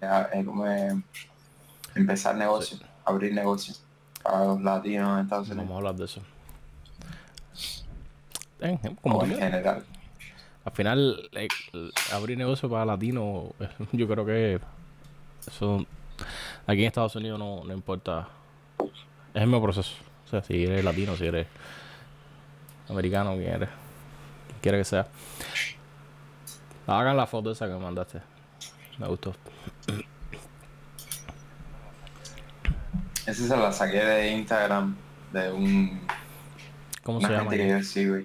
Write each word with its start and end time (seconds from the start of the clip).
eh, 0.00 0.44
como, 0.44 0.64
empezar 1.94 2.36
negocios, 2.36 2.82
abrir 3.04 3.34
negocios 3.34 3.82
para 4.22 4.44
los 4.44 4.62
latinos 4.62 5.18
en 5.18 5.24
Estados 5.24 5.48
Unidos. 5.48 5.68
Vamos 5.68 5.74
a 5.74 5.78
hablar 5.78 5.94
de 5.96 6.04
eso. 6.04 6.22
como 9.02 9.18
o 9.18 9.24
en 9.24 9.36
general. 9.36 9.84
Al 10.64 10.72
final, 10.72 11.30
eh, 11.32 11.48
abrir 12.12 12.36
negocios 12.36 12.70
para 12.70 12.84
latinos, 12.84 13.50
yo 13.92 14.06
creo 14.06 14.26
que 14.26 14.60
eso 15.46 15.86
aquí 16.66 16.80
en 16.80 16.86
Estados 16.86 17.16
Unidos 17.16 17.38
no, 17.38 17.64
no 17.64 17.72
importa. 17.72 18.28
Es 19.34 19.42
el 19.42 19.46
mismo 19.46 19.62
proceso. 19.62 19.94
O 20.26 20.28
sea, 20.28 20.42
si 20.42 20.64
eres 20.64 20.84
latino, 20.84 21.16
si 21.16 21.26
eres 21.26 21.46
americano, 22.88 23.34
quien 23.34 23.54
eres, 23.54 23.68
quiere 24.60 24.78
que 24.78 24.84
sea. 24.84 25.06
Hagan 26.86 27.16
la 27.16 27.26
foto 27.26 27.52
esa 27.52 27.66
que 27.66 27.72
me 27.72 27.80
mandaste. 27.80 28.20
Me 29.00 29.06
gustó. 29.08 29.34
Esa 33.26 33.48
se 33.48 33.56
la 33.56 33.72
saqué 33.72 33.96
de 33.96 34.32
Instagram 34.32 34.94
de 35.32 35.50
un. 35.50 36.00
¿Cómo 37.02 37.18
se 37.22 37.28
llama? 37.28 37.50
que 37.50 37.66
yo 37.66 37.82
sigo. 37.82 38.18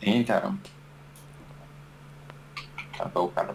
Instagram. 0.00 0.58
Para 2.98 3.10
buscarlo. 3.10 3.54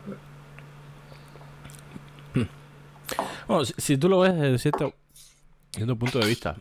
Bueno, 3.47 3.65
si, 3.65 3.97
tú 3.97 4.07
lo 4.07 4.19
ves 4.19 4.33
desde 4.33 4.59
cierto, 4.59 4.93
cierto 5.71 5.95
punto 5.97 6.19
de 6.19 6.27
vista, 6.27 6.55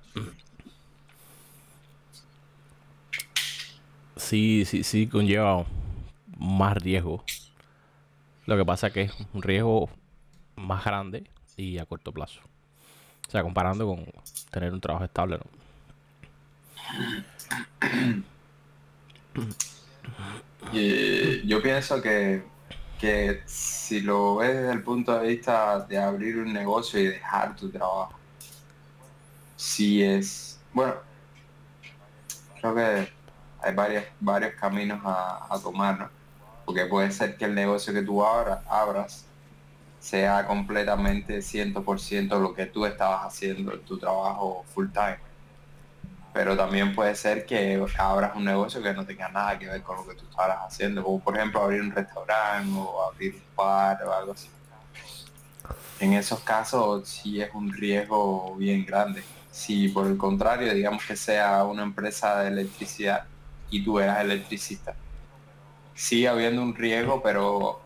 sí, 4.17 4.65
sí, 4.65 4.83
sí 4.83 5.07
conlleva 5.07 5.65
más 6.37 6.77
riesgo. 6.79 7.25
Lo 8.47 8.57
que 8.57 8.65
pasa 8.65 8.87
es 8.89 8.93
que 8.93 9.03
es 9.03 9.13
un 9.33 9.43
riesgo 9.43 9.91
más 10.55 10.85
grande 10.85 11.29
y 11.57 11.79
a 11.79 11.87
corto 11.87 12.13
plazo. 12.13 12.41
O 13.27 13.31
sea, 13.31 13.43
comparando 13.43 13.87
con 13.87 14.07
tener 14.51 14.73
un 14.73 14.81
trabajo 14.81 15.05
estable, 15.05 15.39
yo 21.45 21.63
pienso 21.63 22.01
que, 22.01 22.45
que 23.01 23.43
si 23.47 24.01
lo 24.01 24.37
ves 24.37 24.55
desde 24.55 24.73
el 24.73 24.83
punto 24.83 25.19
de 25.19 25.29
vista 25.29 25.81
de 25.81 25.99
abrir 25.99 26.39
un 26.39 26.53
negocio 26.53 27.01
y 27.01 27.07
dejar 27.07 27.57
tu 27.57 27.69
trabajo, 27.71 28.15
si 29.57 30.03
es, 30.03 30.61
bueno, 30.73 30.95
creo 32.61 32.75
que 32.75 33.09
hay 33.61 33.75
varios, 33.75 34.05
varios 34.21 34.55
caminos 34.55 35.01
a, 35.05 35.59
tomar, 35.63 35.99
¿no? 35.99 36.26
Porque 36.67 36.85
puede 36.85 37.11
ser 37.13 37.39
que 37.39 37.47
el 37.47 37.55
negocio 37.55 37.95
que 37.95 38.03
tú 38.03 38.23
abras 38.23 39.25
sea 40.01 40.47
completamente 40.47 41.39
100% 41.39 42.39
lo 42.39 42.53
que 42.53 42.67
tú 42.67 42.85
estabas 42.85 43.25
haciendo 43.25 43.73
en 43.73 43.81
tu 43.81 43.99
trabajo 43.99 44.65
full 44.75 44.89
time. 44.93 45.19
Pero 46.35 46.55
también 46.55 46.95
puede 46.95 47.15
ser 47.15 47.47
que 47.47 47.83
abras 47.97 48.37
un 48.37 48.45
negocio 48.45 48.83
que 48.83 48.93
no 48.93 49.07
tenga 49.07 49.29
nada 49.31 49.59
que 49.59 49.67
ver 49.69 49.83
con 49.83 49.97
lo 49.97 50.07
que 50.07 50.15
tú 50.15 50.27
estabas 50.29 50.59
haciendo, 50.67 51.03
como 51.03 51.21
por 51.21 51.35
ejemplo 51.37 51.63
abrir 51.63 51.81
un 51.81 51.93
restaurante 51.93 52.71
o 52.77 53.03
abrir 53.03 53.35
un 53.35 53.57
bar 53.57 54.03
o 54.05 54.13
algo 54.13 54.33
así. 54.33 54.51
En 55.99 56.13
esos 56.13 56.41
casos 56.41 57.09
sí 57.09 57.41
es 57.41 57.49
un 57.55 57.73
riesgo 57.73 58.55
bien 58.57 58.85
grande. 58.85 59.25
Si 59.51 59.89
por 59.89 60.07
el 60.07 60.19
contrario, 60.19 60.75
digamos 60.75 61.03
que 61.07 61.17
sea 61.17 61.65
una 61.65 61.85
empresa 61.85 62.41
de 62.41 62.49
electricidad, 62.49 63.25
y 63.71 63.83
tú 63.83 63.99
eras 63.99 64.21
electricista. 64.21 64.95
Sigue 65.97 66.29
habiendo 66.29 66.63
un 66.63 66.77
riesgo, 66.77 67.21
pero 67.23 67.81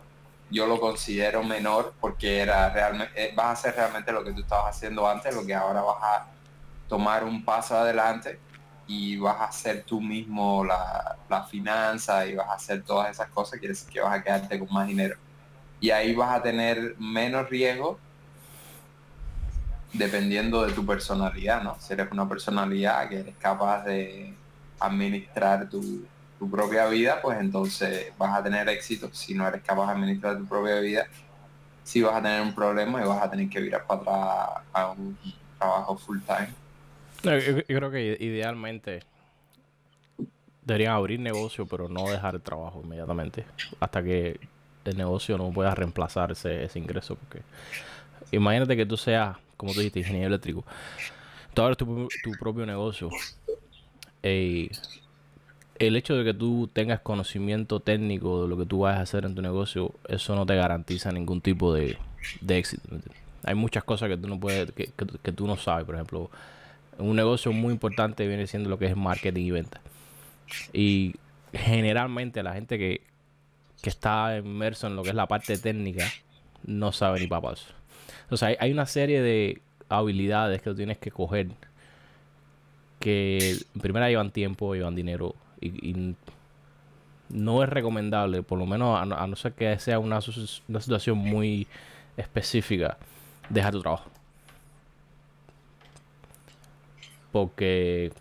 yo 0.51 0.67
lo 0.67 0.81
considero 0.81 1.43
menor 1.43 1.95
porque 2.01 2.41
era 2.41 2.69
realmente, 2.71 3.13
eh, 3.15 3.33
vas 3.35 3.47
a 3.47 3.53
hacer 3.53 3.77
realmente 3.77 4.13
lo 4.13 4.23
que 4.25 4.33
tú 4.33 4.41
estabas 4.41 4.77
haciendo 4.77 5.09
antes, 5.09 5.35
lo 5.35 5.47
que 5.47 5.55
ahora 5.55 5.81
vas 5.81 6.03
a 6.03 6.27
tomar 6.89 7.25
un 7.25 7.45
paso 7.45 7.77
adelante 7.79 8.39
y 8.87 9.17
vas 9.17 9.41
a 9.41 9.45
hacer 9.45 9.85
tú 9.85 10.01
mismo 10.01 10.65
la, 10.65 11.17
la 11.29 11.45
finanza 11.45 12.27
y 12.27 12.35
vas 12.35 12.49
a 12.49 12.55
hacer 12.55 12.83
todas 12.83 13.11
esas 13.11 13.29
cosas, 13.29 13.61
quiere 13.61 13.75
decir 13.75 13.89
que 13.89 14.01
vas 14.01 14.19
a 14.19 14.23
quedarte 14.23 14.59
con 14.59 14.69
más 14.73 14.89
dinero. 14.89 15.17
Y 15.81 15.91
ahí 15.91 16.15
vas 16.15 16.37
a 16.37 16.43
tener 16.43 16.97
menos 16.99 17.49
riesgo 17.49 17.99
dependiendo 19.93 20.67
de 20.67 20.73
tu 20.73 20.85
personalidad, 20.85 21.63
¿no? 21.63 21.77
Si 21.81 21.93
eres 21.93 22.11
una 22.11 22.29
personalidad 22.29 23.09
que 23.09 23.21
eres 23.21 23.37
capaz 23.39 23.85
de 23.85 24.35
administrar 24.81 25.69
tu, 25.69 26.05
propia 26.49 26.87
vida, 26.87 27.21
pues 27.21 27.39
entonces 27.39 28.13
vas 28.17 28.39
a 28.39 28.43
tener 28.43 28.69
éxito. 28.69 29.11
Si 29.13 29.35
no 29.35 29.47
eres 29.47 29.63
capaz 29.63 29.87
de 29.87 29.93
administrar 29.93 30.39
tu 30.39 30.47
propia 30.47 30.81
vida, 30.81 31.07
sí 31.83 32.01
vas 32.03 32.15
a 32.15 32.23
tener 32.23 32.41
un 32.41 32.55
problema 32.55 33.03
y 33.03 33.07
vas 33.07 33.23
a 33.23 33.31
tener 33.31 33.49
que 33.49 33.61
virar 33.61 33.87
para 33.87 34.01
atrás 34.01 34.65
a 34.73 34.91
un 34.93 35.19
trabajo 35.59 35.99
full 35.99 36.19
time. 36.21 36.49
yo, 37.23 37.63
creo 37.67 37.91
que 37.91 38.17
idealmente 38.21 39.01
deberían 40.65 40.93
abrir 40.93 41.21
negocio, 41.21 41.67
pero 41.67 41.89
no 41.89 42.11
dejar 42.11 42.37
el 42.37 42.41
trabajo 42.41 42.81
inmediatamente. 42.83 43.45
Hasta 43.79 44.03
que 44.03 44.41
el 44.85 44.97
negocio 44.97 45.37
no 45.37 45.51
pueda 45.51 45.75
reemplazar 45.75 46.33
ese, 46.33 46.71
ingreso. 46.75 47.17
Porque 47.17 47.43
imagínate 48.31 48.77
que 48.77 48.87
tú 48.87 48.97
seas, 48.97 49.37
como 49.57 49.73
tú 49.73 49.81
dijiste, 49.81 50.01
ingeniero 50.01 50.29
eléctrico. 50.29 50.65
Tú 51.53 51.63
abres 51.63 51.77
tu, 51.77 52.09
tu 52.23 52.31
propio 52.39 52.65
negocio 52.65 53.11
el 55.81 55.97
hecho 55.97 56.15
de 56.15 56.25
que 56.25 56.35
tú 56.35 56.69
tengas 56.71 57.01
conocimiento 57.01 57.81
técnico 57.81 58.43
de 58.43 58.49
lo 58.49 58.59
que 58.59 58.67
tú 58.67 58.81
vas 58.81 58.99
a 58.99 59.01
hacer 59.01 59.25
en 59.25 59.35
tu 59.35 59.41
negocio, 59.41 59.95
eso 60.09 60.37
no 60.37 60.45
te 60.45 60.55
garantiza 60.55 61.11
ningún 61.11 61.41
tipo 61.41 61.73
de, 61.73 61.97
éxito. 62.47 62.83
Hay 63.45 63.55
muchas 63.55 63.83
cosas 63.83 64.11
que 64.11 64.19
tú 64.19 64.29
no 64.29 64.39
puedes, 64.39 64.71
que, 64.73 65.33
tú 65.33 65.47
no 65.47 65.57
sabes. 65.57 65.87
Por 65.87 65.95
ejemplo, 65.95 66.31
un 66.99 67.17
negocio 67.17 67.51
muy 67.53 67.73
importante 67.73 68.29
viene 68.29 68.47
siendo 68.47 68.69
lo 68.69 68.79
que 68.79 68.87
es 68.87 68.97
marketing 68.97 69.47
y 69.47 69.51
venta. 69.51 69.81
Y 70.75 71.15
generalmente 71.55 72.43
la 72.43 72.53
gente 72.53 72.79
que, 72.79 73.01
que 73.83 73.89
está 73.89 74.37
inmerso 74.37 74.87
en 74.87 74.97
lo 74.97 75.03
que 75.03 75.09
es 75.09 75.15
la 75.15 75.27
parte 75.27 75.57
técnica 75.57 76.07
no 76.67 76.93
sabe 76.93 77.21
ni 77.21 77.27
papas. 77.27 77.69
O 78.29 78.37
sea, 78.37 78.55
hay, 78.61 78.71
una 78.71 78.85
serie 78.85 79.23
de 79.23 79.63
habilidades 79.89 80.61
que 80.61 80.69
tú 80.69 80.77
tienes 80.77 80.99
que 80.99 81.11
coger 81.11 81.49
que 82.99 83.57
primero 83.81 84.07
llevan 84.07 84.31
tiempo, 84.31 84.75
llevan 84.75 84.95
dinero 84.95 85.35
y, 85.61 86.15
no 87.29 87.63
es 87.63 87.69
recomendable, 87.69 88.43
por 88.43 88.59
lo 88.59 88.67
menos 88.67 89.01
a, 89.01 89.27
no 89.27 89.37
ser 89.37 89.53
que 89.53 89.79
sea 89.79 90.01
una, 90.01 90.19
una 90.69 90.81
situación 90.81 91.17
muy 91.17 91.69
específica, 92.17 92.99
dejar 93.49 93.73
tu 93.73 93.83
trabajo. 93.83 94.11
Porque, 97.31 98.13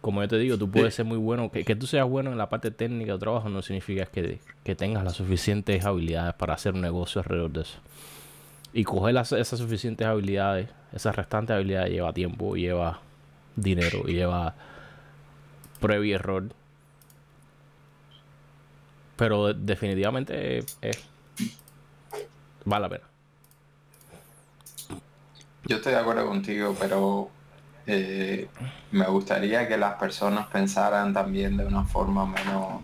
como 0.00 0.20
yo 0.20 0.26
te 0.26 0.38
digo, 0.38 0.58
tú 0.58 0.68
puedes 0.68 0.94
ser 0.96 1.04
muy 1.04 1.16
bueno, 1.16 1.52
que, 1.52 1.64
que, 1.64 1.76
tú 1.76 1.86
seas 1.86 2.08
bueno 2.08 2.32
en 2.32 2.38
la 2.38 2.48
parte 2.48 2.72
técnica 2.72 3.12
de 3.12 3.18
trabajo 3.20 3.48
no 3.48 3.62
significa 3.62 4.06
que, 4.06 4.40
que 4.64 4.74
tengas 4.74 5.04
las 5.04 5.14
suficientes 5.14 5.84
habilidades 5.84 6.34
para 6.34 6.54
hacer 6.54 6.74
un 6.74 6.80
negocio 6.80 7.20
alrededor 7.20 7.52
de 7.52 7.60
eso. 7.62 7.78
Y 8.72 8.82
coger 8.82 9.16
esas 9.16 9.58
suficientes 9.58 10.08
habilidades, 10.08 10.68
esas 10.92 11.14
restantes 11.14 11.54
habilidades 11.54 11.92
lleva 11.92 12.12
tiempo, 12.12 12.56
lleva 12.56 13.00
dinero 13.56 14.04
lleva 14.04 14.54
prueba 15.80 16.04
y 16.04 16.12
error. 16.12 16.48
Pero 19.20 19.52
definitivamente 19.52 20.64
es, 20.80 21.08
vale 22.64 22.82
la 22.82 22.88
pena. 22.88 23.04
Yo 25.66 25.76
estoy 25.76 25.92
de 25.92 25.98
acuerdo 25.98 26.26
contigo, 26.26 26.74
pero 26.80 27.28
eh, 27.86 28.48
me 28.92 29.06
gustaría 29.08 29.68
que 29.68 29.76
las 29.76 29.96
personas 29.96 30.46
pensaran 30.46 31.12
también 31.12 31.58
de 31.58 31.66
una 31.66 31.84
forma 31.84 32.24
menos 32.24 32.80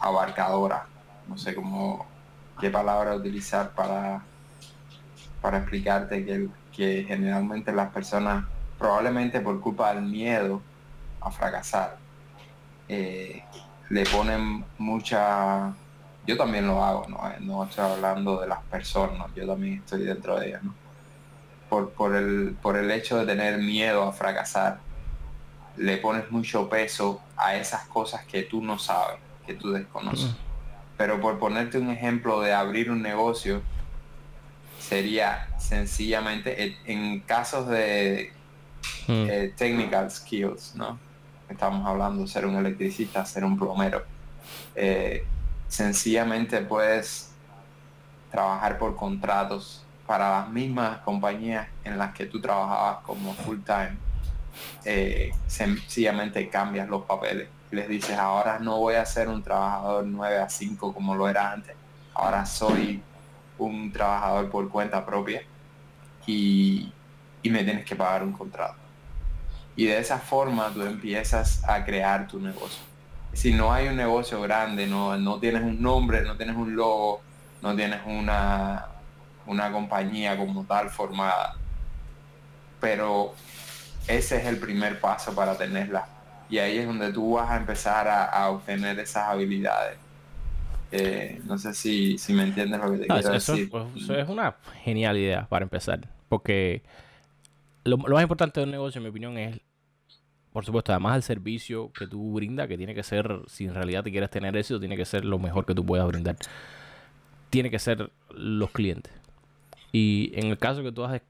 abarcadora. 0.00 0.84
No 1.26 1.38
sé 1.38 1.54
cómo 1.54 2.06
qué 2.60 2.68
palabra 2.68 3.16
utilizar 3.16 3.70
para, 3.70 4.22
para 5.40 5.58
explicarte 5.58 6.26
que 6.26 6.48
que 6.74 7.04
generalmente 7.06 7.72
las 7.72 7.90
personas, 7.92 8.44
probablemente 8.78 9.40
por 9.40 9.60
culpa 9.60 9.94
del 9.94 10.04
miedo 10.04 10.60
a 11.20 11.30
fracasar, 11.30 12.03
eh, 12.88 13.42
le 13.90 14.04
ponen 14.06 14.64
mucha... 14.78 15.72
Yo 16.26 16.36
también 16.36 16.66
lo 16.66 16.82
hago, 16.82 17.06
¿no? 17.08 17.20
no 17.40 17.64
estoy 17.64 17.84
hablando 17.84 18.40
de 18.40 18.48
las 18.48 18.62
personas, 18.62 19.28
yo 19.34 19.46
también 19.46 19.74
estoy 19.74 20.04
dentro 20.04 20.38
de 20.40 20.48
ellas, 20.48 20.62
Por, 21.68 21.90
por, 21.90 22.16
el, 22.16 22.56
por 22.62 22.76
el 22.76 22.90
hecho 22.90 23.18
de 23.18 23.26
tener 23.26 23.58
miedo 23.58 24.02
a 24.04 24.12
fracasar, 24.12 24.78
le 25.76 25.98
pones 25.98 26.30
mucho 26.30 26.68
peso 26.68 27.20
a 27.36 27.56
esas 27.56 27.86
cosas 27.88 28.24
que 28.24 28.42
tú 28.42 28.62
no 28.62 28.78
sabes, 28.78 29.18
que 29.46 29.54
tú 29.54 29.70
desconoces. 29.72 30.30
Mm. 30.30 30.36
Pero 30.96 31.20
por 31.20 31.38
ponerte 31.38 31.78
un 31.78 31.90
ejemplo 31.90 32.40
de 32.40 32.54
abrir 32.54 32.90
un 32.90 33.02
negocio, 33.02 33.60
sería 34.78 35.48
sencillamente 35.58 36.76
en 36.84 37.20
casos 37.20 37.68
de 37.68 38.32
eh, 39.08 39.52
technical 39.56 40.10
skills, 40.10 40.74
¿no? 40.74 40.98
Estamos 41.54 41.86
hablando 41.86 42.26
ser 42.26 42.46
un 42.46 42.56
electricista, 42.56 43.24
ser 43.24 43.44
un 43.44 43.56
plomero. 43.56 44.02
Eh, 44.74 45.24
sencillamente 45.68 46.60
puedes 46.62 47.30
trabajar 48.32 48.76
por 48.76 48.96
contratos 48.96 49.84
para 50.04 50.40
las 50.40 50.48
mismas 50.48 50.98
compañías 50.98 51.68
en 51.84 51.96
las 51.96 52.12
que 52.12 52.26
tú 52.26 52.40
trabajabas 52.40 53.04
como 53.04 53.32
full 53.34 53.58
time. 53.64 53.96
Eh, 54.84 55.30
sencillamente 55.46 56.48
cambias 56.48 56.88
los 56.88 57.04
papeles. 57.04 57.48
Les 57.70 57.88
dices, 57.88 58.18
ahora 58.18 58.58
no 58.58 58.78
voy 58.78 58.96
a 58.96 59.06
ser 59.06 59.28
un 59.28 59.40
trabajador 59.40 60.04
9 60.06 60.38
a 60.38 60.48
5 60.48 60.92
como 60.92 61.14
lo 61.14 61.28
era 61.28 61.52
antes. 61.52 61.76
Ahora 62.14 62.44
soy 62.44 63.00
un 63.58 63.92
trabajador 63.92 64.50
por 64.50 64.68
cuenta 64.68 65.06
propia 65.06 65.42
y 66.26 66.92
me 67.44 67.62
tienes 67.62 67.84
que 67.84 67.94
pagar 67.94 68.24
un 68.24 68.32
contrato. 68.32 68.83
Y 69.76 69.86
de 69.86 69.98
esa 69.98 70.18
forma 70.18 70.70
tú 70.72 70.82
empiezas 70.82 71.62
a 71.68 71.84
crear 71.84 72.28
tu 72.28 72.38
negocio. 72.38 72.82
Si 73.32 73.52
no 73.52 73.72
hay 73.72 73.88
un 73.88 73.96
negocio 73.96 74.40
grande, 74.40 74.86
no, 74.86 75.16
no 75.16 75.40
tienes 75.40 75.62
un 75.62 75.82
nombre, 75.82 76.22
no 76.22 76.36
tienes 76.36 76.56
un 76.56 76.76
logo, 76.76 77.20
no 77.62 77.74
tienes 77.74 78.00
una, 78.06 78.86
una 79.46 79.72
compañía 79.72 80.36
como 80.36 80.64
tal 80.64 80.90
formada. 80.90 81.56
Pero 82.80 83.34
ese 84.06 84.36
es 84.36 84.46
el 84.46 84.58
primer 84.58 85.00
paso 85.00 85.34
para 85.34 85.56
tenerla. 85.56 86.06
Y 86.48 86.58
ahí 86.58 86.78
es 86.78 86.86
donde 86.86 87.12
tú 87.12 87.32
vas 87.32 87.50
a 87.50 87.56
empezar 87.56 88.06
a, 88.06 88.48
obtener 88.50 88.98
esas 89.00 89.28
habilidades. 89.28 89.98
Eh, 90.92 91.40
no 91.44 91.58
sé 91.58 91.74
si, 91.74 92.18
si, 92.18 92.32
me 92.32 92.44
entiendes 92.44 92.80
lo 92.80 92.92
que 92.92 92.98
te 92.98 93.06
quiero 93.08 93.30
decir. 93.30 93.70
Eso 93.96 94.16
es 94.16 94.28
una 94.28 94.54
genial 94.84 95.16
idea 95.16 95.46
para 95.48 95.64
empezar. 95.64 96.00
Porque 96.28 96.82
lo, 97.84 97.98
más 97.98 98.22
importante 98.22 98.60
de 98.60 98.64
un 98.64 98.72
negocio, 98.72 98.98
en 98.98 99.04
mi 99.04 99.10
opinión, 99.10 99.38
es, 99.38 99.60
por 100.52 100.64
supuesto, 100.64 100.92
además 100.92 101.16
el 101.16 101.22
servicio 101.22 101.92
que 101.92 102.06
tú 102.06 102.32
brindas, 102.34 102.68
que 102.68 102.76
tiene 102.76 102.94
que 102.94 103.02
ser, 103.02 103.40
si 103.46 103.64
en 103.64 103.74
realidad 103.74 104.02
te 104.02 104.10
quieres 104.10 104.30
tener 104.30 104.56
éxito, 104.56 104.80
tiene 104.80 104.96
que 104.96 105.04
ser 105.04 105.24
lo 105.24 105.38
mejor 105.38 105.66
que 105.66 105.74
tú 105.74 105.84
puedas 105.84 106.06
brindar. 106.06 106.36
Tiene 107.50 107.70
que 107.70 107.78
ser 107.78 108.10
los 108.30 108.70
clientes. 108.70 109.12
Y 109.92 110.32
en 110.34 110.46
el 110.46 110.58
caso 110.58 110.82
que 110.82 110.92
tú 110.92 111.04
has, 111.04 111.20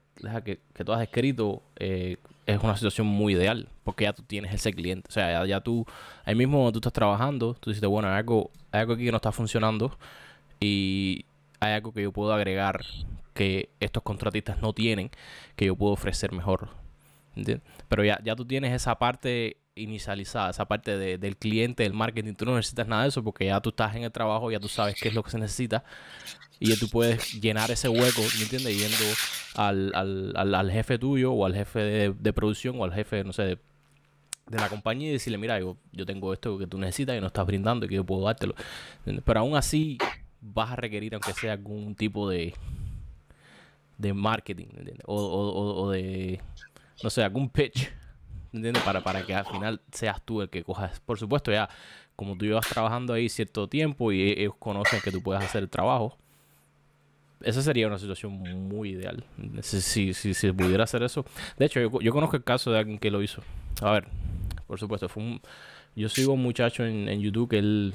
que, 0.43 0.59
tú 0.83 0.93
has 0.93 1.01
escrito, 1.01 1.61
eh, 1.75 2.17
es 2.45 2.63
una 2.63 2.75
situación 2.75 3.07
muy 3.07 3.33
ideal, 3.33 3.67
porque 3.83 4.05
ya 4.05 4.13
tú 4.13 4.23
tienes 4.23 4.53
ese 4.53 4.73
cliente. 4.73 5.07
O 5.09 5.11
sea, 5.11 5.45
ya, 5.45 5.61
tú, 5.61 5.85
ahí 6.23 6.35
mismo 6.35 6.57
cuando 6.57 6.73
tú 6.73 6.79
estás 6.79 6.93
trabajando, 6.93 7.55
tú 7.59 7.71
dices, 7.71 7.87
bueno, 7.87 8.07
hay 8.07 8.19
algo, 8.19 8.51
hay 8.71 8.81
algo 8.81 8.93
aquí 8.93 9.05
que 9.05 9.11
no 9.11 9.17
está 9.17 9.31
funcionando 9.31 9.97
y 10.59 11.25
hay 11.65 11.73
algo 11.73 11.93
que 11.93 12.01
yo 12.01 12.11
puedo 12.11 12.33
agregar 12.33 12.85
que 13.33 13.69
estos 13.79 14.03
contratistas 14.03 14.61
no 14.61 14.73
tienen, 14.73 15.11
que 15.55 15.65
yo 15.65 15.75
puedo 15.75 15.93
ofrecer 15.93 16.31
mejor. 16.31 16.69
Pero 17.89 18.03
ya, 18.03 18.19
ya 18.23 18.35
tú 18.35 18.45
tienes 18.45 18.73
esa 18.73 18.97
parte 18.97 19.57
inicializada, 19.75 20.51
esa 20.51 20.65
parte 20.65 20.97
del 21.17 21.37
cliente, 21.37 21.83
del 21.83 21.93
marketing, 21.93 22.33
tú 22.33 22.45
no 22.45 22.55
necesitas 22.55 22.87
nada 22.87 23.03
de 23.03 23.09
eso 23.09 23.23
porque 23.23 23.45
ya 23.45 23.59
tú 23.59 23.69
estás 23.69 23.93
en 23.95 24.03
el 24.03 24.11
trabajo, 24.11 24.49
ya 24.49 24.59
tú 24.59 24.69
sabes 24.69 24.95
qué 24.99 25.09
es 25.09 25.13
lo 25.13 25.21
que 25.21 25.31
se 25.31 25.37
necesita 25.37 25.83
y 26.59 26.69
ya 26.69 26.75
tú 26.77 26.87
puedes 26.89 27.33
llenar 27.41 27.69
ese 27.71 27.89
hueco, 27.89 28.21
¿me 28.37 28.43
entiendes? 28.43 28.77
Yendo 28.77 29.13
al, 29.55 29.91
al, 30.35 30.55
al, 30.55 30.71
jefe 30.71 30.97
tuyo 30.97 31.33
o 31.33 31.45
al 31.45 31.53
jefe 31.53 32.13
de, 32.13 32.33
producción 32.33 32.79
o 32.79 32.85
al 32.85 32.93
jefe, 32.93 33.23
no 33.23 33.33
sé, 33.33 33.43
de, 33.43 33.59
la 34.49 34.69
compañía 34.69 35.09
y 35.09 35.13
decirle, 35.13 35.37
mira, 35.37 35.59
yo, 35.59 35.75
yo 35.91 36.05
tengo 36.05 36.31
esto 36.33 36.57
que 36.57 36.67
tú 36.67 36.77
necesitas 36.77 37.17
y 37.17 37.19
no 37.19 37.27
estás 37.27 37.45
brindando 37.45 37.85
y 37.85 37.89
que 37.89 37.95
yo 37.95 38.05
puedo 38.05 38.23
dártelo. 38.25 38.55
Pero 39.25 39.39
aún 39.39 39.57
así 39.57 39.97
vas 40.53 40.71
a 40.71 40.75
requerir, 40.75 41.13
aunque 41.15 41.33
sea 41.33 41.53
algún 41.53 41.95
tipo 41.95 42.29
de, 42.29 42.53
de 43.97 44.13
marketing, 44.13 44.67
O, 45.05 45.15
o, 45.15 45.81
o, 45.83 45.91
de, 45.91 46.41
no 47.03 47.09
sé, 47.09 47.23
algún 47.23 47.49
pitch, 47.49 47.91
¿entiendes? 48.53 48.83
Para, 48.83 49.03
para 49.03 49.25
que 49.25 49.33
al 49.33 49.45
final 49.45 49.81
seas 49.91 50.21
tú 50.23 50.41
el 50.41 50.49
que 50.49 50.63
cojas. 50.63 50.99
Por 50.99 51.17
supuesto, 51.17 51.51
ya 51.51 51.69
como 52.15 52.37
tú 52.37 52.45
llevas 52.45 52.67
trabajando 52.67 53.13
ahí 53.13 53.27
cierto 53.27 53.67
tiempo 53.67 54.11
y 54.11 54.31
ellos 54.31 54.53
conocen 54.57 55.01
que 55.01 55.11
tú 55.11 55.21
puedes 55.21 55.43
hacer 55.43 55.63
el 55.63 55.69
trabajo, 55.69 56.17
esa 57.41 57.61
sería 57.61 57.87
una 57.87 57.99
situación 57.99 58.33
muy 58.33 58.91
ideal. 58.91 59.23
Si, 59.61 59.81
si, 60.13 60.33
si, 60.33 60.51
pudiera 60.51 60.85
hacer 60.85 61.03
eso. 61.03 61.25
De 61.57 61.65
hecho, 61.65 61.79
yo, 61.79 62.11
conozco 62.13 62.37
el 62.37 62.43
caso 62.43 62.71
de 62.71 62.79
alguien 62.79 62.97
que 62.97 63.11
lo 63.11 63.21
hizo. 63.21 63.41
A 63.81 63.91
ver, 63.91 64.07
por 64.67 64.79
supuesto, 64.79 65.09
fue 65.09 65.23
un, 65.23 65.41
yo 65.95 66.07
sigo 66.07 66.33
un 66.33 66.41
muchacho 66.41 66.85
en, 66.85 67.09
en 67.09 67.19
YouTube 67.19 67.49
que 67.49 67.59
él, 67.59 67.93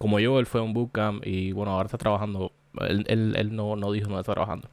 como 0.00 0.18
yo, 0.18 0.40
él 0.40 0.46
fue 0.46 0.62
a 0.62 0.64
un 0.64 0.72
bootcamp 0.72 1.26
y 1.26 1.52
bueno, 1.52 1.72
ahora 1.72 1.84
está 1.84 1.98
trabajando. 1.98 2.52
Él, 2.88 3.04
él, 3.06 3.34
él 3.36 3.54
no, 3.54 3.76
no 3.76 3.92
dijo 3.92 4.06
dónde 4.06 4.22
está 4.22 4.32
trabajando. 4.32 4.66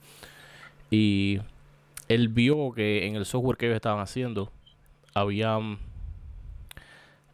Y 0.89 1.41
él 2.07 2.29
vio 2.29 2.71
que 2.71 3.05
en 3.05 3.17
el 3.17 3.25
software 3.25 3.57
que 3.57 3.65
ellos 3.65 3.75
estaban 3.75 3.99
haciendo, 3.99 4.49
habían. 5.13 5.79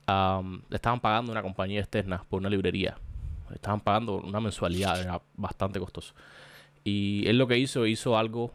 le 0.07 0.75
estaban 0.75 0.99
pagando 1.01 1.31
una 1.31 1.43
compañía 1.43 1.81
externa 1.81 2.23
por 2.27 2.39
una 2.39 2.49
librería. 2.49 2.97
estaban 3.53 3.79
pagando 3.79 4.15
una 4.15 4.39
mensualidad, 4.39 4.99
era 4.99 5.21
bastante 5.35 5.79
costoso. 5.79 6.15
Y 6.83 7.27
él 7.27 7.37
lo 7.37 7.45
que 7.45 7.59
hizo, 7.59 7.85
hizo 7.85 8.17
algo, 8.17 8.51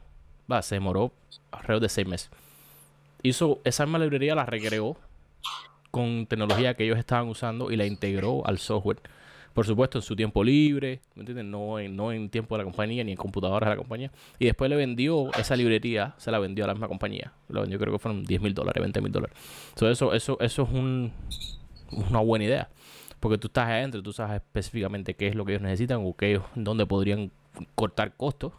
va, 0.51 0.63
se 0.63 0.75
demoró 0.75 1.13
alrededor 1.53 1.83
de 1.83 1.89
seis 1.89 2.09
meses. 2.09 2.31
Hizo 3.23 3.61
esa 3.63 3.87
misma 3.87 4.01
librería, 4.01 4.35
la 4.35 4.47
recreó 4.47 4.97
con 5.93 6.27
tecnología 6.27 6.75
que 6.75 6.83
ellos 6.83 6.99
estaban 6.99 7.29
usando 7.29 7.71
y 7.71 7.77
la 7.77 7.87
integró 7.87 8.45
al 8.45 8.59
software 8.59 8.99
por 9.59 9.67
supuesto, 9.67 9.99
en 9.99 10.03
su 10.03 10.15
tiempo 10.15 10.45
libre, 10.45 11.01
¿me 11.17 11.23
entiendes? 11.23 11.45
No 11.45 11.81
en, 11.81 11.97
no 11.97 12.13
en 12.13 12.31
tiempo 12.31 12.55
de 12.55 12.59
la 12.59 12.65
compañía 12.65 13.03
ni 13.03 13.11
en 13.11 13.17
computadoras 13.17 13.69
de 13.69 13.75
la 13.75 13.77
compañía. 13.77 14.13
Y 14.39 14.45
después 14.45 14.71
le 14.71 14.77
vendió 14.77 15.35
esa 15.35 15.57
librería, 15.57 16.15
se 16.17 16.31
la 16.31 16.39
vendió 16.39 16.63
a 16.63 16.69
la 16.69 16.75
misma 16.75 16.87
compañía. 16.87 17.33
Lo 17.49 17.63
vendió, 17.63 17.77
creo 17.81 17.93
que 17.93 17.99
fueron 17.99 18.23
10 18.23 18.41
mil 18.41 18.55
dólares, 18.55 18.81
20 18.81 19.01
mil 19.01 19.11
dólares. 19.11 19.37
eso, 19.75 20.15
eso, 20.15 20.39
eso 20.39 20.63
es 20.63 20.69
un, 20.69 21.13
una 21.91 22.21
buena 22.21 22.45
idea. 22.45 22.69
Porque 23.19 23.37
tú 23.37 23.49
estás 23.49 23.67
adentro, 23.67 24.01
tú 24.01 24.13
sabes 24.13 24.37
específicamente 24.37 25.15
qué 25.15 25.27
es 25.27 25.35
lo 25.35 25.45
que 25.45 25.55
ellos 25.55 25.63
necesitan 25.63 26.03
o 26.05 26.15
qué, 26.15 26.41
dónde 26.55 26.87
podrían 26.87 27.33
cortar 27.75 28.13
costos 28.17 28.53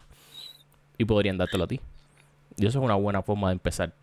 y 0.98 1.06
podrían 1.06 1.38
dártelo 1.38 1.64
a 1.64 1.66
ti. 1.66 1.80
Y 2.58 2.66
eso 2.66 2.78
es 2.78 2.84
una 2.84 2.96
buena 2.96 3.22
forma 3.22 3.48
de 3.48 3.52
empezar. 3.54 3.94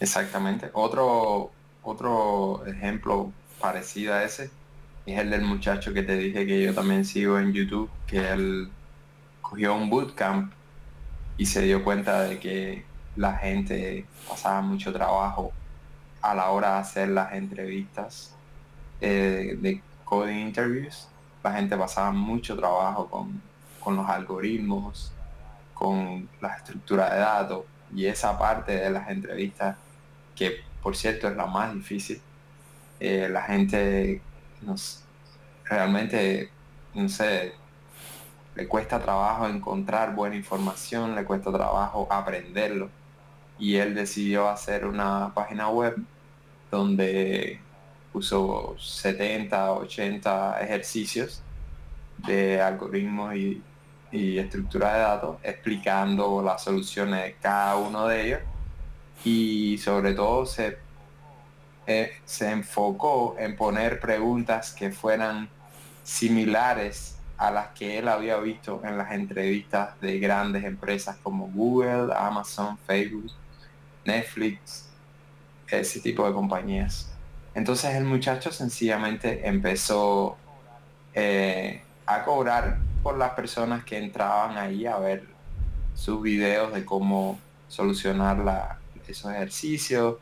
Exactamente. 0.00 0.68
Otro, 0.74 1.50
otro 1.82 2.66
ejemplo 2.66 3.32
parecido 3.60 4.14
a 4.14 4.24
ese 4.24 4.50
es 5.06 5.18
el 5.20 5.30
del 5.30 5.42
muchacho 5.42 5.94
que 5.94 6.02
te 6.02 6.16
dije 6.16 6.46
que 6.46 6.62
yo 6.62 6.74
también 6.74 7.04
sigo 7.04 7.38
en 7.38 7.52
YouTube, 7.52 7.88
que 8.06 8.28
él 8.28 8.68
cogió 9.40 9.74
un 9.74 9.88
bootcamp 9.88 10.52
y 11.36 11.46
se 11.46 11.62
dio 11.62 11.84
cuenta 11.84 12.22
de 12.22 12.40
que 12.40 12.84
la 13.14 13.34
gente 13.34 14.04
pasaba 14.28 14.60
mucho 14.62 14.92
trabajo 14.92 15.52
a 16.20 16.34
la 16.34 16.50
hora 16.50 16.74
de 16.74 16.78
hacer 16.80 17.08
las 17.10 17.32
entrevistas 17.34 18.34
eh, 19.00 19.56
de 19.60 19.80
coding 20.04 20.38
interviews. 20.38 21.08
La 21.44 21.52
gente 21.52 21.76
pasaba 21.76 22.10
mucho 22.10 22.56
trabajo 22.56 23.06
con, 23.08 23.40
con 23.78 23.94
los 23.94 24.08
algoritmos, 24.08 25.12
con 25.72 26.28
la 26.40 26.56
estructura 26.56 27.14
de 27.14 27.20
datos 27.20 27.64
y 27.94 28.06
esa 28.06 28.36
parte 28.36 28.72
de 28.72 28.90
las 28.90 29.08
entrevistas 29.08 29.76
que 30.34 30.64
por 30.82 30.96
cierto 30.96 31.28
es 31.28 31.36
la 31.36 31.46
más 31.46 31.72
difícil 31.72 32.20
eh, 33.00 33.28
la 33.30 33.42
gente 33.42 34.20
nos, 34.62 35.04
realmente, 35.64 36.50
no 36.94 37.08
sé, 37.08 37.52
le 38.54 38.66
cuesta 38.68 39.00
trabajo 39.00 39.46
encontrar 39.46 40.14
buena 40.14 40.36
información, 40.36 41.14
le 41.14 41.24
cuesta 41.24 41.52
trabajo 41.52 42.08
aprenderlo. 42.10 42.90
Y 43.58 43.76
él 43.76 43.94
decidió 43.94 44.48
hacer 44.48 44.86
una 44.86 45.32
página 45.34 45.68
web 45.68 45.96
donde 46.70 47.60
puso 48.12 48.76
70, 48.78 49.72
80 49.72 50.60
ejercicios 50.62 51.42
de 52.18 52.60
algoritmos 52.60 53.34
y, 53.34 53.62
y 54.10 54.38
estructura 54.38 54.94
de 54.94 55.00
datos 55.00 55.36
explicando 55.42 56.42
las 56.42 56.64
soluciones 56.64 57.24
de 57.24 57.36
cada 57.40 57.76
uno 57.76 58.08
de 58.08 58.26
ellos 58.26 58.40
y 59.24 59.78
sobre 59.78 60.14
todo 60.14 60.46
se 60.46 60.78
eh, 61.86 62.12
se 62.24 62.50
enfocó 62.50 63.36
en 63.38 63.56
poner 63.56 64.00
preguntas 64.00 64.72
que 64.72 64.90
fueran 64.90 65.48
similares 66.02 67.16
a 67.38 67.50
las 67.50 67.68
que 67.68 67.98
él 67.98 68.08
había 68.08 68.38
visto 68.38 68.80
en 68.84 68.96
las 68.96 69.12
entrevistas 69.12 70.00
de 70.00 70.18
grandes 70.18 70.64
empresas 70.64 71.16
como 71.22 71.48
Google, 71.48 72.12
Amazon, 72.16 72.78
Facebook, 72.86 73.30
Netflix, 74.04 74.88
ese 75.68 76.00
tipo 76.00 76.26
de 76.26 76.32
compañías. 76.32 77.10
Entonces 77.54 77.94
el 77.94 78.04
muchacho 78.04 78.52
sencillamente 78.52 79.46
empezó 79.46 80.36
eh, 81.14 81.82
a 82.06 82.24
cobrar 82.24 82.78
por 83.02 83.16
las 83.16 83.30
personas 83.30 83.84
que 83.84 83.98
entraban 83.98 84.58
ahí 84.58 84.86
a 84.86 84.98
ver 84.98 85.24
sus 85.94 86.22
videos 86.22 86.72
de 86.72 86.84
cómo 86.84 87.38
solucionar 87.68 88.78
esos 89.08 89.32
ejercicios, 89.32 90.16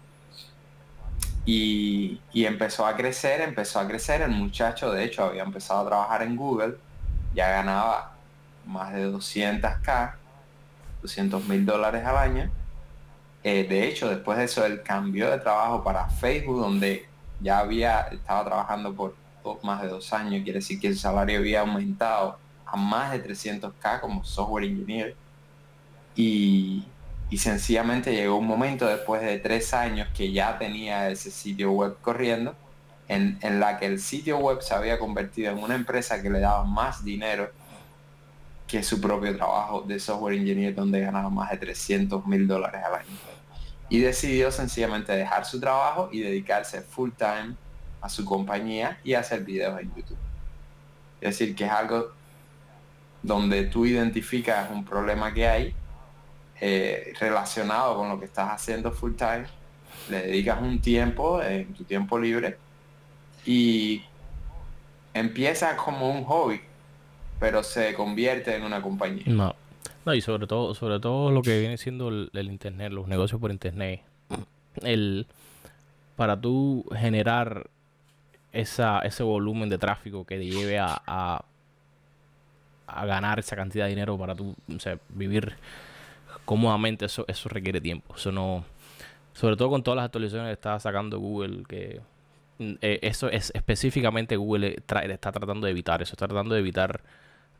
y, 1.46 2.20
empezó 2.34 2.86
a 2.86 2.96
crecer, 2.96 3.40
empezó 3.40 3.80
a 3.80 3.86
crecer. 3.86 4.22
El 4.22 4.30
muchacho, 4.30 4.90
de 4.92 5.04
hecho, 5.04 5.24
había 5.24 5.42
empezado 5.42 5.80
a 5.80 5.86
trabajar 5.86 6.22
en 6.22 6.36
Google, 6.36 6.76
ya 7.34 7.50
ganaba 7.50 8.14
más 8.66 8.94
de 8.94 9.10
200k, 9.10 10.14
200 11.02 11.44
mil 11.48 11.66
dólares 11.66 12.04
al 12.04 12.16
año. 12.16 12.50
Eh, 13.42 13.66
de 13.68 13.88
hecho, 13.88 14.08
después 14.08 14.38
de 14.38 14.44
eso, 14.44 14.64
él 14.64 14.82
cambió 14.82 15.30
de 15.30 15.38
trabajo 15.38 15.84
para 15.84 16.08
Facebook, 16.08 16.60
donde 16.60 17.06
ya 17.40 17.58
había, 17.58 18.00
estaba 18.10 18.44
trabajando 18.44 18.94
por 18.94 19.14
más 19.62 19.82
de 19.82 19.88
dos 19.88 20.12
años, 20.12 20.42
quiere 20.42 20.60
decir 20.60 20.80
que 20.80 20.88
el 20.88 20.96
salario 20.96 21.38
había 21.38 21.60
aumentado 21.60 22.38
a 22.64 22.76
más 22.76 23.12
de 23.12 23.22
300k 23.22 24.00
como 24.00 24.24
software 24.24 24.64
engineer. 24.64 25.14
Y, 26.16 26.84
y 27.30 27.38
sencillamente 27.38 28.12
llegó 28.12 28.36
un 28.36 28.46
momento 28.46 28.86
después 28.86 29.22
de 29.22 29.38
tres 29.38 29.74
años 29.74 30.08
que 30.14 30.32
ya 30.32 30.58
tenía 30.58 31.08
ese 31.10 31.30
sitio 31.30 31.72
web 31.72 31.96
corriendo, 32.00 32.54
en, 33.08 33.38
en 33.42 33.60
la 33.60 33.78
que 33.78 33.86
el 33.86 34.00
sitio 34.00 34.38
web 34.38 34.62
se 34.62 34.74
había 34.74 34.98
convertido 34.98 35.52
en 35.52 35.62
una 35.62 35.74
empresa 35.74 36.22
que 36.22 36.30
le 36.30 36.40
daba 36.40 36.64
más 36.64 37.04
dinero 37.04 37.50
que 38.66 38.82
su 38.82 39.00
propio 39.00 39.36
trabajo 39.36 39.82
de 39.82 40.00
software 40.00 40.34
engineer 40.34 40.74
donde 40.74 41.00
ganaba 41.00 41.28
más 41.28 41.50
de 41.50 41.58
300 41.58 42.26
mil 42.26 42.46
dólares 42.46 42.80
al 42.84 42.94
año. 42.94 43.18
Y 43.88 44.00
decidió 44.00 44.50
sencillamente 44.50 45.12
dejar 45.12 45.44
su 45.44 45.60
trabajo 45.60 46.08
y 46.10 46.20
dedicarse 46.20 46.80
full 46.80 47.10
time 47.16 47.54
a 48.00 48.08
su 48.08 48.24
compañía 48.24 48.98
y 49.04 49.14
hacer 49.14 49.44
videos 49.44 49.80
en 49.80 49.94
YouTube. 49.94 50.18
Es 51.20 51.38
decir, 51.38 51.54
que 51.54 51.64
es 51.64 51.70
algo 51.70 52.12
donde 53.22 53.64
tú 53.64 53.86
identificas 53.86 54.70
un 54.70 54.84
problema 54.84 55.32
que 55.32 55.46
hay 55.46 55.74
eh, 56.66 57.12
relacionado 57.20 57.94
con 57.94 58.08
lo 58.08 58.18
que 58.18 58.24
estás 58.24 58.48
haciendo 58.48 58.90
full 58.90 59.12
time, 59.16 59.44
le 60.08 60.22
dedicas 60.22 60.62
un 60.62 60.80
tiempo 60.80 61.42
en 61.42 61.74
tu 61.74 61.84
tiempo 61.84 62.18
libre 62.18 62.56
y 63.44 64.02
empieza 65.12 65.76
como 65.76 66.10
un 66.10 66.24
hobby, 66.24 66.62
pero 67.38 67.62
se 67.62 67.92
convierte 67.92 68.56
en 68.56 68.62
una 68.62 68.80
compañía. 68.80 69.24
No. 69.26 69.54
No, 70.06 70.14
y 70.14 70.22
sobre 70.22 70.46
todo, 70.46 70.74
sobre 70.74 71.00
todo 71.00 71.30
lo 71.30 71.42
que 71.42 71.60
viene 71.60 71.76
siendo 71.76 72.08
el, 72.08 72.30
internet, 72.46 72.90
los 72.92 73.08
negocios 73.08 73.38
por 73.38 73.50
internet. 73.50 74.00
El 74.80 75.26
para 76.16 76.40
tú 76.40 76.86
generar 76.96 77.68
esa, 78.54 79.00
ese 79.00 79.22
volumen 79.22 79.68
de 79.68 79.76
tráfico 79.76 80.24
que 80.24 80.38
te 80.38 80.46
lleve 80.46 80.78
a, 80.78 80.98
a, 81.06 81.44
ganar 83.04 83.38
esa 83.40 83.54
cantidad 83.54 83.84
de 83.84 83.90
dinero 83.90 84.16
para 84.16 84.34
tú 84.34 84.54
vivir 85.10 85.56
cómodamente, 86.44 87.06
eso, 87.06 87.24
eso 87.28 87.48
requiere 87.48 87.80
tiempo. 87.80 88.14
Eso 88.16 88.32
no. 88.32 88.64
Sobre 89.32 89.56
todo 89.56 89.70
con 89.70 89.82
todas 89.82 89.96
las 89.96 90.04
actualizaciones 90.06 90.48
que 90.48 90.54
está 90.54 90.78
sacando 90.78 91.18
Google, 91.18 91.64
que 91.68 92.00
mm, 92.58 92.74
eh, 92.80 93.00
eso 93.02 93.28
es 93.28 93.50
específicamente 93.54 94.36
Google 94.36 94.76
está 94.76 95.32
tratando 95.32 95.66
de 95.66 95.72
evitar 95.72 96.02
eso, 96.02 96.12
está 96.12 96.28
tratando 96.28 96.54
de 96.54 96.60
evitar 96.60 97.02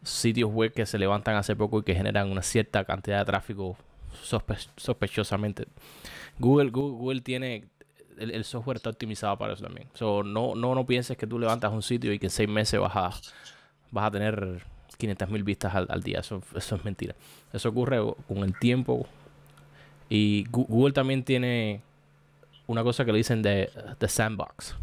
sitios 0.03 0.51
web 0.53 0.73
que 0.73 0.87
se 0.87 0.99
levantan 0.99 1.37
hace 1.37 1.57
poco 1.57 1.81
y 1.81 1.83
que 1.83 1.95
generan 1.95 2.31
una 2.31 2.43
cierta 2.43 2.85
cantidad 2.85 3.19
de 3.19 3.25
tráfico 3.25 3.77
sospechosamente. 4.77 5.67
Google, 6.39 6.71
Google, 6.71 7.21
tiene 7.21 7.65
el, 8.19 8.45
software 8.45 8.77
está 8.77 8.91
optimizado 8.91 9.37
para 9.39 9.55
eso 9.55 9.65
también. 9.65 9.89
So, 9.95 10.23
no, 10.23 10.55
no, 10.55 10.75
no 10.75 10.87
pienses 10.87 11.17
que 11.17 11.27
tú 11.27 11.39
levantas 11.39 11.73
un 11.73 11.83
sitio 11.83 12.13
y 12.13 12.19
que 12.19 12.27
en 12.27 12.31
seis 12.31 12.49
meses 12.49 12.81
vas 12.81 12.95
a, 12.95 13.11
vas 13.91 14.07
a 14.07 14.11
tener 14.11 14.65
500 14.97 15.31
mil 15.31 15.43
vistas 15.43 15.75
al, 15.75 16.03
día. 16.03 16.21
Eso, 16.21 16.43
eso 16.55 16.77
es 16.77 16.85
mentira. 16.85 17.15
Eso 17.53 17.69
ocurre 17.69 17.99
con 18.29 18.39
el 18.39 18.59
tiempo. 18.59 19.07
Y 20.09 20.45
Google 20.51 20.93
también 20.93 21.25
tiene 21.25 21.81
una 22.67 22.83
cosa 22.83 23.05
que 23.05 23.13
le 23.13 23.19
dicen 23.19 23.43
de, 23.43 23.71
de 23.99 24.09
sandbox. 24.09 24.77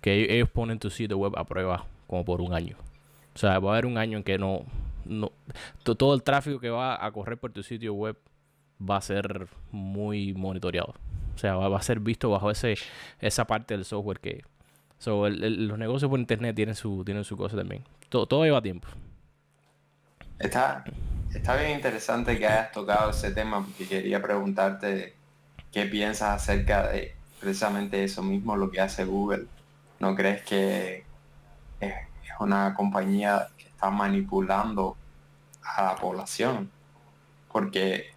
Que 0.00 0.34
ellos 0.34 0.48
ponen 0.48 0.78
tu 0.78 0.90
sitio 0.90 1.18
web 1.18 1.32
a 1.36 1.44
prueba 1.44 1.84
como 2.06 2.24
por 2.24 2.40
un 2.40 2.54
año. 2.54 2.76
O 3.34 3.38
sea, 3.38 3.58
va 3.58 3.70
a 3.70 3.72
haber 3.74 3.86
un 3.86 3.98
año 3.98 4.18
en 4.18 4.24
que 4.24 4.38
no, 4.38 4.64
no 5.04 5.30
todo 5.82 6.14
el 6.14 6.22
tráfico 6.22 6.58
que 6.60 6.70
va 6.70 7.04
a 7.04 7.10
correr 7.12 7.38
por 7.38 7.52
tu 7.52 7.62
sitio 7.62 7.94
web 7.94 8.16
va 8.80 8.96
a 8.96 9.00
ser 9.00 9.48
muy 9.70 10.32
monitoreado. 10.34 10.94
O 11.34 11.38
sea, 11.38 11.56
va, 11.56 11.76
a 11.76 11.82
ser 11.82 12.00
visto 12.00 12.30
bajo 12.30 12.50
ese 12.50 12.74
esa 13.20 13.46
parte 13.46 13.74
del 13.76 13.84
software 13.84 14.20
que... 14.20 14.42
So, 14.98 15.28
los 15.30 15.78
negocios 15.78 16.10
por 16.10 16.20
internet 16.20 16.54
tienen 16.54 16.74
su, 16.74 17.02
tienen 17.04 17.24
su 17.24 17.36
cosa 17.36 17.56
también. 17.56 17.82
Todo, 18.10 18.26
todo 18.26 18.44
lleva 18.44 18.60
tiempo. 18.60 18.88
Está, 20.38 20.84
está 21.32 21.56
bien 21.56 21.70
interesante 21.70 22.38
que 22.38 22.46
hayas 22.46 22.72
tocado 22.72 23.10
ese 23.10 23.30
tema 23.30 23.64
porque 23.64 23.86
quería 23.86 24.20
preguntarte 24.20 25.14
qué 25.72 25.86
piensas 25.86 26.42
acerca 26.42 26.88
de 26.88 27.14
precisamente 27.40 28.02
eso 28.02 28.22
mismo, 28.22 28.56
lo 28.56 28.70
que 28.70 28.80
hace 28.80 29.04
Google. 29.04 29.46
¿No 30.00 30.14
crees 30.16 30.42
que 30.42 31.04
es 31.80 31.94
una 32.40 32.74
compañía 32.74 33.48
que 33.56 33.68
está 33.68 33.90
manipulando 33.90 34.96
a 35.62 35.84
la 35.84 35.94
población? 35.94 36.70
Porque 37.52 38.10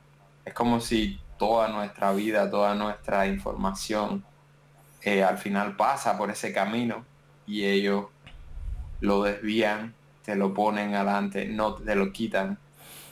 es 0.43 0.53
como 0.53 0.79
si 0.79 1.19
toda 1.37 1.67
nuestra 1.67 2.13
vida, 2.13 2.49
toda 2.49 2.73
nuestra 2.73 3.27
información 3.27 4.25
eh, 5.03 5.23
al 5.23 5.37
final 5.37 5.75
pasa 5.75 6.17
por 6.17 6.31
ese 6.31 6.51
camino 6.51 7.05
y 7.45 7.65
ellos 7.65 8.05
lo 9.03 9.21
desvían, 9.21 9.93
te 10.23 10.35
lo 10.35 10.53
ponen 10.53 10.95
adelante, 10.95 11.45
no 11.45 11.73
te 11.73 11.93
lo 11.93 12.13
quitan, 12.13 12.57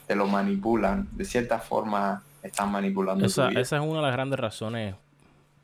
te 0.07 0.15
lo 0.15 0.25
manipulan. 0.25 1.09
De 1.11 1.25
cierta 1.25 1.59
forma 1.59 2.23
están 2.41 2.71
manipulando. 2.71 3.25
Esa, 3.25 3.49
esa 3.49 3.75
es 3.75 3.81
una 3.83 3.97
de 3.97 4.01
las 4.03 4.13
grandes 4.13 4.39
razones 4.39 4.95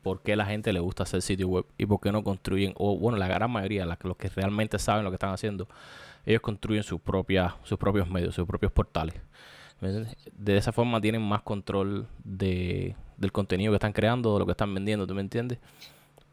por 0.02 0.20
qué 0.20 0.36
la 0.36 0.44
gente 0.44 0.72
le 0.72 0.80
gusta 0.80 1.04
hacer 1.04 1.22
sitio 1.22 1.48
web 1.48 1.64
y 1.78 1.86
por 1.86 2.00
qué 2.00 2.12
no 2.12 2.22
construyen, 2.22 2.74
o 2.76 2.98
bueno, 2.98 3.16
la 3.16 3.26
gran 3.26 3.50
mayoría, 3.50 3.86
los 3.86 4.16
que 4.18 4.28
realmente 4.28 4.78
saben 4.78 5.02
lo 5.02 5.10
que 5.10 5.16
están 5.16 5.32
haciendo, 5.32 5.66
ellos 6.26 6.42
construyen 6.42 6.82
sus, 6.82 7.00
propias, 7.00 7.54
sus 7.64 7.78
propios 7.78 8.08
medios, 8.10 8.34
sus 8.34 8.46
propios 8.46 8.70
portales. 8.70 9.14
De 9.80 10.56
esa 10.58 10.72
forma 10.72 11.00
tienen 11.00 11.22
más 11.22 11.40
control 11.42 12.06
de, 12.22 12.96
del 13.16 13.32
contenido 13.32 13.72
que 13.72 13.76
están 13.76 13.92
creando, 13.92 14.34
de 14.34 14.40
lo 14.40 14.44
que 14.46 14.52
están 14.52 14.74
vendiendo, 14.74 15.06
¿tú 15.06 15.14
me 15.14 15.22
entiendes? 15.22 15.58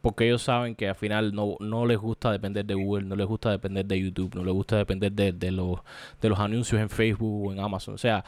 Porque 0.06 0.28
ellos 0.28 0.44
saben 0.44 0.76
que 0.76 0.88
al 0.88 0.94
final 0.94 1.34
no, 1.34 1.56
no 1.60 1.88
les 1.88 1.98
gusta 1.98 2.32
depender 2.32 2.64
de 2.64 2.76
Google, 2.76 3.08
no 3.08 3.16
les 3.16 3.26
gusta 3.26 3.50
depender 3.50 3.88
de 3.88 4.00
YouTube, 4.00 4.36
no 4.36 4.44
les 4.44 4.54
gusta 4.54 4.78
depender 4.78 5.12
de, 5.12 5.34
de, 5.34 5.50
los, 5.50 5.80
de 6.22 6.30
los 6.30 6.40
anuncios 6.40 6.80
en 6.80 6.92
Facebook 6.92 7.48
o 7.48 7.52
en 7.52 7.60
Amazon. 7.60 7.96
O 7.96 7.98
sea, 7.98 8.24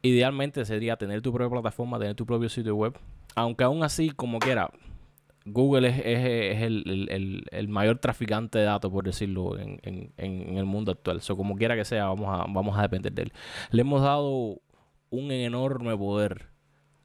idealmente 0.00 0.64
sería 0.64 0.96
tener 0.96 1.20
tu 1.20 1.30
propia 1.30 1.50
plataforma, 1.50 1.98
tener 1.98 2.14
tu 2.14 2.24
propio 2.24 2.48
sitio 2.48 2.74
web. 2.74 2.98
Aunque 3.34 3.64
aún 3.64 3.82
así, 3.84 4.12
como 4.12 4.38
quiera, 4.38 4.70
Google 5.44 5.88
es, 5.88 5.98
es, 5.98 6.62
el, 6.62 7.46
el, 7.50 7.68
mayor 7.68 7.98
traficante 7.98 8.58
de 8.58 8.64
datos, 8.64 8.90
por 8.90 9.04
decirlo, 9.04 9.58
en, 9.58 9.78
en, 9.82 10.14
en 10.16 10.56
el 10.56 10.64
mundo 10.64 10.92
actual. 10.92 11.20
So, 11.20 11.36
como 11.36 11.54
quiera 11.54 11.76
que 11.76 11.84
sea, 11.84 12.06
vamos 12.06 12.28
a, 12.28 12.50
vamos 12.50 12.78
a 12.78 12.80
depender 12.80 13.12
de 13.12 13.24
él. 13.24 13.32
Le 13.72 13.82
hemos 13.82 14.00
dado 14.00 14.58
un 15.10 15.32
enorme 15.32 15.94
poder 15.98 16.51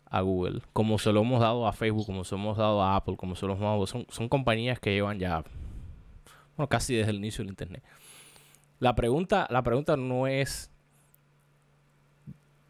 a 0.09 0.21
Google, 0.21 0.61
como 0.73 0.97
se 0.99 1.11
lo 1.11 1.21
hemos 1.21 1.39
dado 1.39 1.67
a 1.67 1.73
Facebook, 1.73 2.05
como 2.05 2.23
se 2.23 2.35
lo 2.35 2.41
hemos 2.41 2.57
dado 2.57 2.81
a 2.81 2.95
Apple, 2.95 3.15
como 3.17 3.35
se 3.35 3.45
lo 3.45 3.53
hemos 3.53 3.63
dado. 3.63 3.87
Son, 3.87 4.05
son 4.09 4.29
compañías 4.29 4.79
que 4.79 4.93
llevan 4.93 5.19
ya, 5.19 5.43
bueno, 6.55 6.69
casi 6.69 6.95
desde 6.95 7.11
el 7.11 7.17
inicio 7.17 7.43
del 7.43 7.51
Internet. 7.51 7.83
La 8.79 8.95
pregunta, 8.95 9.47
la 9.49 9.63
pregunta 9.63 9.97
no 9.97 10.27
es 10.27 10.71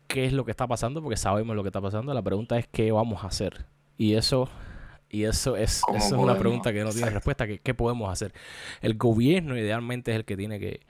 qué 0.08 0.26
es 0.26 0.34
lo 0.34 0.46
que 0.46 0.52
está 0.52 0.68
pasando, 0.68 1.02
porque 1.02 1.18
sabemos 1.18 1.56
lo 1.56 1.64
que 1.64 1.70
está 1.70 1.82
pasando. 1.82 2.14
La 2.14 2.22
pregunta 2.22 2.58
es 2.58 2.68
qué 2.68 2.92
vamos 2.92 3.24
a 3.24 3.28
hacer. 3.28 3.66
Y 3.98 4.14
eso 4.14 4.50
y 5.10 5.24
eso 5.24 5.56
es, 5.56 5.82
es 5.96 6.12
una 6.12 6.38
pregunta 6.38 6.74
que 6.74 6.84
no 6.84 6.92
tiene 6.92 7.10
respuesta. 7.10 7.48
¿Qué, 7.48 7.74
podemos 7.74 8.12
hacer? 8.12 8.34
El 8.82 8.96
gobierno 8.96 9.58
idealmente 9.58 10.12
es 10.12 10.18
el 10.18 10.26
que 10.26 10.36
tiene 10.36 10.60
que, 10.60 10.82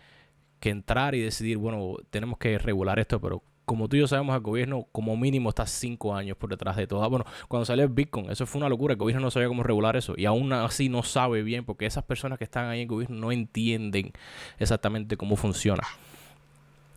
entrar 0.62 1.16
y 1.16 1.22
decidir, 1.22 1.58
bueno, 1.58 1.96
tenemos 2.10 2.38
que 2.38 2.58
regular 2.58 3.00
esto, 3.00 3.22
pero 3.22 3.42
como 3.68 3.90
tú 3.90 3.98
y 3.98 4.00
yo 4.00 4.08
sabemos, 4.08 4.34
el 4.34 4.42
gobierno 4.42 4.88
como 4.94 5.18
mínimo 5.18 5.50
está 5.50 5.68
cinco 5.68 6.16
años 6.16 6.38
por 6.38 6.50
detrás 6.50 6.78
de 6.78 6.88
todo. 6.88 7.04
Ah, 7.04 7.08
bueno, 7.08 7.26
cuando 7.50 7.66
salió 7.66 7.84
el 7.84 7.90
Bitcoin, 7.90 8.32
eso 8.32 8.46
fue 8.46 8.60
una 8.60 8.70
locura. 8.70 8.94
El 8.94 8.98
gobierno 8.98 9.22
no 9.22 9.30
sabía 9.30 9.50
cómo 9.50 9.62
regular 9.62 9.98
eso. 9.98 10.14
Y 10.16 10.26
aún 10.26 10.54
así 10.54 10.88
no 10.88 11.04
sabe 11.04 11.44
bien, 11.44 11.66
porque 11.66 11.86
esas 11.86 12.06
personas 12.06 12.38
que 12.38 12.46
están 12.46 12.70
ahí 12.70 12.80
en 12.80 12.84
el 12.84 12.88
gobierno 12.88 13.18
no 13.18 13.34
entienden 13.34 14.14
exactamente 14.58 15.18
cómo 15.18 15.36
funciona. 15.36 15.84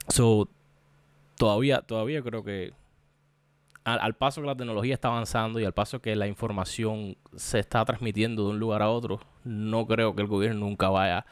So, 0.07 0.49
todavía, 1.37 1.81
todavía 1.81 2.23
creo 2.23 2.45
que 2.45 2.73
al, 3.83 4.15
paso 4.15 4.41
que 4.41 4.47
la 4.47 4.55
tecnología 4.55 4.95
está 4.95 5.09
avanzando 5.09 5.59
y 5.59 5.65
al 5.65 5.75
paso 5.75 6.01
que 6.01 6.15
la 6.15 6.29
información 6.29 7.17
se 7.35 7.59
está 7.59 7.85
transmitiendo 7.85 8.45
de 8.45 8.51
un 8.51 8.61
lugar 8.61 8.83
a 8.83 8.91
otro, 8.91 9.19
no 9.43 9.89
creo 9.89 10.15
que 10.15 10.23
el 10.23 10.29
gobierno 10.29 10.61
nunca 10.61 10.89
vaya 10.89 11.27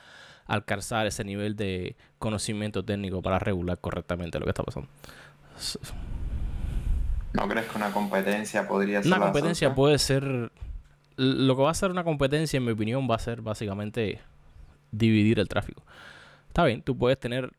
a 0.49 0.55
alcanzar 0.55 1.07
ese 1.07 1.23
nivel 1.23 1.55
de 1.55 1.95
conocimiento 2.19 2.85
técnico 2.85 3.23
para 3.23 3.39
regular 3.39 3.79
correctamente 3.79 4.41
lo 4.41 4.47
que 4.47 4.51
está 4.51 4.65
pasando. 4.65 4.89
¿No 7.33 7.49
crees 7.49 7.67
que 7.67 7.77
una 7.77 7.93
competencia 7.93 8.67
podría 8.67 9.03
ser? 9.03 9.13
Una 9.13 9.21
competencia 9.21 9.75
puede 9.75 9.99
ser... 9.99 10.51
Lo 11.17 11.57
que 11.57 11.63
va 11.63 11.71
a 11.71 11.75
ser 11.75 11.91
una 11.91 12.05
competencia, 12.05 12.59
en 12.59 12.65
mi 12.65 12.73
opinión, 12.73 13.09
va 13.11 13.17
a 13.17 13.19
ser 13.19 13.43
básicamente 13.43 14.21
dividir 14.93 15.41
el 15.41 15.49
tráfico. 15.49 15.83
Está 16.47 16.65
bien, 16.65 16.83
tú 16.83 16.97
puedes 16.97 17.19
tener 17.19 17.51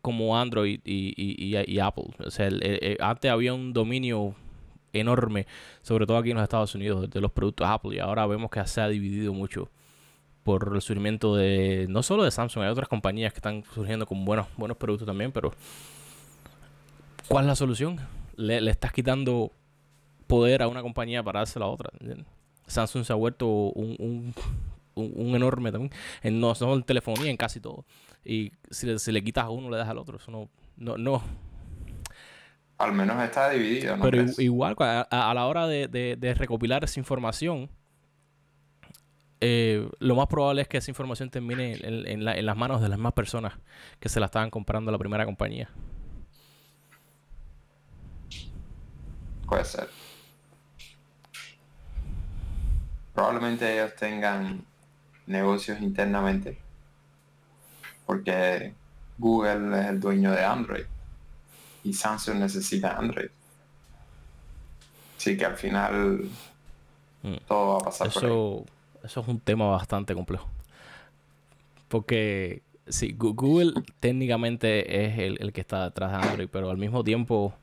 como 0.00 0.38
Android 0.38 0.80
y, 0.84 1.78
Apple. 1.80 2.06
O 2.24 2.30
sea, 2.30 2.48
antes 3.00 3.30
había 3.30 3.52
un 3.52 3.72
dominio 3.72 4.34
enorme, 4.92 5.46
sobre 5.82 6.06
todo 6.06 6.16
aquí 6.18 6.30
en 6.30 6.36
los 6.36 6.44
Estados 6.44 6.74
Unidos, 6.74 7.10
de 7.10 7.20
los 7.20 7.32
productos 7.32 7.66
Apple 7.66 7.96
y 7.96 7.98
ahora 7.98 8.26
vemos 8.26 8.50
que 8.50 8.64
se 8.66 8.80
ha 8.80 8.88
dividido 8.88 9.32
mucho 9.32 9.68
por 10.44 10.72
el 10.74 10.82
surgimiento 10.82 11.34
de 11.36 11.86
no 11.88 12.02
solo 12.02 12.22
de 12.22 12.30
Samsung, 12.30 12.64
hay 12.64 12.70
otras 12.70 12.88
compañías 12.88 13.32
que 13.32 13.38
están 13.38 13.64
surgiendo 13.74 14.06
con 14.06 14.24
buenos, 14.24 14.46
buenos 14.56 14.76
productos 14.76 15.06
también, 15.06 15.32
pero 15.32 15.52
¿cuál 17.28 17.44
es 17.44 17.48
la 17.48 17.56
solución? 17.56 18.00
Le, 18.36 18.68
estás 18.70 18.92
quitando 18.92 19.52
poder 20.26 20.62
a 20.62 20.68
una 20.68 20.82
compañía 20.82 21.22
para 21.22 21.40
dárselo 21.40 21.66
a 21.66 21.68
otra. 21.68 21.90
Samsung 22.66 23.04
se 23.04 23.12
ha 23.12 23.16
vuelto 23.16 23.46
un, 23.46 24.34
un, 24.94 25.34
enorme 25.34 25.70
también. 25.70 25.92
En, 26.22 26.40
no 26.40 26.54
son 26.54 26.82
telefonía 26.82 27.30
en 27.30 27.36
casi 27.36 27.60
todo. 27.60 27.84
Y 28.24 28.52
si 28.70 28.86
le, 28.86 28.98
si 28.98 29.12
le 29.12 29.22
quitas 29.22 29.44
a 29.44 29.50
uno, 29.50 29.70
le 29.70 29.76
das 29.76 29.88
al 29.88 29.98
otro. 29.98 30.16
Eso 30.16 30.30
no, 30.30 30.48
no, 30.76 30.96
no. 30.96 31.22
Al 32.78 32.92
menos 32.92 33.22
está 33.22 33.50
dividido, 33.50 33.96
¿no? 33.96 34.02
Pero 34.02 34.24
igual, 34.38 34.74
a, 34.78 35.32
la 35.34 35.46
hora 35.46 35.66
de, 35.66 35.88
de, 35.88 36.34
recopilar 36.34 36.82
esa 36.82 36.98
información, 36.98 37.70
eh, 39.40 39.88
lo 40.00 40.16
más 40.16 40.26
probable 40.26 40.62
es 40.62 40.68
que 40.68 40.78
esa 40.78 40.90
información 40.90 41.30
termine 41.30 41.74
en, 41.74 42.06
en, 42.06 42.28
en, 42.28 42.46
las 42.46 42.56
manos 42.56 42.80
de 42.80 42.88
las 42.88 42.98
más 42.98 43.12
personas 43.12 43.54
que 44.00 44.08
se 44.08 44.18
la 44.18 44.26
estaban 44.26 44.50
comprando 44.50 44.88
a 44.88 44.92
la 44.92 44.98
primera 44.98 45.24
compañía. 45.24 45.70
Puede 49.46 49.64
ser. 49.64 49.88
Probablemente 53.14 53.72
ellos 53.72 53.94
tengan 53.94 54.64
negocios 55.26 55.80
internamente 55.80 56.58
porque 58.06 58.74
Google 59.18 59.80
es 59.80 59.86
el 59.86 60.00
dueño 60.00 60.32
de 60.32 60.44
Android 60.44 60.84
y 61.84 61.92
Samsung 61.92 62.38
necesita 62.38 62.96
Android. 62.96 63.28
Así 65.16 65.36
que 65.36 65.44
al 65.44 65.56
final 65.56 66.28
mm. 67.22 67.34
todo 67.46 67.74
va 67.74 67.78
a 67.78 67.84
pasar 67.84 68.08
eso, 68.08 68.20
por 68.20 69.04
Eso 69.04 69.20
es 69.20 69.28
un 69.28 69.40
tema 69.40 69.68
bastante 69.68 70.14
complejo. 70.14 70.48
Porque 71.88 72.62
sí, 72.88 73.14
Google 73.16 73.72
técnicamente 74.00 75.04
es 75.06 75.18
el, 75.18 75.38
el, 75.40 75.52
que 75.52 75.60
está 75.60 75.84
detrás 75.84 76.10
de 76.10 76.28
Android, 76.28 76.48
pero 76.50 76.70
al 76.70 76.78
mismo 76.78 77.04
tiempo 77.04 77.54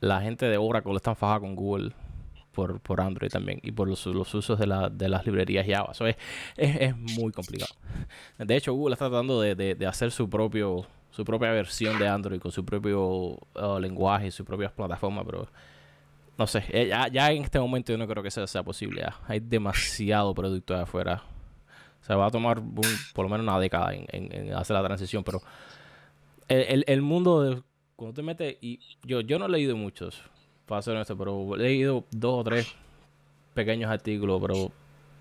la 0.00 0.20
gente 0.20 0.46
de 0.46 0.56
Oracle 0.58 0.94
está 0.96 1.10
enfadada 1.10 1.40
con 1.40 1.54
Google 1.54 1.92
por, 2.52 2.80
por 2.80 3.00
Android 3.00 3.30
también 3.30 3.60
y 3.62 3.72
por 3.72 3.88
los, 3.88 4.04
los 4.06 4.34
usos 4.34 4.58
de, 4.58 4.66
la, 4.66 4.88
de, 4.88 5.08
las 5.08 5.24
librerías 5.24 5.66
Java. 5.66 5.92
Eso 5.92 6.06
es, 6.06 6.16
es, 6.56 6.96
muy 6.96 7.32
complicado. 7.32 7.74
De 8.38 8.56
hecho, 8.56 8.72
Google 8.72 8.94
está 8.94 9.08
tratando 9.08 9.40
de, 9.40 9.54
de, 9.54 9.86
hacer 9.86 10.10
su 10.10 10.28
propio 10.28 10.86
su 11.10 11.24
propia 11.24 11.50
versión 11.50 11.98
de 11.98 12.06
Android 12.06 12.40
con 12.40 12.52
su 12.52 12.64
propio 12.64 13.00
uh, 13.00 13.78
lenguaje 13.80 14.28
y 14.28 14.30
sus 14.30 14.46
propias 14.46 14.70
plataformas, 14.70 15.24
pero 15.26 15.48
no 16.38 16.46
sé, 16.46 16.64
eh, 16.68 16.86
ya, 16.86 17.08
ya, 17.08 17.30
en 17.32 17.42
este 17.42 17.58
momento 17.58 17.92
yo 17.92 17.98
no 17.98 18.06
creo 18.06 18.22
que 18.22 18.28
eso 18.28 18.46
sea 18.46 18.62
posible. 18.62 19.04
Hay 19.26 19.40
demasiado 19.40 20.32
producto 20.32 20.72
de 20.72 20.82
afuera. 20.82 21.22
Se 22.00 22.14
va 22.14 22.26
a 22.26 22.30
tomar 22.30 22.62
por 23.12 23.24
lo 23.24 23.28
menos 23.28 23.44
una 23.44 23.58
década 23.58 23.92
en, 23.92 24.06
en, 24.10 24.54
hacer 24.54 24.74
la 24.74 24.82
transición, 24.82 25.22
pero 25.22 25.42
el, 26.48 26.84
el, 26.86 27.02
mundo 27.02 27.42
de 27.42 27.62
cuando 28.00 28.14
te 28.14 28.22
metes 28.22 28.56
y 28.62 28.80
yo 29.04 29.20
yo 29.20 29.38
no 29.38 29.44
he 29.44 29.48
leído 29.50 29.76
muchos 29.76 30.22
para 30.64 30.80
ser 30.80 30.94
honesto, 30.94 31.18
pero 31.18 31.54
he 31.54 31.58
leído 31.58 32.06
dos 32.10 32.40
o 32.40 32.44
tres 32.44 32.74
pequeños 33.52 33.90
artículos, 33.90 34.40
pero 34.40 34.72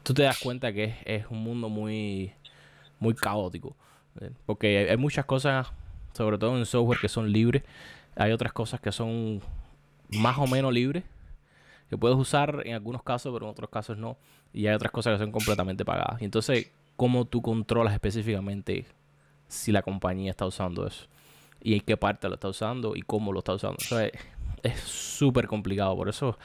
tú 0.02 0.14
te 0.14 0.24
das 0.24 0.40
cuenta 0.40 0.72
que 0.72 0.96
es, 1.04 1.26
un 1.30 1.44
mundo 1.44 1.68
muy, 1.68 2.32
muy 2.98 3.14
caótico. 3.16 3.76
¿eh? 4.22 4.32
Porque 4.46 4.88
hay, 4.90 4.96
muchas 4.96 5.26
cosas, 5.26 5.68
sobre 6.14 6.38
todo 6.38 6.58
en 6.58 6.66
software, 6.66 7.00
que 7.02 7.10
son 7.10 7.30
libres. 7.34 7.64
Hay 8.16 8.32
otras 8.32 8.54
cosas 8.54 8.80
que 8.80 8.94
son 8.94 9.42
más 10.08 10.38
o 10.38 10.48
menos 10.48 10.72
libres, 10.72 11.04
que 11.90 11.98
puedes 11.98 12.18
usar 12.18 12.62
en 12.64 12.76
algunos 12.76 13.04
casos, 13.04 13.34
pero 13.34 13.48
en 13.48 13.52
otros 13.52 13.70
casos 13.70 13.98
no. 13.98 14.16
Y 14.54 14.68
hay 14.68 14.76
otras 14.76 14.94
cosas 14.94 15.18
que 15.18 15.26
son 15.26 15.34
completamente 15.34 15.84
pagadas. 15.84 16.22
Entonces, 16.22 16.72
¿cómo 16.96 17.26
tú 17.26 17.42
controlas 17.42 17.94
específicamente 17.94 18.86
si 19.50 19.74
la 19.74 19.82
compañía 19.82 20.32
está 20.32 20.46
usando 20.46 20.88
eso? 20.88 21.08
Y 21.62 21.74
en 21.74 21.82
qué 21.82 21.98
parte 21.98 22.28
lo 22.28 22.36
está 22.36 22.48
usando 22.48 22.96
y 22.96 23.02
cómo 23.02 23.34
lo 23.34 23.40
está 23.40 23.54
usando. 23.54 23.78
Entonces, 23.82 24.12
es 24.64 24.80
súper 24.80 25.48
complicado. 25.48 25.96
Por 25.96 26.10
eso. 26.10 26.38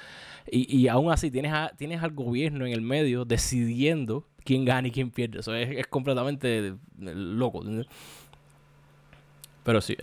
Y, 0.50 0.76
y 0.76 0.88
aún 0.88 1.11
así 1.11 1.30
tienes, 1.30 1.52
tienes 1.76 2.02
al 2.02 2.12
gobierno 2.12 2.66
en 2.66 2.73
el 2.73 2.83
medio 2.83 3.25
decidiendo 3.25 4.26
quién 4.44 4.64
gana 4.64 4.88
y 4.88 4.90
quién 4.90 5.11
pierde. 5.11 5.40
Eso 5.40 5.54
es, 5.54 5.87
completamente 5.87 6.68
eh, 6.68 6.75
loco. 6.99 7.62
Pero 9.62 9.80
sí. 9.80 9.97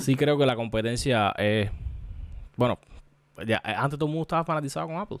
Sí 0.00 0.16
creo 0.16 0.36
que 0.36 0.46
la 0.46 0.56
competencia 0.56 1.32
es... 1.38 1.70
Bueno, 2.56 2.78
ya, 3.46 3.60
antes 3.64 3.98
todo 3.98 4.06
el 4.06 4.12
mundo 4.12 4.22
estaba 4.22 4.44
fanatizado 4.44 4.88
con 4.88 4.96
Apple. 4.96 5.18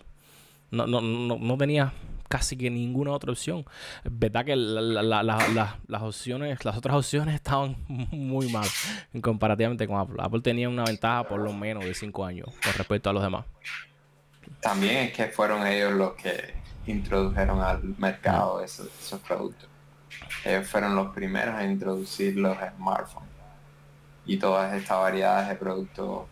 No, 0.70 0.86
no, 0.86 1.00
no, 1.00 1.38
no 1.38 1.56
tenía 1.56 1.92
casi 2.28 2.56
que 2.56 2.70
ninguna 2.70 3.12
otra 3.12 3.32
opción. 3.32 3.64
Verdad 4.04 4.44
que 4.44 4.54
las 4.56 6.02
opciones, 6.02 6.64
las 6.64 6.76
otras 6.76 6.96
opciones 6.96 7.34
estaban 7.36 7.76
muy 7.88 8.50
mal 8.52 8.66
comparativamente 9.20 9.86
con 9.86 9.98
Apple. 9.98 10.16
Apple 10.20 10.40
tenía 10.40 10.68
una 10.68 10.84
ventaja 10.84 11.26
por 11.26 11.40
lo 11.40 11.52
menos 11.52 11.84
de 11.84 11.94
5 11.94 12.24
años 12.24 12.48
con 12.62 12.72
respecto 12.74 13.10
a 13.10 13.12
los 13.12 13.22
demás. 13.22 13.44
También 14.60 14.96
es 14.96 15.12
que 15.12 15.26
fueron 15.26 15.66
ellos 15.66 15.92
los 15.92 16.12
que 16.14 16.54
introdujeron 16.86 17.60
al 17.60 17.82
mercado 17.98 18.62
esos, 18.62 18.88
esos 19.00 19.20
productos. 19.20 19.68
Ellos 20.44 20.66
fueron 20.66 20.94
los 20.94 21.14
primeros 21.14 21.54
a 21.54 21.64
introducir 21.64 22.36
los 22.36 22.56
smartphones 22.76 23.28
y 24.26 24.36
todas 24.36 24.74
estas 24.74 24.98
variedades 24.98 25.48
de 25.48 25.54
productos 25.54 26.26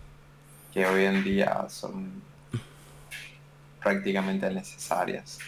que 0.72 0.86
hoy 0.86 1.04
en 1.04 1.24
día 1.24 1.66
son 1.68 2.22
prácticamente 3.82 4.50
necesarias. 4.50 5.38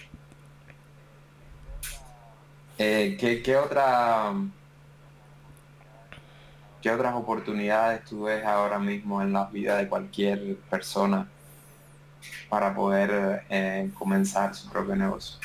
Eh, 2.80 3.16
¿qué, 3.18 3.42
¿qué, 3.42 3.56
otra, 3.56 4.32
¿Qué 6.80 6.92
otras 6.92 7.12
oportunidades 7.16 8.04
tú 8.04 8.22
ves 8.24 8.44
ahora 8.44 8.78
mismo 8.78 9.20
en 9.20 9.32
la 9.32 9.46
vida 9.46 9.78
de 9.78 9.88
cualquier 9.88 10.56
persona 10.70 11.26
para 12.48 12.72
poder 12.72 13.44
eh, 13.50 13.90
comenzar 13.94 14.54
su 14.54 14.70
propio 14.70 14.94
negocio? 14.94 15.40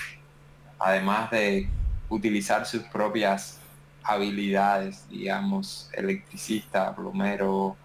Además 0.77 1.31
de 1.31 1.67
utilizar 2.07 2.67
sus 2.67 2.83
propias 2.83 3.57
habilidades, 4.03 5.09
digamos, 5.09 5.89
electricista, 5.93 6.95
plomero 6.95 7.75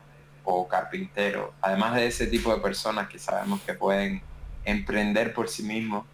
o 0.45 0.69
carpintero, 0.69 1.55
además 1.63 1.95
de 1.95 2.07
ese 2.07 2.27
tipo 2.27 2.55
de 2.55 2.61
personas 2.61 3.09
que 3.09 3.19
sabemos 3.19 3.63
que 3.63 3.73
pueden 3.73 4.21
emprender 4.67 5.33
por 5.33 5.49
sí 5.49 5.63
mismos 5.63 6.05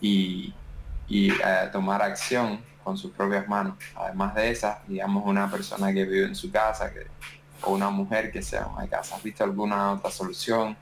y, 0.00 0.54
y 1.08 1.30
eh, 1.30 1.68
tomar 1.72 2.02
acción 2.02 2.60
con 2.84 2.96
sus 2.96 3.10
propias 3.12 3.48
manos. 3.48 3.76
Además 3.96 4.34
de 4.34 4.50
esas, 4.50 4.86
digamos, 4.86 5.24
una 5.26 5.50
persona 5.50 5.92
que 5.92 6.04
vive 6.04 6.26
en 6.26 6.34
su 6.34 6.50
casa 6.50 6.92
que, 6.92 7.06
o 7.62 7.72
una 7.72 7.90
mujer 7.90 8.30
que 8.30 8.42
sea 8.42 8.66
una 8.66 8.86
casa. 8.86 9.16
¿Has 9.16 9.22
visto 9.22 9.44
alguna 9.44 9.92
otra 9.92 10.10
solución, 10.10 10.76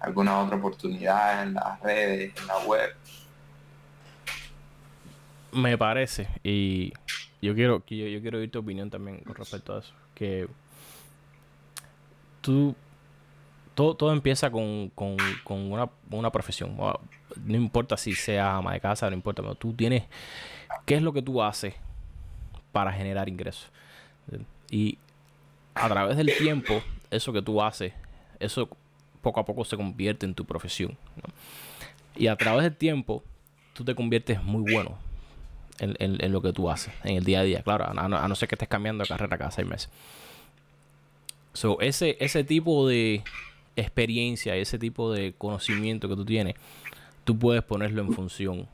alguna 0.00 0.38
otra 0.38 0.56
oportunidad 0.56 1.42
en 1.42 1.54
las 1.54 1.80
redes, 1.80 2.32
en 2.40 2.46
la 2.46 2.58
web? 2.58 2.94
Me 5.52 5.76
parece, 5.76 6.28
y 6.44 6.92
yo 7.42 7.54
quiero, 7.54 7.82
yo, 7.86 8.06
yo 8.06 8.20
quiero 8.20 8.38
oír 8.38 8.50
tu 8.50 8.60
opinión 8.60 8.88
también 8.88 9.18
con 9.18 9.34
respecto 9.34 9.74
a 9.74 9.80
eso, 9.80 9.92
que 10.14 10.48
tú 12.40 12.74
todo, 13.96 14.12
empieza 14.12 14.50
con, 14.50 14.90
con, 14.90 15.16
una, 16.10 16.30
profesión. 16.30 16.76
No 16.76 17.56
importa 17.56 17.96
si 17.96 18.14
sea 18.14 18.56
ama 18.56 18.72
de 18.72 18.80
casa, 18.80 19.08
no 19.08 19.16
importa, 19.16 19.42
pero 19.42 19.54
tú 19.54 19.72
tienes... 19.72 20.04
¿Qué 20.86 20.94
es 20.94 21.02
lo 21.02 21.12
que 21.12 21.22
tú 21.22 21.42
haces 21.42 21.74
para 22.72 22.92
generar 22.92 23.28
ingresos? 23.28 23.70
Y 24.70 24.98
a 25.74 25.88
través 25.88 26.16
del 26.16 26.36
tiempo, 26.36 26.82
eso 27.10 27.32
que 27.32 27.42
tú 27.42 27.62
haces, 27.62 27.92
eso 28.38 28.68
poco 29.20 29.40
a 29.40 29.44
poco 29.44 29.64
se 29.64 29.76
convierte 29.76 30.26
en 30.26 30.34
tu 30.34 30.44
profesión. 30.44 30.96
Y 32.16 32.26
a 32.26 32.36
través 32.36 32.62
del 32.62 32.76
tiempo, 32.76 33.22
tú 33.72 33.84
te 33.84 33.94
conviertes 33.94 34.42
muy 34.42 34.70
bueno 34.72 34.98
en, 35.78 35.96
en, 35.98 36.32
lo 36.32 36.42
que 36.42 36.52
tú 36.52 36.70
haces, 36.70 36.92
en 37.04 37.16
el 37.16 37.24
día 37.24 37.40
a 37.40 37.42
día. 37.42 37.62
Claro, 37.62 37.84
a, 37.84 37.90
a, 37.90 38.28
no 38.28 38.34
ser 38.34 38.48
que 38.48 38.54
estés 38.54 38.68
cambiando 38.68 39.02
de 39.02 39.08
carrera 39.08 39.38
cada 39.38 39.50
seis 39.50 39.66
meses. 39.66 39.90
So, 41.52 41.80
ese, 41.80 42.16
ese 42.20 42.44
tipo 42.44 42.86
de, 42.86 43.24
experiencia, 43.76 44.56
ese 44.56 44.78
tipo 44.78 45.12
de 45.12 45.34
conocimiento 45.36 46.08
que 46.08 46.16
tú 46.16 46.24
tienes, 46.24 46.54
tú 47.24 47.38
puedes 47.38 47.62
ponerlo 47.62 48.02
en 48.02 48.12
función. 48.12 48.68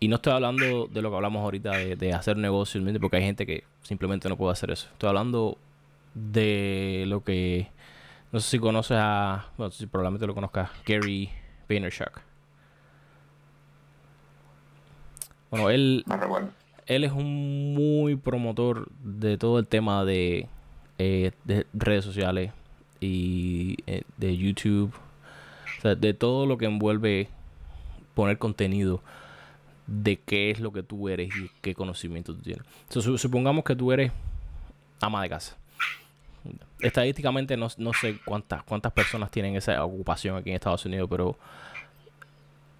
Y 0.00 0.08
no 0.08 0.16
estoy 0.16 0.32
hablando 0.32 0.86
de 0.86 1.02
lo 1.02 1.10
que 1.10 1.16
hablamos 1.16 1.42
ahorita 1.42 1.70
de, 1.72 2.12
hacer 2.12 2.36
negocios, 2.36 2.84
porque 3.00 3.16
hay 3.16 3.22
gente 3.22 3.46
que 3.46 3.64
simplemente 3.82 4.28
no 4.28 4.36
puede 4.36 4.52
hacer 4.52 4.70
eso. 4.70 4.88
Estoy 4.92 5.08
hablando 5.08 5.56
de 6.14 7.04
lo 7.06 7.24
que, 7.24 7.68
no 8.32 8.40
sé 8.40 8.50
si 8.50 8.58
conoces 8.58 8.96
a, 9.00 9.46
bueno, 9.56 9.70
si 9.70 9.86
probablemente 9.86 10.26
lo 10.26 10.34
conozcas, 10.34 10.70
Gary 10.84 11.30
Vaynerchuk. 11.68 12.20
Bueno, 15.50 15.70
él, 15.70 16.04
él 16.86 17.04
es 17.04 17.12
un 17.12 17.74
muy 17.74 18.16
promotor 18.16 18.90
de 19.02 19.38
todo 19.38 19.58
el 19.58 19.68
tema 19.68 20.04
de, 20.04 20.48
eh, 20.98 21.30
de 21.44 21.66
redes 21.72 22.04
sociales, 22.04 22.52
y 23.04 23.76
eh, 23.86 24.02
de 24.16 24.36
YouTube, 24.36 24.92
de 25.82 26.14
todo 26.14 26.46
lo 26.46 26.56
que 26.56 26.64
envuelve 26.64 27.28
poner 28.14 28.38
contenido 28.38 29.02
de 29.86 30.16
qué 30.16 30.50
es 30.50 30.60
lo 30.60 30.72
que 30.72 30.82
tú 30.82 31.08
eres 31.08 31.28
y 31.36 31.50
qué 31.60 31.74
conocimiento 31.74 32.34
tú 32.34 32.40
tienes. 32.40 32.64
supongamos 32.88 33.64
que 33.64 33.76
tú 33.76 33.92
eres 33.92 34.12
ama 35.00 35.22
de 35.22 35.28
casa. 35.28 35.56
Estadísticamente 36.80 37.56
no, 37.56 37.68
sé 37.68 38.18
cuántas, 38.24 38.62
cuántas 38.64 38.92
personas 38.92 39.30
tienen 39.30 39.56
esa 39.56 39.82
ocupación 39.84 40.36
aquí 40.36 40.50
en 40.50 40.56
Estados 40.56 40.84
Unidos, 40.84 41.08
pero 41.10 41.36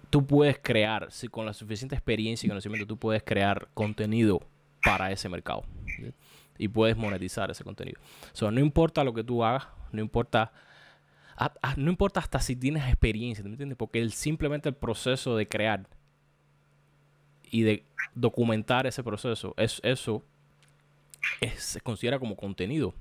tú 0.09 0.25
puedes 0.25 0.59
crear, 0.59 1.11
si 1.11 1.27
con 1.27 1.45
la 1.45 1.53
suficiente 1.53 1.95
experiencia 1.95 2.45
y 2.45 2.49
conocimiento, 2.49 2.87
tú 2.87 2.97
puedes 2.97 3.23
crear 3.23 3.67
contenido 3.73 4.41
para 4.83 5.11
ese 5.11 5.29
mercado. 5.29 5.63
Y 6.57 6.67
puedes 6.69 6.95
monetizar 6.95 7.51
ese 7.51 7.63
contenido. 7.63 7.99
So, 8.31 8.49
no 8.49 8.61
importa 8.61 9.03
lo 9.03 9.13
que 9.13 9.23
tú 9.23 9.43
hagas, 9.43 9.67
no 9.95 10.01
importa, 10.01 10.51
no 11.77 11.89
importa 11.89 12.19
hasta 12.19 12.39
si 12.39 12.55
tienes 12.55 12.83
experiencia, 12.85 13.43
¿me 13.43 13.51
entiendes? 13.51 13.77
Porque 13.77 14.01
el, 14.01 14.11
simplemente 14.11 14.69
el 14.69 14.75
proceso 14.75 15.35
de 15.35 15.47
crear 15.47 15.87
y 17.49 17.63
de 17.63 17.85
documentar 18.13 18.87
ese 18.87 19.03
proceso, 19.03 19.53
es, 19.57 19.79
eso 19.83 20.23
se 21.57 21.81
considera 21.81 22.19
como 22.19 22.35
contenido. 22.35 22.93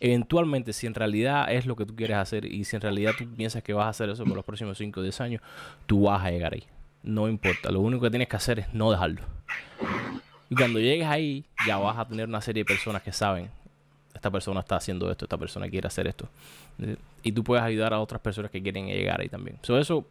Eventualmente, 0.00 0.72
si 0.72 0.86
en 0.86 0.94
realidad 0.94 1.52
es 1.52 1.66
lo 1.66 1.74
que 1.74 1.84
tú 1.84 1.96
quieres 1.96 2.16
hacer 2.16 2.44
y 2.44 2.64
si 2.64 2.76
en 2.76 2.82
realidad 2.82 3.12
tú 3.18 3.28
piensas 3.34 3.62
que 3.62 3.72
vas 3.72 3.86
a 3.86 3.88
hacer 3.88 4.08
eso 4.08 4.24
por 4.24 4.36
los 4.36 4.44
próximos 4.44 4.78
5 4.78 5.00
o 5.00 5.02
10 5.02 5.20
años, 5.20 5.42
tú 5.86 6.02
vas 6.02 6.24
a 6.24 6.30
llegar 6.30 6.54
ahí. 6.54 6.64
No 7.02 7.28
importa, 7.28 7.70
lo 7.70 7.80
único 7.80 8.02
que 8.02 8.10
tienes 8.10 8.28
que 8.28 8.36
hacer 8.36 8.60
es 8.60 8.72
no 8.72 8.90
dejarlo. 8.92 9.22
Y 10.50 10.54
cuando 10.54 10.78
llegues 10.78 11.06
ahí, 11.06 11.44
ya 11.66 11.78
vas 11.78 11.98
a 11.98 12.06
tener 12.06 12.28
una 12.28 12.40
serie 12.40 12.62
de 12.62 12.64
personas 12.64 13.02
que 13.02 13.12
saben, 13.12 13.50
esta 14.14 14.30
persona 14.30 14.60
está 14.60 14.76
haciendo 14.76 15.10
esto, 15.10 15.24
esta 15.24 15.36
persona 15.36 15.68
quiere 15.68 15.86
hacer 15.86 16.06
esto. 16.06 16.28
Y 17.22 17.32
tú 17.32 17.44
puedes 17.44 17.64
ayudar 17.64 17.94
a 17.94 18.00
otras 18.00 18.20
personas 18.20 18.50
que 18.50 18.62
quieren 18.62 18.86
llegar 18.86 19.20
ahí 19.20 19.28
también. 19.28 19.58
eso 19.62 20.06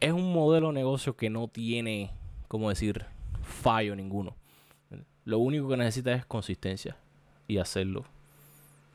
es 0.00 0.12
un 0.12 0.32
modelo 0.32 0.68
de 0.68 0.74
negocio 0.74 1.16
que 1.16 1.30
no 1.30 1.48
tiene, 1.48 2.10
como 2.48 2.68
decir, 2.68 3.04
fallo 3.42 3.94
ninguno. 3.94 4.34
Lo 5.24 5.38
único 5.38 5.68
que 5.68 5.76
necesitas 5.76 6.18
es 6.18 6.24
consistencia 6.24 6.96
y 7.46 7.58
hacerlo 7.58 8.04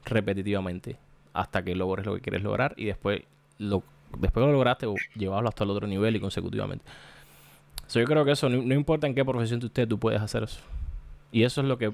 repetitivamente 0.03 0.97
hasta 1.33 1.63
que 1.63 1.75
logres 1.75 2.05
lo 2.05 2.15
que 2.15 2.21
quieres 2.21 2.41
lograr 2.41 2.73
y 2.77 2.85
después 2.85 3.21
lo, 3.57 3.83
después 4.17 4.45
lo 4.45 4.51
lograste, 4.51 4.88
llevarlo 5.15 5.49
hasta 5.49 5.63
el 5.63 5.69
otro 5.69 5.88
nivel 5.88 6.15
y 6.15 6.19
consecutivamente. 6.19 6.85
So, 7.88 7.99
yo 7.99 8.05
creo 8.05 8.25
que 8.25 8.31
eso, 8.31 8.49
no, 8.49 8.73
importa 8.73 9.05
en 9.05 9.13
qué 9.13 9.23
profesión 9.23 9.59
tú 9.59 9.67
estés, 9.67 9.88
tú 9.88 9.99
puedes 9.99 10.21
hacer 10.21 10.43
eso. 10.43 10.59
Y 11.31 11.43
eso 11.43 11.61
es 11.61 11.67
lo 11.67 11.77
que 11.77 11.93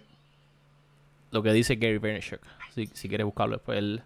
lo 1.32 1.42
que 1.42 1.52
dice 1.54 1.76
Gary 1.76 1.98
Vaynerchuk. 1.98 2.42
Si, 2.74 2.88
si 2.88 3.10
quieres 3.10 3.26
buscarlo 3.26 3.56
después. 3.56 3.78
Él, 3.78 4.04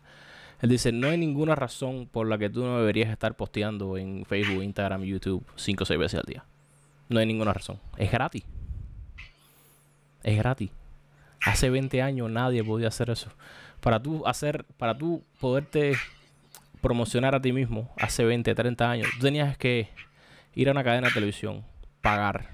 él 0.61 0.69
dice, 0.69 0.91
no 0.91 1.09
hay 1.09 1.17
ninguna 1.17 1.55
razón 1.55 2.07
por 2.07 2.27
la 2.27 2.38
que 2.38 2.49
tú 2.49 2.63
no 2.63 2.79
deberías 2.79 3.09
estar 3.09 3.35
posteando 3.35 3.97
en 3.97 4.25
Facebook, 4.25 4.63
Instagram, 4.63 5.03
YouTube 5.03 5.45
5 5.55 5.83
o 5.83 5.85
6 5.85 5.99
veces 5.99 6.19
al 6.19 6.25
día. 6.25 6.45
No 7.09 7.19
hay 7.19 7.25
ninguna 7.25 7.53
razón. 7.53 7.79
Es 7.97 8.11
gratis. 8.11 8.43
Es 10.23 10.38
gratis. 10.38 10.71
Hace 11.45 11.69
20 11.69 12.01
años 12.01 12.31
nadie 12.31 12.63
podía 12.63 12.88
hacer 12.88 13.09
eso. 13.09 13.29
Para 13.81 14.01
tú 14.01 14.25
hacer, 14.25 14.65
para 14.77 14.97
tú 14.97 15.23
poderte 15.39 15.93
promocionar 16.81 17.35
a 17.35 17.41
ti 17.41 17.51
mismo 17.51 17.93
hace 17.97 18.23
20, 18.23 18.55
30 18.55 18.89
años, 18.89 19.07
tú 19.15 19.25
tenías 19.25 19.57
que 19.57 19.89
ir 20.55 20.69
a 20.69 20.71
una 20.71 20.83
cadena 20.83 21.09
de 21.09 21.13
televisión, 21.13 21.63
pagar 22.01 22.49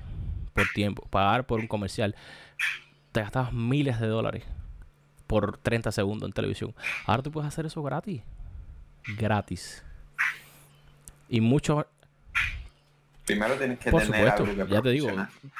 por 0.53 0.67
tiempo, 0.73 1.07
pagar 1.10 1.45
por 1.45 1.60
un 1.60 1.67
comercial. 1.67 2.15
Te 3.13 3.21
gastabas 3.21 3.53
miles 3.53 3.99
de 3.99 4.07
dólares 4.07 4.43
por 5.31 5.57
30 5.59 5.93
segundos 5.93 6.27
en 6.27 6.33
televisión. 6.33 6.75
Ahora 7.05 7.23
tú 7.23 7.31
puedes 7.31 7.47
hacer 7.47 7.65
eso 7.65 7.81
gratis. 7.81 8.21
Gratis. 9.17 9.81
Y 11.29 11.39
muchos... 11.39 11.85
Primero 13.25 13.55
tienes 13.55 13.79
que 13.79 13.89
tener 13.89 14.05
supuesto, 14.07 14.43
algo 14.43 14.65
que 14.65 14.73
ya 14.73 14.81
te 14.81 14.89
digo. 14.89 15.07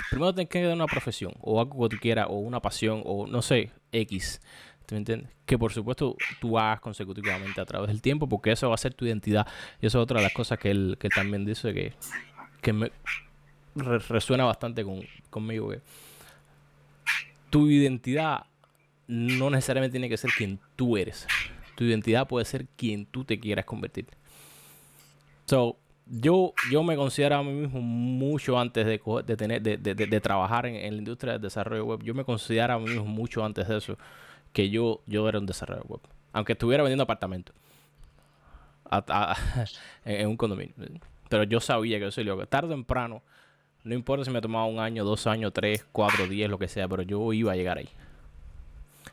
Primero 0.10 0.34
tienes 0.34 0.50
que 0.50 0.60
tener 0.60 0.76
una 0.76 0.88
profesión 0.88 1.32
o 1.40 1.62
algo 1.62 1.88
que 1.88 1.96
tú 1.96 2.02
quieras 2.02 2.28
o 2.30 2.40
una 2.40 2.60
pasión 2.60 3.02
o 3.06 3.28
no 3.28 3.42
sé, 3.42 3.72
X. 3.94 4.42
¿Me 4.92 4.98
entiendes? 4.98 5.32
Que 5.46 5.58
por 5.58 5.72
supuesto 5.72 6.18
tú 6.42 6.60
hagas 6.60 6.82
consecutivamente 6.82 7.62
a 7.62 7.66
través 7.66 7.88
del 7.88 8.02
tiempo 8.02 8.28
porque 8.28 8.52
eso 8.52 8.68
va 8.68 8.76
a 8.76 8.78
ser 8.78 8.94
tu 8.94 9.06
identidad. 9.06 9.48
Y 9.80 9.86
eso 9.86 10.00
es 10.00 10.04
otra 10.04 10.18
de 10.18 10.24
las 10.24 10.34
cosas 10.34 10.60
que 10.60 10.70
él, 10.70 10.98
que 11.00 11.08
también 11.08 11.46
dice 11.46 11.74
que, 11.74 11.94
que 12.62 12.74
me 12.74 12.92
resuena 13.74 14.44
bastante 14.44 14.84
con, 14.84 15.00
conmigo. 15.30 15.70
Que 15.70 15.80
tu 17.50 17.68
identidad 17.68 18.48
no 19.12 19.50
necesariamente 19.50 19.92
tiene 19.92 20.08
que 20.08 20.16
ser 20.16 20.32
quien 20.32 20.58
tú 20.78 20.96
eres. 20.96 21.28
Tu 21.76 21.84
identidad 21.84 22.28
puede 22.28 22.46
ser 22.46 22.68
quien 22.78 23.06
tú 23.06 23.26
te 23.26 23.38
quieras 23.38 23.66
convertir. 23.66 24.08
So, 25.48 25.78
yo, 26.06 26.54
yo 26.72 26.82
me 26.82 26.96
considero 26.96 27.36
a 27.36 27.44
mí 27.44 27.52
mismo 27.52 27.82
mucho 27.82 28.58
antes 28.58 28.86
de, 28.86 29.02
de 29.26 29.36
tener, 29.36 29.62
de, 29.62 29.76
de, 29.76 29.94
de 29.96 30.22
trabajar 30.22 30.66
en, 30.66 30.76
en, 30.76 30.94
la 30.94 31.00
industria 31.00 31.34
del 31.34 31.42
desarrollo 31.42 31.84
web. 31.84 32.04
Yo 32.04 32.14
me 32.14 32.24
considero 32.24 32.74
a 32.74 32.80
mí 32.80 32.86
mismo 32.86 33.04
mucho 33.04 33.44
antes 33.44 33.68
de 33.68 33.78
eso 33.78 33.98
que 34.54 34.70
yo, 34.70 35.02
yo 35.08 35.28
era 35.28 35.40
un 35.40 35.46
desarrollador 35.46 35.88
web. 35.90 36.02
Aunque 36.32 36.54
estuviera 36.54 36.82
vendiendo 36.82 37.04
apartamentos 37.04 37.54
en 40.06 40.28
un 40.28 40.38
condominio. 40.38 40.74
Pero 41.28 41.44
yo 41.44 41.60
sabía 41.60 42.00
que 42.00 42.08
eso 42.08 42.22
que 42.24 42.46
tarde 42.46 42.68
o 42.68 42.72
temprano, 42.72 43.24
no 43.84 43.94
importa 43.94 44.24
si 44.24 44.32
me 44.32 44.40
tomaba 44.40 44.68
un 44.68 44.80
año, 44.80 45.04
dos 45.04 45.28
años, 45.28 45.52
tres, 45.52 45.86
cuatro, 45.92 46.28
diez, 46.28 46.50
lo 46.50 46.58
que 46.58 46.70
sea, 46.70 46.88
pero 46.88 47.02
yo 47.02 47.34
iba 47.34 47.52
a 47.52 47.56
llegar 47.58 47.78
ahí. 47.78 47.90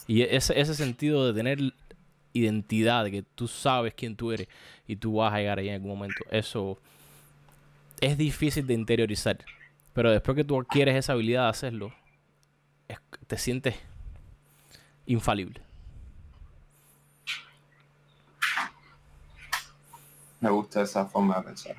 Y 0.09 0.23
ese, 0.23 0.59
ese 0.59 0.75
sentido 0.75 1.27
de 1.27 1.35
tener 1.35 1.59
identidad, 2.33 3.05
de 3.05 3.11
que 3.11 3.23
tú 3.23 3.47
sabes 3.47 3.93
quién 3.95 4.17
tú 4.17 4.33
eres 4.33 4.49
y 4.87 4.97
tú 4.97 5.17
vas 5.17 5.35
a 5.35 5.37
llegar 5.37 5.59
ahí 5.59 5.69
en 5.69 5.75
algún 5.75 5.91
momento, 5.91 6.25
eso 6.31 6.79
es 8.01 8.17
difícil 8.17 8.67
de 8.67 8.73
interiorizar. 8.73 9.39
Pero 9.93 10.11
después 10.11 10.35
que 10.35 10.45
tú 10.45 10.59
adquieres 10.59 10.97
esa 10.97 11.13
habilidad 11.13 11.45
de 11.45 11.49
hacerlo, 11.51 11.93
te 13.27 13.37
sientes 13.37 13.77
infalible. 15.05 15.61
Me 20.41 20.49
gusta 20.49 20.83
esa 20.83 21.05
forma 21.05 21.37
de 21.37 21.43
pensar. 21.43 21.77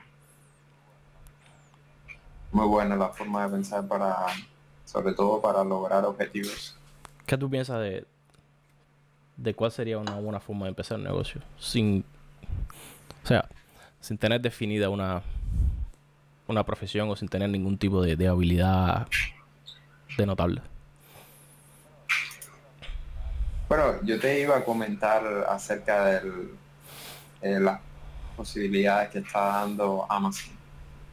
Muy 2.51 2.67
buena 2.67 2.95
la 2.95 3.09
forma 3.09 3.45
de 3.45 3.53
pensar 3.53 3.87
para, 3.87 4.27
sobre 4.85 5.13
todo 5.13 5.41
para 5.41 5.63
lograr 5.63 6.05
objetivos. 6.05 6.77
¿Qué 7.25 7.37
tú 7.37 7.49
piensas 7.49 7.79
de, 7.79 8.05
de 9.41 9.53
cuál 9.53 9.71
sería 9.71 9.97
una 9.97 10.15
buena 10.15 10.39
forma 10.39 10.65
de 10.65 10.69
empezar 10.69 10.97
un 10.97 11.03
negocio? 11.03 11.41
Sin, 11.57 12.03
o 13.23 13.27
sea, 13.27 13.47
sin 13.99 14.17
tener 14.17 14.41
definida 14.41 14.89
una, 14.89 15.21
una 16.47 16.63
profesión 16.65 17.09
o 17.09 17.15
sin 17.15 17.27
tener 17.27 17.49
ningún 17.49 17.77
tipo 17.77 18.01
de, 18.01 18.15
de 18.15 18.27
habilidad 18.27 19.07
de 20.17 20.25
notable. 20.25 20.61
Bueno, 23.69 24.01
yo 24.03 24.19
te 24.19 24.41
iba 24.41 24.57
a 24.57 24.63
comentar 24.63 25.23
acerca 25.47 26.05
de 26.05 26.49
eh, 27.41 27.59
las 27.59 27.79
posibilidades 28.35 29.09
que 29.09 29.19
está 29.19 29.39
dando 29.39 30.05
Amazon 30.09 30.55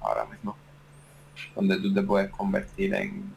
ahora 0.01 0.25
mismo, 0.25 0.57
donde 1.55 1.79
tú 1.79 1.93
te 1.93 2.03
puedes 2.03 2.31
convertir 2.31 2.95
en, 2.95 3.35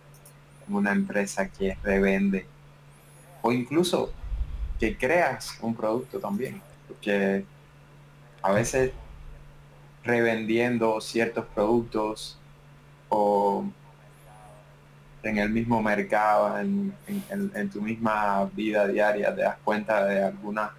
una 0.70 0.92
empresa 0.92 1.50
que 1.50 1.76
revende 1.82 2.46
o 3.42 3.52
incluso 3.52 4.14
que 4.80 4.98
creas 4.98 5.58
un 5.62 5.76
producto 5.76 6.20
también, 6.20 6.62
porque 6.88 7.46
a 8.42 8.52
veces 8.52 8.92
revendiendo 10.04 11.02
ciertos 11.02 11.46
productos 11.54 12.38
o 13.10 13.66
en 15.22 15.38
el 15.38 15.50
mismo 15.50 15.82
mercado, 15.82 16.58
en, 16.58 17.70
tu 17.72 17.82
misma 17.82 18.50
vida 18.54 18.88
diaria, 18.88 19.36
te 19.36 19.42
das 19.42 19.58
cuenta 19.64 20.06
de 20.06 20.24
algunas 20.24 20.72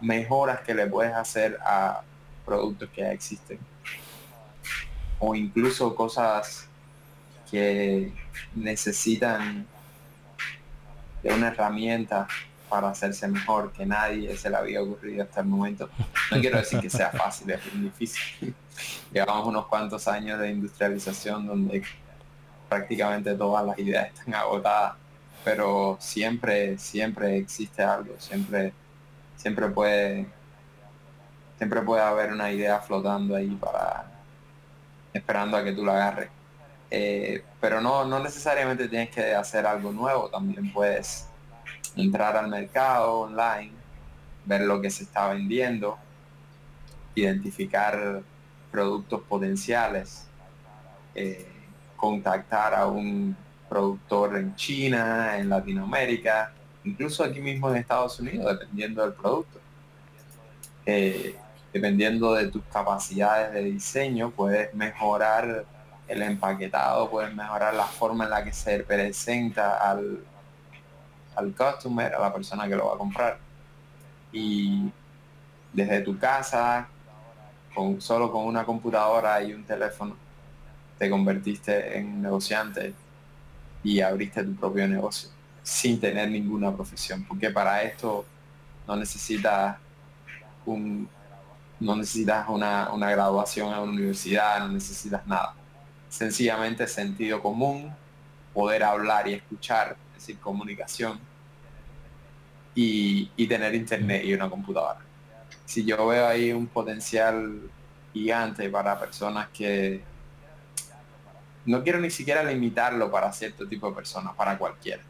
mejoras 0.00 0.60
que 0.60 0.74
le 0.74 0.86
puedes 0.86 1.12
hacer 1.12 1.58
a 1.64 2.00
productos 2.46 2.88
que 2.90 3.02
ya 3.02 3.12
existen. 3.12 3.58
O 5.18 5.34
incluso 5.34 5.94
cosas 5.94 6.66
que 7.50 8.12
necesitan 8.54 9.66
de 11.22 11.34
una 11.34 11.48
herramienta 11.48 12.26
para 12.72 12.88
hacerse 12.88 13.28
mejor 13.28 13.70
que 13.70 13.84
nadie 13.84 14.34
se 14.34 14.48
le 14.48 14.56
había 14.56 14.80
ocurrido 14.80 15.24
hasta 15.24 15.40
el 15.40 15.46
momento. 15.46 15.90
No 16.30 16.40
quiero 16.40 16.56
decir 16.56 16.80
que 16.80 16.88
sea 16.88 17.10
fácil, 17.10 17.50
es 17.50 17.60
difícil. 17.74 18.54
Llevamos 19.12 19.46
unos 19.46 19.66
cuantos 19.66 20.08
años 20.08 20.38
de 20.38 20.52
industrialización 20.52 21.46
donde 21.46 21.82
prácticamente 22.70 23.34
todas 23.34 23.66
las 23.66 23.78
ideas 23.78 24.06
están 24.06 24.34
agotadas, 24.36 24.94
pero 25.44 25.98
siempre, 26.00 26.78
siempre 26.78 27.36
existe 27.36 27.82
algo, 27.82 28.14
siempre, 28.18 28.72
siempre 29.36 29.68
puede, 29.68 30.26
siempre 31.58 31.82
puede 31.82 32.00
haber 32.00 32.32
una 32.32 32.50
idea 32.50 32.80
flotando 32.80 33.36
ahí 33.36 33.50
para 33.50 34.06
esperando 35.12 35.58
a 35.58 35.62
que 35.62 35.72
tú 35.72 35.84
la 35.84 35.92
agarres. 35.92 36.30
Eh, 36.90 37.44
pero 37.60 37.82
no, 37.82 38.06
no 38.06 38.18
necesariamente 38.18 38.88
tienes 38.88 39.10
que 39.10 39.34
hacer 39.34 39.66
algo 39.66 39.92
nuevo, 39.92 40.30
también 40.30 40.72
puedes 40.72 41.28
entrar 41.96 42.36
al 42.36 42.48
mercado 42.48 43.20
online, 43.20 43.72
ver 44.44 44.62
lo 44.62 44.80
que 44.80 44.90
se 44.90 45.04
está 45.04 45.28
vendiendo, 45.28 45.98
identificar 47.14 48.22
productos 48.70 49.22
potenciales. 49.22 50.26
Eh, 51.14 51.46
contactar 52.02 52.74
a 52.74 52.88
un 52.88 53.36
productor 53.68 54.36
en 54.36 54.56
China, 54.56 55.38
en 55.38 55.48
Latinoamérica, 55.48 56.52
incluso 56.82 57.22
aquí 57.22 57.40
mismo 57.40 57.70
en 57.70 57.76
Estados 57.76 58.18
Unidos, 58.18 58.58
dependiendo 58.58 59.02
del 59.02 59.12
producto. 59.12 59.60
Eh, 60.84 61.36
dependiendo 61.72 62.34
de 62.34 62.48
tus 62.48 62.64
capacidades 62.64 63.52
de 63.52 63.62
diseño, 63.62 64.32
puedes 64.32 64.74
mejorar 64.74 65.64
el 66.08 66.22
empaquetado, 66.22 67.08
puedes 67.08 67.32
mejorar 67.32 67.72
la 67.74 67.86
forma 67.86 68.24
en 68.24 68.30
la 68.30 68.42
que 68.42 68.52
se 68.52 68.80
presenta 68.80 69.76
al, 69.88 70.18
al 71.34 71.54
customer, 71.54 72.14
a 72.14 72.20
la 72.20 72.32
persona 72.32 72.68
que 72.68 72.76
lo 72.76 72.86
va 72.86 72.94
a 72.94 72.98
comprar. 72.98 73.38
Y 74.32 74.90
desde 75.72 76.00
tu 76.00 76.18
casa, 76.18 76.88
con, 77.74 78.00
solo 78.00 78.30
con 78.30 78.46
una 78.46 78.64
computadora 78.64 79.42
y 79.42 79.52
un 79.52 79.64
teléfono, 79.64 80.16
te 80.98 81.10
convertiste 81.10 81.98
en 81.98 82.22
negociante 82.22 82.94
y 83.82 84.00
abriste 84.00 84.44
tu 84.44 84.54
propio 84.54 84.86
negocio 84.86 85.30
sin 85.62 86.00
tener 86.00 86.30
ninguna 86.30 86.74
profesión. 86.74 87.24
Porque 87.24 87.50
para 87.50 87.82
esto 87.82 88.24
no 88.86 88.96
necesitas 88.96 89.76
un 90.66 91.08
no 91.80 91.96
necesitas 91.96 92.48
una, 92.48 92.92
una 92.92 93.10
graduación 93.10 93.72
en 93.72 93.80
una 93.80 93.90
universidad, 93.90 94.60
no 94.60 94.68
necesitas 94.68 95.26
nada. 95.26 95.54
Sencillamente 96.08 96.86
sentido 96.86 97.42
común, 97.42 97.92
poder 98.54 98.84
hablar 98.84 99.26
y 99.26 99.34
escuchar, 99.34 99.96
es 100.11 100.11
decir, 100.22 100.40
comunicación, 100.40 101.18
y, 102.74 103.30
y 103.36 103.46
tener 103.46 103.74
internet 103.74 104.24
y 104.24 104.32
una 104.34 104.48
computadora. 104.48 105.00
Si 105.66 105.84
yo 105.84 106.06
veo 106.06 106.26
ahí 106.26 106.52
un 106.52 106.66
potencial 106.66 107.70
gigante 108.12 108.68
para 108.70 108.98
personas 108.98 109.48
que 109.48 110.02
no 111.64 111.82
quiero 111.82 112.00
ni 112.00 112.10
siquiera 112.10 112.42
limitarlo 112.42 113.10
para 113.10 113.32
cierto 113.32 113.68
tipo 113.68 113.88
de 113.88 113.94
personas, 113.94 114.34
para 114.34 114.58
cualquiera. 114.58 115.02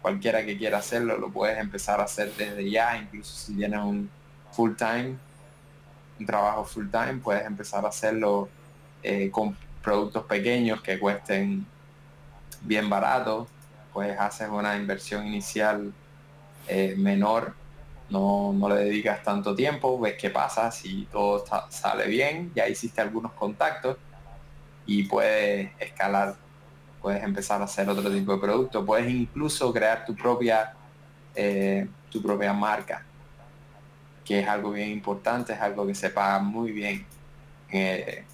Cualquiera 0.00 0.44
que 0.44 0.56
quiera 0.56 0.78
hacerlo 0.78 1.18
lo 1.18 1.30
puedes 1.30 1.58
empezar 1.58 2.00
a 2.00 2.04
hacer 2.04 2.32
desde 2.36 2.70
ya, 2.70 2.96
incluso 2.96 3.34
si 3.34 3.56
tienes 3.56 3.80
un 3.80 4.10
full 4.52 4.74
time 4.74 5.16
un 6.20 6.26
trabajo 6.26 6.64
full 6.64 6.88
time, 6.88 7.14
puedes 7.14 7.44
empezar 7.46 7.84
a 7.84 7.88
hacerlo 7.88 8.48
eh, 9.02 9.30
con 9.30 9.56
productos 9.82 10.24
pequeños 10.24 10.82
que 10.82 10.98
cuesten 10.98 11.66
bien 12.60 12.88
barato, 12.90 13.48
pues 14.00 14.18
haces 14.18 14.48
una 14.48 14.78
inversión 14.78 15.26
inicial 15.26 15.92
eh, 16.66 16.94
menor, 16.96 17.54
no, 18.08 18.50
no, 18.54 18.66
le 18.70 18.76
dedicas 18.76 19.22
tanto 19.22 19.54
tiempo, 19.54 20.00
ves 20.00 20.14
qué 20.18 20.30
pasa, 20.30 20.70
si 20.70 21.06
todo 21.12 21.44
sale 21.68 22.06
bien, 22.06 22.50
ya 22.54 22.66
hiciste 22.66 23.02
algunos 23.02 23.32
contactos 23.32 23.98
y 24.86 25.02
puedes 25.02 25.72
escalar, 25.78 26.34
puedes 27.02 27.22
empezar 27.22 27.60
a 27.60 27.64
hacer 27.64 27.90
otro 27.90 28.10
tipo 28.10 28.32
de 28.32 28.38
producto, 28.38 28.86
puedes 28.86 29.10
incluso 29.10 29.70
crear 29.70 30.06
tu 30.06 30.16
propia, 30.16 30.72
eh, 31.34 31.86
tu 32.10 32.22
propia 32.22 32.54
marca 32.54 33.04
que 34.24 34.40
es 34.40 34.48
algo 34.48 34.70
bien 34.70 34.88
importante, 34.88 35.52
es 35.52 35.60
algo 35.60 35.86
que 35.86 35.94
se 35.94 36.08
paga 36.08 36.38
muy 36.38 36.72
bien. 36.72 37.04
Eh, 37.70 38.24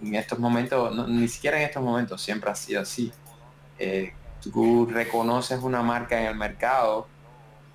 en 0.00 0.14
estos 0.14 0.38
momentos, 0.38 1.08
ni 1.08 1.28
siquiera 1.28 1.58
en 1.58 1.64
estos 1.64 1.82
momentos, 1.82 2.22
siempre 2.22 2.50
ha 2.50 2.54
sido 2.54 2.80
así. 2.80 3.12
Tú 4.52 4.86
reconoces 4.86 5.60
una 5.62 5.82
marca 5.82 6.20
en 6.20 6.26
el 6.26 6.34
mercado 6.34 7.06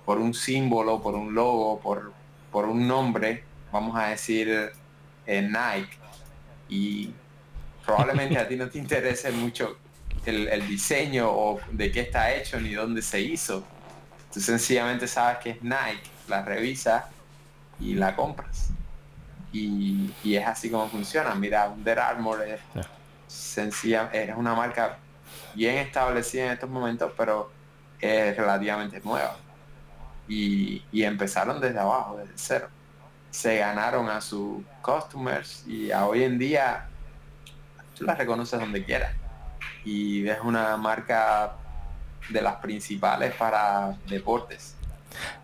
por 0.04 0.18
un 0.18 0.34
símbolo, 0.34 1.00
por 1.00 1.14
un 1.14 1.34
logo, 1.34 1.80
por, 1.80 2.12
por 2.52 2.66
un 2.66 2.86
nombre, 2.86 3.44
vamos 3.72 3.96
a 3.96 4.08
decir 4.08 4.72
eh, 5.26 5.42
Nike, 5.42 5.96
y 6.68 7.10
probablemente 7.84 8.38
a 8.38 8.46
ti 8.46 8.56
no 8.56 8.68
te 8.68 8.78
interese 8.78 9.30
mucho 9.32 9.76
el, 10.26 10.48
el, 10.48 10.66
diseño 10.66 11.30
o 11.30 11.60
de 11.70 11.90
qué 11.90 12.00
está 12.00 12.34
hecho 12.34 12.60
ni 12.60 12.74
dónde 12.74 13.02
se 13.02 13.20
hizo. 13.20 13.64
Tú 14.32 14.40
sencillamente 14.40 15.06
sabes 15.06 15.38
que 15.38 15.50
es 15.50 15.62
Nike, 15.62 16.10
la 16.28 16.42
revisas 16.42 17.04
y 17.80 17.94
la 17.94 18.16
compras. 18.16 18.70
Y, 19.52 20.10
es 20.24 20.46
así 20.46 20.70
como 20.70 20.88
funciona. 20.88 21.34
Mira, 21.34 21.68
Under 21.68 21.98
Armour 21.98 22.42
es 22.42 22.60
sencilla, 23.28 24.10
es 24.12 24.34
una 24.36 24.54
marca 24.54 24.98
bien 25.54 25.76
establecida 25.76 26.46
en 26.46 26.52
estos 26.52 26.70
momentos, 26.70 27.12
pero 27.16 27.50
es 28.00 28.36
relativamente 28.36 29.00
nueva. 29.04 29.36
Y, 30.28 30.82
empezaron 30.92 31.60
desde 31.60 31.78
abajo, 31.78 32.16
desde 32.16 32.32
cero. 32.36 32.68
Se 33.30 33.58
ganaron 33.58 34.08
a 34.08 34.20
sus 34.20 34.62
customers 34.80 35.64
y 35.66 35.90
a 35.90 36.06
hoy 36.06 36.22
en 36.22 36.38
día 36.38 36.88
tú 37.96 38.04
la 38.04 38.14
reconoces 38.14 38.58
donde 38.58 38.84
quieras. 38.84 39.14
Y 39.84 40.26
es 40.28 40.40
una 40.40 40.76
marca 40.76 41.56
de 42.30 42.40
las 42.40 42.56
principales 42.56 43.34
para 43.34 43.96
deportes 44.08 44.76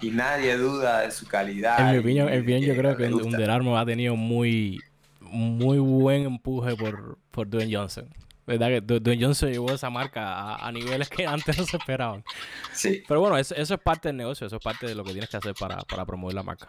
y 0.00 0.10
nadie 0.10 0.56
duda 0.56 1.00
de 1.00 1.10
su 1.10 1.26
calidad. 1.26 1.80
En 1.80 1.92
mi 1.92 1.98
opinión, 1.98 2.28
en 2.28 2.60
yo 2.60 2.76
creo 2.76 2.96
que 2.96 3.12
Under 3.12 3.50
Armour 3.50 3.78
ha 3.78 3.86
tenido 3.86 4.16
muy, 4.16 4.80
muy 5.20 5.78
buen 5.78 6.22
empuje 6.22 6.76
por, 6.76 7.18
por 7.30 7.48
Dwayne 7.48 7.76
Johnson. 7.76 8.08
¿Verdad? 8.50 8.68
Que 8.68 8.80
Dwayne 8.80 9.24
Johnson 9.26 9.52
llevó 9.52 9.72
esa 9.72 9.90
marca 9.90 10.56
a, 10.56 10.72
niveles 10.72 11.08
que 11.08 11.24
antes 11.24 11.56
no 11.56 11.64
se 11.64 11.76
esperaban. 11.76 12.24
Sí. 12.72 13.04
Pero 13.06 13.20
bueno, 13.20 13.38
eso, 13.38 13.54
es 13.54 13.72
parte 13.78 14.08
del 14.08 14.16
negocio, 14.16 14.48
eso 14.48 14.56
es 14.56 14.62
parte 14.62 14.88
de 14.88 14.96
lo 14.96 15.04
que 15.04 15.12
tienes 15.12 15.30
que 15.30 15.36
hacer 15.36 15.54
para, 15.54 15.78
promover 16.04 16.34
la 16.34 16.42
marca. 16.42 16.66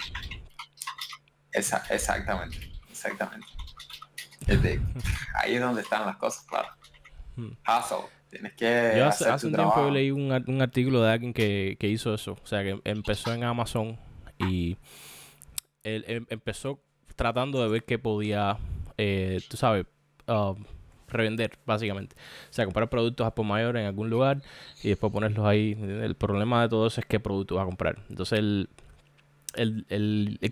exactamente, 1.51 2.71
exactamente. 2.87 3.47
ahí 5.33 5.55
es 5.55 5.61
donde 5.61 5.81
están 5.81 6.05
las 6.05 6.17
cosas, 6.17 6.45
claro. 6.45 6.67
Hmm. 7.35 7.53
Hustle. 7.67 8.05
Tienes 8.29 8.53
que. 8.53 8.93
Yo 8.95 9.07
hace, 9.07 9.47
un 9.47 9.55
tiempo 9.55 9.89
leí 9.89 10.11
un, 10.11 10.61
artículo 10.61 11.01
de 11.01 11.11
alguien 11.11 11.33
que, 11.33 11.75
hizo 11.81 12.13
eso. 12.13 12.37
O 12.43 12.45
sea, 12.45 12.61
que 12.61 12.79
empezó 12.83 13.33
en 13.33 13.43
Amazon 13.43 13.99
y 14.37 14.77
él, 15.83 16.05
em, 16.07 16.27
empezó 16.29 16.79
tratando 17.15 17.61
de 17.63 17.69
ver 17.69 17.83
qué 17.85 17.97
podía, 17.97 18.59
eh, 18.99 19.41
tú 19.49 19.57
sabes, 19.57 19.87
um, 20.27 20.63
revender, 21.11 21.57
básicamente. 21.65 22.15
O 22.49 22.53
sea, 22.53 22.65
comprar 22.65 22.89
productos 22.89 23.27
a 23.27 23.35
por 23.35 23.45
mayor 23.45 23.77
en 23.77 23.85
algún 23.85 24.09
lugar 24.09 24.41
y 24.83 24.89
después 24.89 25.11
ponerlos 25.11 25.45
ahí. 25.45 25.77
El 25.81 26.15
problema 26.15 26.61
de 26.61 26.69
todo 26.69 26.87
eso 26.87 27.01
es 27.01 27.07
qué 27.07 27.19
producto 27.19 27.55
va 27.55 27.63
a 27.63 27.65
comprar. 27.65 27.99
Entonces, 28.09 28.39
él, 28.39 28.69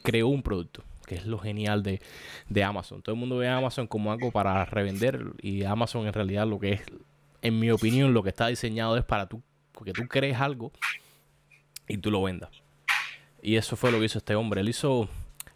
creó 0.04 0.28
un 0.28 0.44
producto 0.44 0.84
que 1.06 1.16
es 1.16 1.26
lo 1.26 1.40
genial 1.40 1.82
de, 1.82 2.02
de, 2.50 2.64
Amazon. 2.64 3.02
Todo 3.02 3.16
el 3.16 3.20
mundo 3.20 3.38
ve 3.38 3.48
a 3.48 3.58
Amazon 3.58 3.88
como 3.88 4.12
algo 4.12 4.32
para 4.32 4.64
revender 4.66 5.34
y 5.42 5.64
Amazon 5.64 6.06
en 6.06 6.14
realidad 6.14 6.46
lo 6.46 6.60
que 6.60 6.74
es 6.74 6.82
en 7.42 7.60
mi 7.60 7.72
opinión, 7.72 8.14
lo 8.14 8.24
que 8.24 8.30
está 8.30 8.48
diseñado 8.48 8.98
es 8.98 9.04
para 9.04 9.28
tú, 9.28 9.42
porque 9.72 9.94
tú 9.94 10.08
crees 10.08 10.40
algo 10.40 10.72
y 11.88 11.98
tú 11.98 12.12
lo 12.12 12.24
vendas. 12.24 12.50
Y 13.42 13.56
eso 13.56 13.76
fue 13.76 13.92
lo 13.92 14.00
que 14.00 14.06
hizo 14.06 14.18
este 14.18 14.36
hombre. 14.36 14.62
Él 14.62 14.70
hizo, 14.70 15.08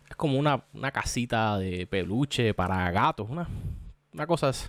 es 0.09 0.15
como 0.15 0.37
una, 0.37 0.63
casita 0.91 1.57
de 1.57 1.85
peluche 1.87 2.53
para 2.53 2.89
gatos, 2.91 3.29
una, 3.29 3.47
una 4.13 4.27
cosa 4.27 4.49
así. 4.49 4.67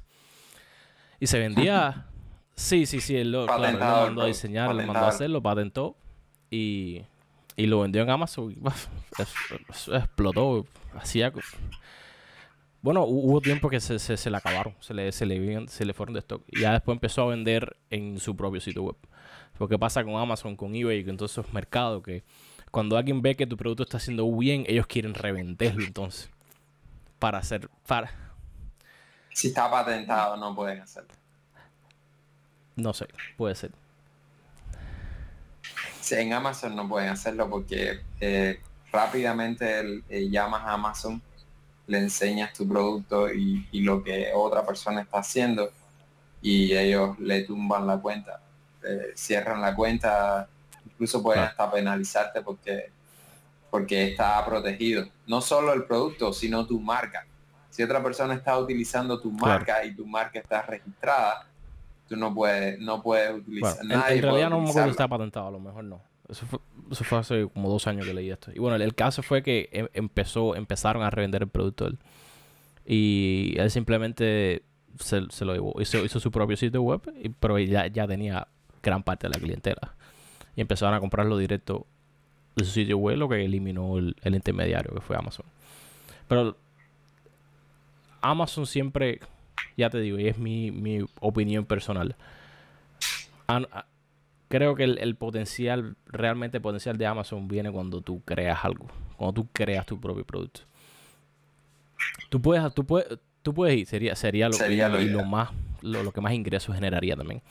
Y 1.24 1.26
se 1.26 1.38
vendía, 1.38 2.04
sí, 2.54 2.84
sí, 2.84 3.00
sí, 3.00 3.16
él 3.16 3.32
lo, 3.32 3.46
mandó 3.46 4.20
a 4.20 4.26
diseñar, 4.26 4.74
lo 4.74 4.82
mandó 4.82 5.06
a 5.06 5.08
hacer, 5.08 5.30
lo 5.30 5.42
patentó 5.42 5.96
y, 6.50 7.00
y 7.56 7.64
lo 7.64 7.80
vendió 7.80 8.02
en 8.02 8.10
Amazon. 8.10 8.52
Y, 8.52 8.58
explotó, 9.94 10.66
hacía 10.94 11.32
bueno, 12.82 13.04
hubo 13.04 13.40
tiempo 13.40 13.70
que 13.70 13.80
se, 13.80 13.98
se, 13.98 14.30
le 14.30 14.36
acabaron, 14.36 14.74
se 14.80 14.92
le, 14.92 15.10
se, 15.12 15.24
le, 15.24 15.66
se 15.66 15.86
le 15.86 15.94
fueron 15.94 16.12
de 16.12 16.20
stock. 16.20 16.42
Y 16.48 16.60
ya 16.60 16.72
después 16.72 16.94
empezó 16.94 17.22
a 17.22 17.28
vender 17.28 17.74
en 17.88 18.20
su 18.20 18.36
propio 18.36 18.60
sitio 18.60 18.82
web. 18.82 18.96
Porque 19.56 19.78
pasa 19.78 20.04
con 20.04 20.16
Amazon, 20.16 20.56
con 20.56 20.74
eBay, 20.74 21.06
con 21.06 21.16
todos 21.16 21.32
esos 21.32 21.50
mercados 21.54 22.02
que 22.02 22.22
cuando 22.70 22.98
alguien 22.98 23.22
ve 23.22 23.34
que 23.34 23.46
tu 23.46 23.56
producto 23.56 23.84
está 23.84 23.96
haciendo 23.96 24.30
bien, 24.36 24.66
ellos 24.68 24.86
quieren 24.86 25.14
revenderlo 25.14 25.86
entonces. 25.86 26.28
Para 27.18 27.38
hacer. 27.38 27.70
Para... 27.86 28.23
Si 29.34 29.48
está 29.48 29.68
patentado, 29.68 30.36
no 30.36 30.54
pueden 30.54 30.80
hacerlo. 30.80 31.10
No 32.76 32.94
sé, 32.94 33.08
puede 33.36 33.56
ser. 33.56 33.72
Sí, 36.00 36.14
en 36.14 36.32
Amazon 36.32 36.76
no 36.76 36.88
pueden 36.88 37.08
hacerlo 37.08 37.50
porque 37.50 38.00
eh, 38.20 38.60
rápidamente 38.92 40.02
eh, 40.08 40.30
llamas 40.30 40.62
a 40.62 40.74
Amazon 40.74 41.20
le 41.88 41.98
enseñas 41.98 42.52
tu 42.52 42.66
producto 42.68 43.28
y, 43.32 43.66
lo 43.72 44.04
que 44.04 44.30
otra 44.34 44.64
persona 44.64 45.02
está 45.02 45.18
haciendo 45.18 45.70
y 46.40 46.72
ellos 46.72 47.18
le 47.18 47.42
tumban 47.42 47.86
la 47.86 47.98
cuenta, 47.98 48.40
cierran 49.14 49.60
la 49.60 49.74
cuenta, 49.74 50.48
incluso 50.86 51.22
pueden 51.22 51.42
hasta 51.42 51.70
penalizarte 51.70 52.40
porque, 52.40 52.90
porque 53.70 54.10
está 54.10 54.44
protegido. 54.46 55.08
No 55.26 55.40
solo 55.40 55.72
el 55.72 55.84
producto, 55.84 56.32
sino 56.32 56.66
tu 56.66 56.80
marca. 56.80 57.26
Si 57.74 57.82
otra 57.82 58.00
persona 58.00 58.34
está 58.34 58.56
utilizando 58.56 59.20
tu 59.20 59.32
marca 59.32 59.84
y 59.84 59.96
tu 59.96 60.06
marca 60.06 60.38
está 60.38 60.62
registrada, 60.62 61.44
tú 62.08 62.14
no 62.14 62.32
puedes, 62.32 62.78
no 62.78 63.02
puedes 63.02 63.34
utilizar. 63.34 63.78
en, 63.82 64.22
realidad 64.22 64.48
no 64.48 64.60
me 64.60 64.70
está 64.70 65.08
patentado, 65.08 65.48
a 65.48 65.50
lo 65.50 65.58
mejor 65.58 65.82
no. 65.82 66.00
Eso 66.28 66.46
fue, 66.46 66.60
eso 66.92 67.02
fue 67.02 67.18
hace 67.18 67.48
como 67.52 67.68
dos 67.68 67.88
años 67.88 68.06
que 68.06 68.14
leí 68.14 68.30
esto. 68.30 68.52
Y 68.54 68.60
bueno, 68.60 68.76
el, 68.76 68.94
caso 68.94 69.24
fue 69.24 69.42
que 69.42 69.70
em, 69.72 69.88
empezó, 69.92 70.54
empezaron 70.54 71.02
a 71.02 71.10
revender 71.10 71.42
el 71.42 71.48
producto 71.48 71.88
él. 71.88 71.98
Y 72.86 73.56
él 73.58 73.72
simplemente 73.72 74.62
se, 75.00 75.22
lo 75.44 75.52
llevó. 75.52 75.74
Hizo, 75.80 76.04
hizo 76.04 76.20
su 76.20 76.30
propio 76.30 76.56
sitio 76.56 76.80
web, 76.80 77.00
pero 77.40 77.58
ya, 77.58 77.88
ya 77.88 78.06
tenía 78.06 78.46
gran 78.84 79.02
parte 79.02 79.26
de 79.26 79.34
la 79.34 79.40
clientela. 79.40 79.96
Y 80.54 80.60
empezaron 80.60 80.94
a 80.94 81.00
comprarlo 81.00 81.36
directo 81.38 81.88
de 82.54 82.64
su 82.64 82.70
sitio 82.70 82.98
web, 82.98 83.16
lo 83.16 83.28
que 83.28 83.44
eliminó 83.44 83.98
el, 83.98 84.14
intermediario 84.22 84.94
que 84.94 85.00
fue 85.00 85.16
Amazon. 85.16 85.46
Pero 86.28 86.56
Amazon 88.24 88.66
siempre, 88.66 89.20
ya 89.76 89.90
te 89.90 90.00
digo, 90.00 90.18
y 90.18 90.28
es 90.28 90.38
mi, 90.38 90.70
mi 90.70 91.04
opinión 91.20 91.66
personal. 91.66 92.16
creo 94.48 94.74
que 94.74 94.84
el, 94.84 95.16
potencial, 95.16 95.96
realmente 96.06 96.56
el 96.56 96.62
potencial 96.62 96.96
de 96.96 97.06
Amazon 97.06 97.46
viene 97.48 97.70
cuando 97.70 98.00
tú 98.00 98.22
creas 98.24 98.64
algo, 98.64 98.86
cuando 99.16 99.42
tú 99.42 99.48
creas 99.52 99.84
tu 99.84 100.00
propio 100.00 100.24
producto. 100.24 100.62
Tú 102.30 102.40
puedes, 102.40 102.72
tú 102.72 102.86
puedes, 102.86 103.18
tú 103.42 103.52
puedes 103.52 103.76
ir, 103.76 103.86
sería, 103.86 104.16
sería 104.16 104.48
lo, 104.48 104.54
sería 104.54 104.88
lo, 104.88 105.02
y 105.02 105.08
lo 105.10 105.24
más, 105.24 105.50
lo, 105.82 106.10
que 106.10 106.20
más 106.22 106.32
ingresos 106.32 106.74
generaría 106.74 107.16
también. 107.16 107.42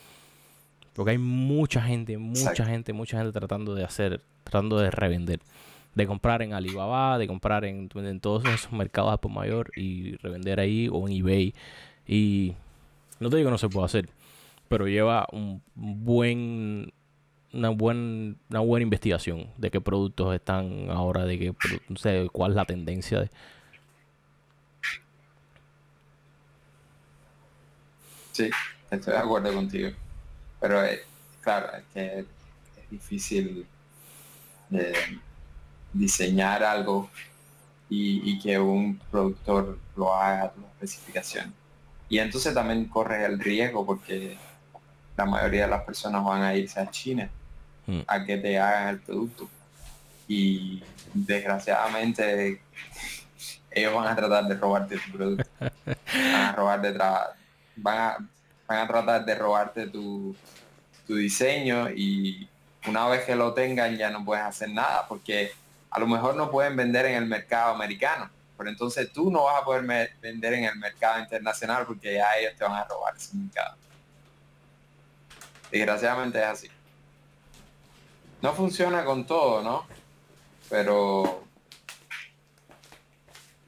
Porque 0.93 1.11
hay 1.11 1.17
mucha 1.19 1.81
gente, 1.81 2.17
mucha 2.17 2.65
gente, 2.65 2.93
mucha 2.93 3.19
gente 3.19 3.31
tratando 3.31 3.75
de 3.75 3.83
hacer, 3.83 4.21
tratando 4.43 4.79
de 4.79 4.89
revender. 4.89 5.39
De 5.95 6.07
comprar 6.07 6.41
en 6.41 6.53
Alibaba, 6.53 7.17
de 7.17 7.27
comprar 7.27 7.65
en, 7.65 7.89
todos 8.19 8.45
esos 8.45 8.71
mercados 8.71 9.19
por 9.19 9.31
mayor 9.31 9.71
y 9.75 10.15
revender 10.17 10.59
ahí 10.59 10.89
o 10.91 11.07
en 11.07 11.13
eBay. 11.13 11.53
Y 12.07 12.53
no 13.19 13.29
te 13.29 13.37
digo 13.37 13.47
que 13.47 13.51
no 13.51 13.57
se 13.57 13.69
puede 13.69 13.85
hacer, 13.85 14.09
pero 14.67 14.87
lleva 14.87 15.27
un 15.31 15.61
buen 15.75 16.91
una, 17.53 17.69
buen, 17.69 18.39
una 18.49 18.59
buena 18.61 18.83
investigación 18.83 19.47
de 19.57 19.69
qué 19.69 19.79
productos 19.79 20.33
están 20.33 20.89
ahora, 20.89 21.25
de 21.25 21.37
qué, 21.37 21.53
no 21.87 21.95
sé, 21.97 22.27
cuál 22.31 22.51
es 22.51 22.55
la 22.55 22.65
tendencia 22.65 23.19
de, 23.19 23.29
Sí, 28.33 28.49
estoy 28.89 29.13
de 29.13 29.19
acuerdo 29.19 29.53
contigo. 29.53 29.91
Pero 30.59 30.83
eh, 30.83 31.03
claro, 31.41 31.67
es 31.77 31.83
que 31.93 32.19
es 32.19 32.89
difícil 32.89 33.65
eh, 34.71 35.19
diseñar 35.93 36.63
algo 36.63 37.09
y, 37.89 38.39
que 38.39 38.57
un 38.57 38.99
productor 39.11 39.77
lo 39.95 40.13
haga 40.13 40.45
a 40.45 40.51
tu 40.51 40.61
especificación. 40.61 41.53
Y 42.09 42.17
entonces 42.19 42.53
también 42.53 42.85
corres 42.85 43.23
el 43.29 43.39
riesgo 43.39 43.85
porque 43.85 44.37
la 45.15 45.25
mayoría 45.25 45.65
de 45.65 45.69
las 45.69 45.83
personas 45.83 46.23
van 46.23 46.41
a 46.41 46.55
irse 46.55 46.79
a 46.79 46.89
China 46.89 47.29
hmm. 47.85 48.01
a 48.07 48.25
que 48.25 48.37
te 48.37 48.57
hagan 48.57 48.89
el 48.89 48.99
producto. 48.99 49.47
Y 50.27 50.81
desgraciadamente 51.13 52.61
ellos 53.71 53.93
van 53.93 54.07
a 54.07 54.15
tratar 54.15 54.45
de 54.47 54.55
robarte 54.55 54.97
tu 54.97 55.11
producto. 55.11 55.49
Van 55.59 56.35
a 56.35 56.51
robar 56.53 56.81
de 56.81 56.91
van 57.75 57.97
a, 57.97 58.17
van 58.67 58.79
a 58.79 58.87
tratar 58.87 59.25
de 59.25 59.35
robarte 59.35 59.87
tu, 59.87 60.35
tu 61.05 61.15
diseño 61.15 61.89
y 61.91 62.47
una 62.87 63.07
vez 63.07 63.25
que 63.25 63.35
lo 63.35 63.53
tengan 63.53 63.95
ya 63.97 64.09
no 64.09 64.25
puedes 64.25 64.43
hacer 64.43 64.69
nada 64.69 65.05
porque 65.07 65.51
a 65.93 65.99
lo 65.99 66.07
mejor 66.07 66.35
no 66.35 66.49
pueden 66.49 66.75
vender 66.75 67.05
en 67.05 67.15
el 67.15 67.27
mercado 67.27 67.75
americano, 67.75 68.27
pero 68.57 68.67
entonces 68.67 69.13
tú 69.13 69.29
no 69.29 69.43
vas 69.43 69.61
a 69.61 69.63
poder 69.63 69.83
vender 70.19 70.53
en 70.53 70.63
el 70.63 70.75
mercado 70.77 71.19
internacional 71.19 71.85
porque 71.85 72.15
ya 72.15 72.35
ellos 72.35 72.53
te 72.57 72.63
van 72.63 72.73
a 72.73 72.83
robar 72.85 73.15
ese 73.15 73.37
mercado. 73.37 73.77
Desgraciadamente 75.71 76.39
es 76.39 76.45
así. 76.45 76.67
No 78.41 78.53
funciona 78.53 79.05
con 79.05 79.27
todo, 79.27 79.61
¿no? 79.61 79.85
Pero 80.67 81.43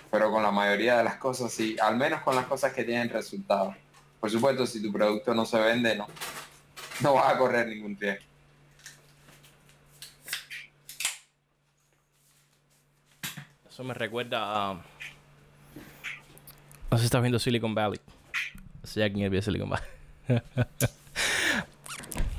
pero 0.10 0.32
con 0.32 0.42
la 0.42 0.52
mayoría 0.52 0.98
de 0.98 1.04
las 1.04 1.18
cosas 1.18 1.52
sí, 1.52 1.76
al 1.80 1.98
menos 1.98 2.22
con 2.22 2.36
las 2.36 2.46
cosas 2.48 2.74
que 2.74 2.84
tienen 2.84 3.10
resultados. 3.10 3.76
Por 4.20 4.32
supuesto, 4.32 4.66
si 4.66 4.82
tu 4.82 4.92
producto 4.92 5.36
no 5.36 5.46
se 5.46 5.60
vende, 5.60 5.96
no, 5.96 6.08
no 7.02 7.14
vas 7.14 7.34
a 7.34 7.38
correr 7.38 7.68
ningún 7.68 7.96
riesgo. 8.00 8.26
Eso 13.76 13.84
me 13.84 13.94
recuerda 13.94 14.40
a... 14.40 14.74
No 14.74 14.82
sé 16.92 17.00
si 17.00 17.06
estás 17.08 17.22
viendo 17.22 17.38
Silicon 17.38 17.76
Valley. 17.76 18.00
No 18.82 18.88
sé 18.88 19.02
ya 19.02 19.12
quién 19.12 19.34
es 19.34 19.44
Silicon 19.44 19.70
Valley. 19.70 19.90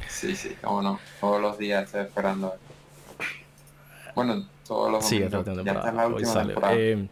sí, 0.08 0.34
sí, 0.34 0.56
cómo 0.62 0.80
no. 0.80 0.98
Todos 1.20 1.42
los 1.42 1.58
días 1.58 1.84
estoy 1.84 2.06
esperando. 2.06 2.54
Bueno, 4.14 4.48
todos 4.66 4.90
los 4.90 5.04
Sí, 5.04 5.18
ya 5.18 5.26
está 5.26 5.92
la 5.92 6.06
última 6.06 6.42
temporada. 6.42 6.74
Eh, 6.74 7.06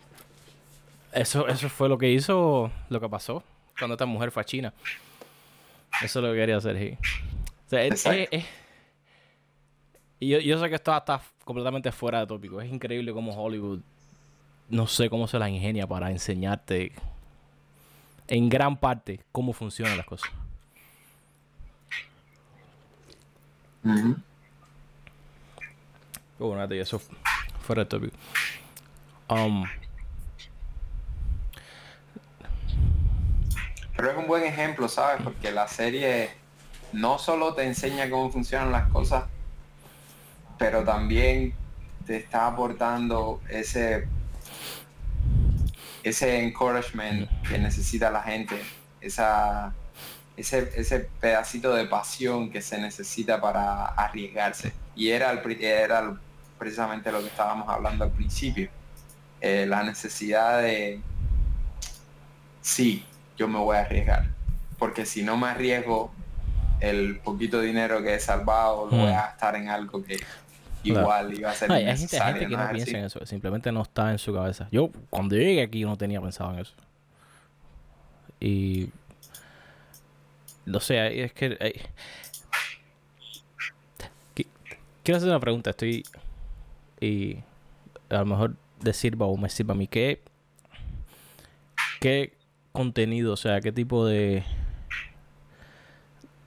eso, 1.12 1.46
eso 1.46 1.68
fue 1.68 1.90
lo 1.90 1.98
que 1.98 2.10
hizo, 2.10 2.70
lo 2.88 3.00
que 3.00 3.08
pasó 3.10 3.44
cuando 3.78 3.92
esta 3.92 4.06
mujer 4.06 4.30
fue 4.30 4.40
a 4.40 4.46
China. 4.46 4.72
Eso 6.02 6.20
es 6.20 6.24
lo 6.24 6.32
que 6.32 6.38
quería 6.38 6.56
hacer. 6.56 6.98
y 10.18 10.28
yo, 10.28 10.38
yo, 10.38 10.58
sé 10.58 10.70
que 10.70 10.76
esto 10.76 10.96
está 10.96 11.20
completamente 11.44 11.92
fuera 11.92 12.20
de 12.20 12.26
tópico. 12.26 12.58
Es 12.62 12.72
increíble 12.72 13.12
cómo 13.12 13.32
Hollywood, 13.32 13.80
no 14.68 14.86
sé 14.86 15.10
cómo 15.10 15.26
se 15.26 15.38
la 15.38 15.48
ingenia 15.48 15.86
para 15.86 16.10
enseñarte 16.10 16.92
en 18.28 18.48
gran 18.48 18.76
parte 18.76 19.20
cómo 19.32 19.52
funcionan 19.52 19.96
las 19.96 20.06
cosas. 20.06 20.30
bueno, 26.38 26.64
eso 26.74 27.00
fuera 27.60 27.84
de 27.84 27.88
tópico. 27.88 28.16
Um, 29.28 29.64
Pero 33.96 34.10
es 34.10 34.16
un 34.16 34.26
buen 34.26 34.42
ejemplo, 34.42 34.88
¿sabes? 34.88 35.22
Porque 35.22 35.52
la 35.52 35.68
serie 35.68 36.30
no 36.92 37.18
solo 37.18 37.54
te 37.54 37.64
enseña 37.64 38.10
cómo 38.10 38.30
funcionan 38.30 38.72
las 38.72 38.88
cosas, 38.88 39.24
pero 40.58 40.84
también 40.84 41.54
te 42.06 42.16
está 42.16 42.48
aportando 42.48 43.40
ese 43.48 44.08
ese 46.04 46.44
encouragement 46.44 47.28
que 47.48 47.58
necesita 47.58 48.10
la 48.10 48.22
gente, 48.22 48.60
esa, 49.00 49.72
ese, 50.36 50.70
ese 50.76 51.08
pedacito 51.20 51.74
de 51.74 51.86
pasión 51.86 52.50
que 52.50 52.60
se 52.60 52.78
necesita 52.78 53.40
para 53.40 53.86
arriesgarse. 53.86 54.72
Y 54.94 55.08
era, 55.08 55.32
era 55.60 56.14
precisamente 56.58 57.10
lo 57.10 57.20
que 57.20 57.26
estábamos 57.28 57.68
hablando 57.68 58.04
al 58.04 58.10
principio. 58.10 58.68
Eh, 59.40 59.66
la 59.66 59.82
necesidad 59.82 60.62
de, 60.62 61.00
sí, 62.60 63.04
yo 63.36 63.48
me 63.48 63.58
voy 63.58 63.76
a 63.76 63.80
arriesgar. 63.80 64.26
Porque 64.78 65.06
si 65.06 65.22
no 65.22 65.38
me 65.38 65.48
arriesgo, 65.48 66.12
el 66.80 67.18
poquito 67.20 67.60
dinero 67.60 68.02
que 68.02 68.14
he 68.14 68.20
salvado 68.20 68.90
lo 68.90 68.96
voy 68.98 69.10
a 69.10 69.22
gastar 69.22 69.56
en 69.56 69.70
algo 69.70 70.04
que 70.04 70.18
igual 70.84 71.34
iba 71.34 71.50
a 71.50 71.54
ser 71.54 71.70
hay, 71.72 71.84
gente, 71.96 72.46
que 72.46 72.56
no, 72.56 72.70
piensa 72.70 72.98
en 72.98 73.04
eso, 73.04 73.24
simplemente 73.26 73.72
no 73.72 73.82
está 73.82 74.12
en 74.12 74.18
su 74.18 74.32
cabeza. 74.32 74.68
Yo 74.70 74.90
cuando 75.10 75.36
llegué 75.36 75.62
aquí 75.62 75.84
no 75.84 75.96
tenía 75.96 76.20
pensado 76.20 76.52
en 76.52 76.60
eso. 76.60 76.74
Y 78.40 78.90
no 80.66 80.80
sé, 80.80 81.24
es 81.24 81.32
que 81.32 81.56
quiero 85.02 85.18
hacer 85.18 85.28
una 85.28 85.40
pregunta, 85.40 85.70
estoy 85.70 86.02
y 87.00 87.38
a 88.08 88.18
lo 88.18 88.26
mejor 88.26 88.56
de 88.80 88.92
sirva 88.92 89.26
o 89.26 89.36
me 89.36 89.48
sirva 89.48 89.74
a 89.74 89.76
mí 89.76 89.86
qué 89.86 90.20
qué 92.00 92.32
contenido, 92.72 93.32
o 93.32 93.36
sea, 93.36 93.60
qué 93.60 93.72
tipo 93.72 94.06
de 94.06 94.44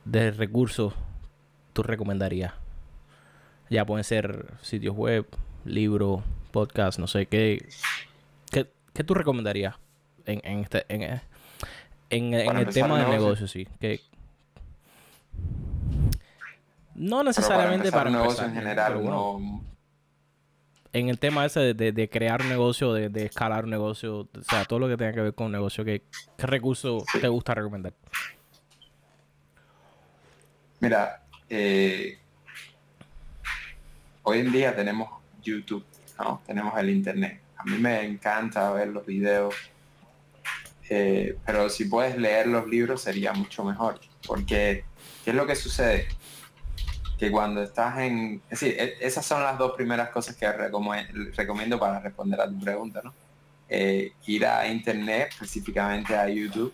de 0.05 0.31
recursos 0.31 0.93
tú 1.73 1.83
recomendarías? 1.83 2.53
Ya 3.69 3.85
pueden 3.85 4.03
ser 4.03 4.53
sitios 4.61 4.95
web, 4.95 5.25
libros, 5.65 6.23
podcast, 6.51 6.99
no 6.99 7.07
sé, 7.07 7.25
¿qué, 7.25 7.67
qué, 8.51 9.03
tú 9.03 9.13
recomendarías 9.13 9.75
en, 10.25 10.41
en, 10.43 10.59
este, 10.59 10.85
en, 10.89 11.21
en, 12.09 12.57
el 12.57 12.73
tema 12.73 12.99
del 12.99 13.11
negocio, 13.11 13.47
sí? 13.47 13.67
Que, 13.79 14.01
no 16.95 17.23
necesariamente 17.23 17.91
para, 17.91 18.05
para 18.05 18.17
negocio 18.23 18.45
en 18.45 18.53
general, 18.55 19.03
no, 19.03 19.61
en 20.93 21.09
el 21.09 21.19
tema 21.19 21.45
ese 21.45 21.73
de, 21.73 22.09
crear 22.09 22.41
un 22.41 22.49
negocio, 22.49 22.93
de, 22.93 23.25
escalar 23.25 23.65
un 23.65 23.69
negocio, 23.69 24.21
o 24.21 24.43
sea, 24.49 24.65
todo 24.65 24.79
lo 24.79 24.87
que 24.87 24.97
tenga 24.97 25.13
que 25.13 25.21
ver 25.21 25.33
con 25.33 25.47
un 25.47 25.51
negocio, 25.51 25.85
¿qué, 25.85 26.01
qué 26.37 26.47
recurso 26.47 27.03
te 27.19 27.27
gusta 27.27 27.53
recomendar? 27.53 27.93
Mira, 30.79 31.23
eh, 31.49 32.19
hoy 34.27 34.39
en 34.39 34.51
día 34.51 34.75
tenemos 34.75 35.09
YouTube, 35.41 35.85
¿no? 36.19 36.41
Tenemos 36.45 36.77
el 36.77 36.89
Internet. 36.89 37.39
A 37.55 37.63
mí 37.63 37.77
me 37.77 38.03
encanta 38.03 38.71
ver 38.73 38.89
los 38.89 39.05
videos, 39.05 39.55
eh, 40.89 41.37
pero 41.45 41.69
si 41.69 41.85
puedes 41.85 42.17
leer 42.17 42.47
los 42.47 42.67
libros 42.67 43.01
sería 43.01 43.31
mucho 43.31 43.63
mejor, 43.63 44.01
porque 44.27 44.83
¿qué 45.23 45.29
es 45.29 45.35
lo 45.35 45.47
que 45.47 45.55
sucede? 45.55 46.07
que 47.17 47.31
cuando 47.31 47.63
estás 47.63 47.97
en... 47.97 48.43
Es 48.47 48.59
decir, 48.59 48.75
e, 48.77 48.97
esas 49.01 49.25
son 49.25 49.41
las 49.41 49.57
dos 49.57 49.71
primeras 49.75 50.09
cosas 50.09 50.35
que 50.35 50.51
recomiendo 50.51 51.79
para 51.79 51.99
responder 51.99 52.39
a 52.39 52.47
tu 52.47 52.59
pregunta, 52.59 53.01
¿no? 53.03 53.11
Eh, 53.69 54.11
ir 54.27 54.45
a 54.45 54.67
internet, 54.67 55.29
específicamente 55.31 56.15
a 56.15 56.29
YouTube, 56.29 56.71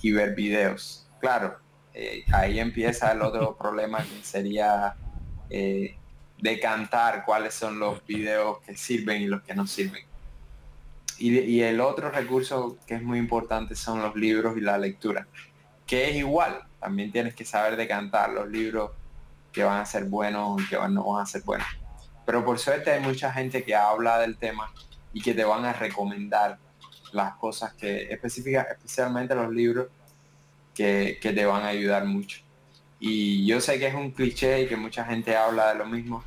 y 0.00 0.12
ver 0.12 0.36
videos. 0.36 1.08
Claro, 1.18 1.58
eh, 1.92 2.24
ahí 2.32 2.60
empieza 2.60 3.10
el 3.10 3.22
otro 3.22 3.56
problema 3.58 3.98
que 3.98 4.22
sería 4.22 4.94
eh, 5.50 5.96
decantar 6.42 7.24
cuáles 7.24 7.54
son 7.54 7.78
los 7.78 8.04
videos 8.04 8.58
que 8.66 8.76
sirven 8.76 9.22
y 9.22 9.26
los 9.26 9.42
que 9.42 9.54
no 9.54 9.66
sirven. 9.66 10.04
y, 11.18 11.60
el 11.60 11.80
otro 11.80 12.10
recurso 12.10 12.78
que 12.84 12.96
es 12.96 13.02
muy 13.02 13.18
importante 13.18 13.76
son 13.76 14.02
los 14.02 14.16
libros 14.16 14.56
y 14.56 14.60
la 14.60 14.76
lectura, 14.76 15.28
que 15.86 16.10
es 16.10 16.16
igual, 16.16 16.64
también 16.80 17.12
tienes 17.12 17.34
que 17.34 17.44
saber 17.44 17.76
decantar 17.76 18.30
los 18.30 18.48
libros 18.48 18.90
que 19.52 19.62
van 19.62 19.80
a 19.80 19.86
ser 19.86 20.06
buenos 20.06 20.60
y 20.60 20.68
que 20.68 20.76
no 20.88 21.04
van 21.04 21.22
a 21.22 21.26
ser 21.26 21.42
buenos. 21.42 21.68
Pero 22.26 22.44
por 22.44 22.58
suerte 22.58 22.90
hay 22.90 23.00
mucha 23.00 23.32
gente 23.32 23.62
que 23.62 23.76
habla 23.76 24.18
del 24.18 24.36
tema 24.36 24.72
y 25.12 25.22
que 25.22 25.34
te 25.34 25.44
van 25.44 25.64
a 25.64 25.72
recomendar 25.72 26.58
las 27.12 27.34
cosas 27.36 27.72
que 27.74 28.12
específicas, 28.12 28.66
especialmente 28.68 29.34
los 29.36 29.52
libros 29.52 29.86
que, 30.74 31.18
que 31.22 31.32
te 31.32 31.44
van 31.44 31.62
a 31.62 31.68
ayudar 31.68 32.04
mucho. 32.04 32.40
Y 33.04 33.44
yo 33.46 33.60
sé 33.60 33.80
que 33.80 33.88
es 33.88 33.94
un 33.94 34.12
cliché 34.12 34.62
y 34.62 34.68
que 34.68 34.76
mucha 34.76 35.04
gente 35.04 35.36
habla 35.36 35.72
de 35.72 35.74
lo 35.74 35.86
mismo, 35.86 36.22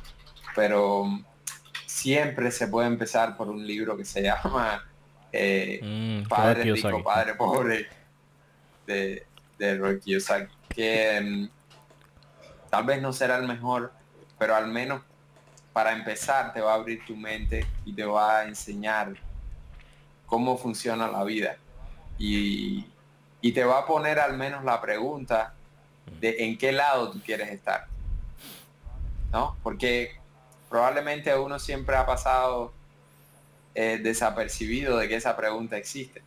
pero 0.54 1.06
siempre 1.86 2.50
se 2.50 2.68
puede 2.68 2.86
empezar 2.86 3.34
por 3.34 3.48
un 3.48 3.66
libro 3.66 3.96
que 3.96 4.04
se 4.04 4.20
llama 4.22 4.86
eh, 5.32 5.80
mm, 5.82 6.28
Padre 6.28 6.74
Rico, 6.74 7.02
Padre 7.02 7.34
Pobre 7.34 7.86
de, 8.86 9.24
de 9.56 9.78
Roy 9.78 9.98
Kiyosaki, 10.00 10.52
que 10.68 11.18
mm, 11.18 11.48
tal 12.68 12.84
vez 12.84 13.00
no 13.00 13.10
será 13.14 13.38
el 13.38 13.48
mejor, 13.48 13.94
pero 14.38 14.54
al 14.54 14.68
menos 14.68 15.00
para 15.72 15.94
empezar 15.94 16.52
te 16.52 16.60
va 16.60 16.72
a 16.72 16.74
abrir 16.74 17.02
tu 17.06 17.16
mente 17.16 17.66
y 17.86 17.94
te 17.94 18.04
va 18.04 18.40
a 18.40 18.44
enseñar 18.44 19.14
cómo 20.26 20.58
funciona 20.58 21.08
la 21.08 21.24
vida. 21.24 21.56
Y, 22.18 22.84
y 23.40 23.52
te 23.52 23.64
va 23.64 23.78
a 23.78 23.86
poner 23.86 24.20
al 24.20 24.36
menos 24.36 24.62
la 24.62 24.78
pregunta 24.82 25.55
de 26.20 26.44
en 26.44 26.58
qué 26.58 26.72
lado 26.72 27.10
tú 27.10 27.20
quieres 27.20 27.50
estar. 27.50 27.86
¿No? 29.32 29.56
Porque 29.62 30.16
probablemente 30.68 31.36
uno 31.36 31.58
siempre 31.58 31.96
ha 31.96 32.06
pasado 32.06 32.72
eh, 33.74 33.98
desapercibido 34.02 34.96
de 34.98 35.08
que 35.08 35.16
esa 35.16 35.36
pregunta 35.36 35.76
existe. 35.76 36.22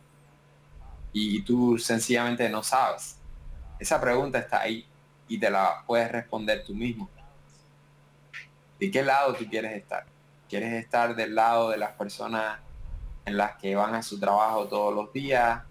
Y 1.12 1.42
tú 1.42 1.78
sencillamente 1.78 2.48
no 2.48 2.62
sabes. 2.62 3.16
Esa 3.78 4.00
pregunta 4.00 4.38
está 4.38 4.60
ahí 4.60 4.86
y 5.26 5.38
te 5.38 5.50
la 5.50 5.82
puedes 5.86 6.10
responder 6.10 6.64
tú 6.64 6.74
mismo. 6.74 7.08
¿De 8.78 8.90
qué 8.90 9.02
lado 9.02 9.34
tú 9.34 9.46
quieres 9.48 9.76
estar? 9.76 10.06
¿Quieres 10.48 10.72
estar 10.74 11.14
del 11.14 11.34
lado 11.34 11.70
de 11.70 11.78
las 11.78 11.92
personas 11.92 12.58
en 13.24 13.36
las 13.36 13.56
que 13.56 13.76
van 13.76 13.94
a 13.94 14.02
su 14.02 14.18
trabajo 14.18 14.66
todos 14.66 14.94
los 14.94 15.12
días, 15.12 15.62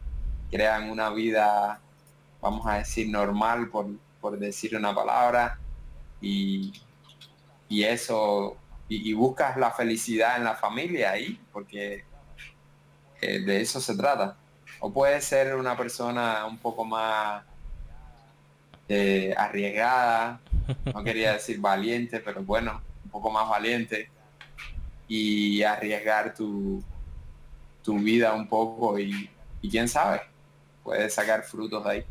crean 0.49 0.89
una 0.89 1.09
vida, 1.09 1.81
vamos 2.41 2.65
a 2.67 2.75
decir, 2.75 3.09
normal, 3.09 3.69
por, 3.69 3.87
por 4.21 4.37
decir 4.39 4.75
una 4.75 4.93
palabra, 4.93 5.59
y, 6.21 6.73
y 7.67 7.83
eso 7.83 8.57
y, 8.89 9.13
buscas 9.13 9.55
la 9.57 9.71
felicidad 9.71 10.37
en 10.37 10.43
la 10.43 10.55
familia 10.55 11.11
ahí, 11.11 11.39
porque 11.53 12.03
eh, 13.21 13.39
de 13.39 13.61
eso 13.61 13.79
se 13.79 13.95
trata. 13.95 14.35
O 14.79 14.91
puedes 14.91 15.23
ser 15.25 15.55
una 15.55 15.77
persona 15.77 16.45
un 16.45 16.57
poco 16.57 16.83
más 16.83 17.43
eh, 18.87 19.33
arriesgada, 19.37 20.39
no 20.93 21.03
quería 21.03 21.33
decir 21.33 21.59
valiente, 21.59 22.19
pero 22.19 22.43
bueno, 22.43 22.81
un 23.05 23.11
poco 23.11 23.29
más 23.29 23.47
valiente 23.47 24.09
y 25.07 25.61
arriesgar 25.63 26.33
tu, 26.33 26.83
tu 27.83 27.97
vida 27.99 28.33
un 28.33 28.47
poco 28.47 28.99
y, 28.99 29.29
y 29.61 29.69
quién 29.69 29.87
sabe, 29.87 30.21
puedes 30.83 31.13
sacar 31.13 31.43
frutos 31.43 31.83
de 31.83 31.91
ahí. 31.91 32.05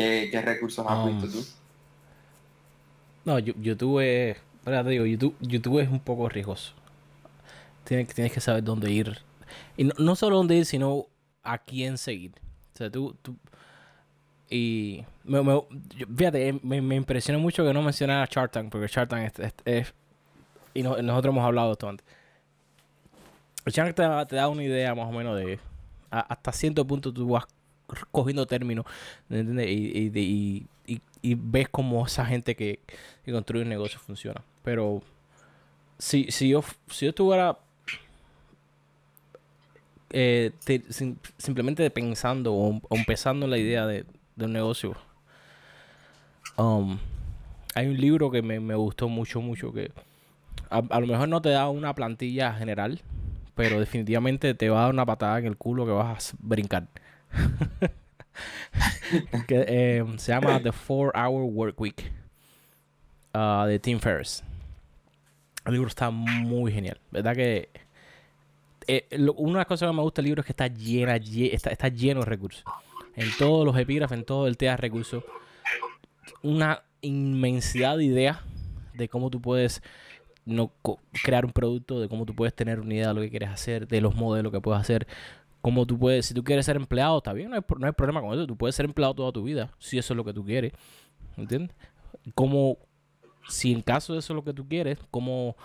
¿Qué, 0.00 0.42
recursos 0.42 0.86
has 0.88 1.06
visto 1.06 1.26
um, 1.26 1.32
tú? 1.32 1.46
No, 3.24 3.38
YouTube 3.38 4.00
es. 4.00 4.38
Te 4.64 4.82
digo, 4.84 5.04
YouTube, 5.04 5.36
YouTube 5.40 5.80
es 5.80 5.88
un 5.88 6.00
poco 6.00 6.28
riesgoso. 6.28 6.72
Tienes, 7.84 8.14
tienes 8.14 8.32
que 8.32 8.40
saber 8.40 8.62
dónde 8.62 8.90
ir. 8.90 9.18
Y 9.76 9.84
no, 9.84 10.16
solo 10.16 10.36
dónde 10.36 10.56
ir, 10.56 10.66
sino 10.66 11.06
a 11.42 11.58
quién 11.58 11.98
seguir. 11.98 12.32
O 12.74 12.78
sea, 12.78 12.90
tú. 12.90 13.16
tú 13.22 13.36
y. 14.48 15.04
Me, 15.24 15.42
me, 15.42 15.60
fíjate, 16.16 16.58
me, 16.62 16.80
me 16.80 16.96
impresiona 16.96 17.38
mucho 17.38 17.64
que 17.64 17.72
no 17.74 17.82
mencionara 17.82 18.26
Shark 18.30 18.52
Tank, 18.52 18.70
porque 18.70 18.86
Shark 18.88 19.10
Tank 19.10 19.32
es. 19.64 19.94
y 20.74 20.82
nosotros 20.82 21.32
hemos 21.32 21.44
hablado 21.44 21.68
de 21.68 21.72
esto 21.72 21.88
antes. 21.88 22.06
Shark 23.66 23.94
te, 23.94 24.02
te 24.28 24.36
da 24.36 24.48
una 24.48 24.62
idea 24.62 24.94
más 24.94 25.08
o 25.08 25.12
menos 25.12 25.36
de. 25.36 25.58
hasta 26.10 26.52
cierto 26.52 26.86
punto 26.86 27.12
tú 27.12 27.28
vas 27.28 27.44
cogiendo 28.10 28.46
términos. 28.46 28.86
Y, 29.28 30.66
y, 31.22 31.34
ves 31.34 31.68
cómo 31.68 32.06
esa 32.06 32.24
gente 32.24 32.56
que, 32.56 32.80
construye 33.26 33.62
un 33.62 33.68
negocio 33.68 33.98
funciona. 34.00 34.42
Pero 34.64 35.02
si, 35.98 36.26
si, 36.30 36.48
yo, 36.48 36.64
si 36.88 37.06
yo 37.06 37.10
estuviera 37.10 37.58
eh, 40.10 40.52
simplemente 41.38 41.88
pensando 41.90 42.52
o, 42.54 42.80
empezando 42.90 43.46
la 43.46 43.58
idea 43.58 43.86
de, 43.86 44.04
un 44.38 44.52
negocio, 44.52 44.96
um, 46.56 46.98
hay 47.74 47.86
un 47.86 47.96
libro 47.96 48.30
que 48.30 48.42
me, 48.42 48.74
gustó 48.74 49.08
mucho, 49.08 49.40
mucho, 49.40 49.72
que 49.72 49.92
a, 50.70 51.00
lo 51.00 51.06
mejor 51.06 51.28
no 51.28 51.42
te 51.42 51.50
da 51.50 51.68
una 51.68 51.94
plantilla 51.94 52.54
general, 52.54 53.00
pero 53.54 53.78
definitivamente 53.78 54.54
te 54.54 54.70
va 54.70 54.78
a 54.78 54.82
dar 54.84 54.90
una 54.94 55.06
patada 55.06 55.38
en 55.38 55.46
el 55.46 55.56
culo 55.56 55.84
que 55.84 55.92
vas 55.92 56.32
a 56.32 56.36
brincar. 56.40 56.88
que 59.46 59.64
eh, 59.66 60.04
se 60.16 60.32
llama 60.32 60.62
The 60.62 60.72
Four 60.72 61.12
Hour 61.16 61.44
Work 61.44 61.80
Week 61.80 62.12
uh, 63.34 63.66
de 63.66 63.78
Tim 63.78 63.98
Ferriss. 63.98 64.42
El 65.64 65.74
libro 65.74 65.88
está 65.88 66.10
muy 66.10 66.72
genial, 66.72 66.98
¿verdad? 67.10 67.34
Que 67.34 67.68
eh, 68.86 69.06
una 69.36 69.52
de 69.52 69.58
las 69.58 69.66
cosas 69.66 69.88
que 69.88 69.94
me 69.94 70.02
gusta 70.02 70.20
del 70.20 70.26
libro 70.26 70.40
es 70.40 70.46
que 70.46 70.52
está 70.52 70.66
llena, 70.66 71.16
está, 71.16 71.88
lleno 71.88 72.20
de 72.20 72.26
recursos. 72.26 72.64
En 73.14 73.28
todos 73.38 73.66
los 73.66 73.76
epígrafes, 73.76 74.18
en 74.18 74.24
todo 74.24 74.46
el 74.46 74.56
tema 74.56 74.72
de 74.72 74.78
recursos, 74.78 75.24
una 76.42 76.82
inmensidad 77.02 77.98
de 77.98 78.04
ideas 78.04 78.38
de 78.94 79.08
cómo 79.08 79.30
tú 79.30 79.40
puedes 79.40 79.82
no, 80.44 80.72
crear 81.22 81.44
un 81.44 81.52
producto, 81.52 82.00
de 82.00 82.08
cómo 82.08 82.26
tú 82.26 82.34
puedes 82.34 82.54
tener 82.54 82.80
una 82.80 82.94
idea 82.94 83.08
de 83.08 83.14
lo 83.14 83.20
que 83.20 83.30
quieres 83.30 83.50
hacer, 83.50 83.86
de 83.86 84.00
los 84.00 84.14
modelos 84.14 84.52
que 84.52 84.60
puedes 84.60 84.80
hacer, 84.80 85.06
como 85.60 85.86
tú 85.86 85.98
puedes, 85.98 86.26
si 86.26 86.34
tú 86.34 86.42
quieres 86.42 86.66
ser 86.66 86.76
empleado, 86.76 87.18
está 87.18 87.32
bien, 87.32 87.50
no 87.50 87.56
hay, 87.56 87.62
no 87.78 87.86
hay 87.86 87.92
problema 87.92 88.20
con 88.20 88.32
eso. 88.32 88.46
Tú 88.46 88.56
puedes 88.56 88.74
ser 88.74 88.86
empleado 88.86 89.14
toda 89.14 89.32
tu 89.32 89.42
vida, 89.42 89.72
si 89.78 89.98
eso 89.98 90.14
es 90.14 90.16
lo 90.16 90.24
que 90.24 90.32
tú 90.32 90.44
quieres. 90.44 90.72
¿Entiendes? 91.36 91.76
Como, 92.34 92.78
si 93.48 93.72
en 93.72 93.82
caso 93.82 94.12
de 94.12 94.20
eso 94.20 94.32
es 94.32 94.36
lo 94.36 94.44
que 94.44 94.52
tú 94.52 94.66
quieres, 94.66 94.98
como 95.10 95.56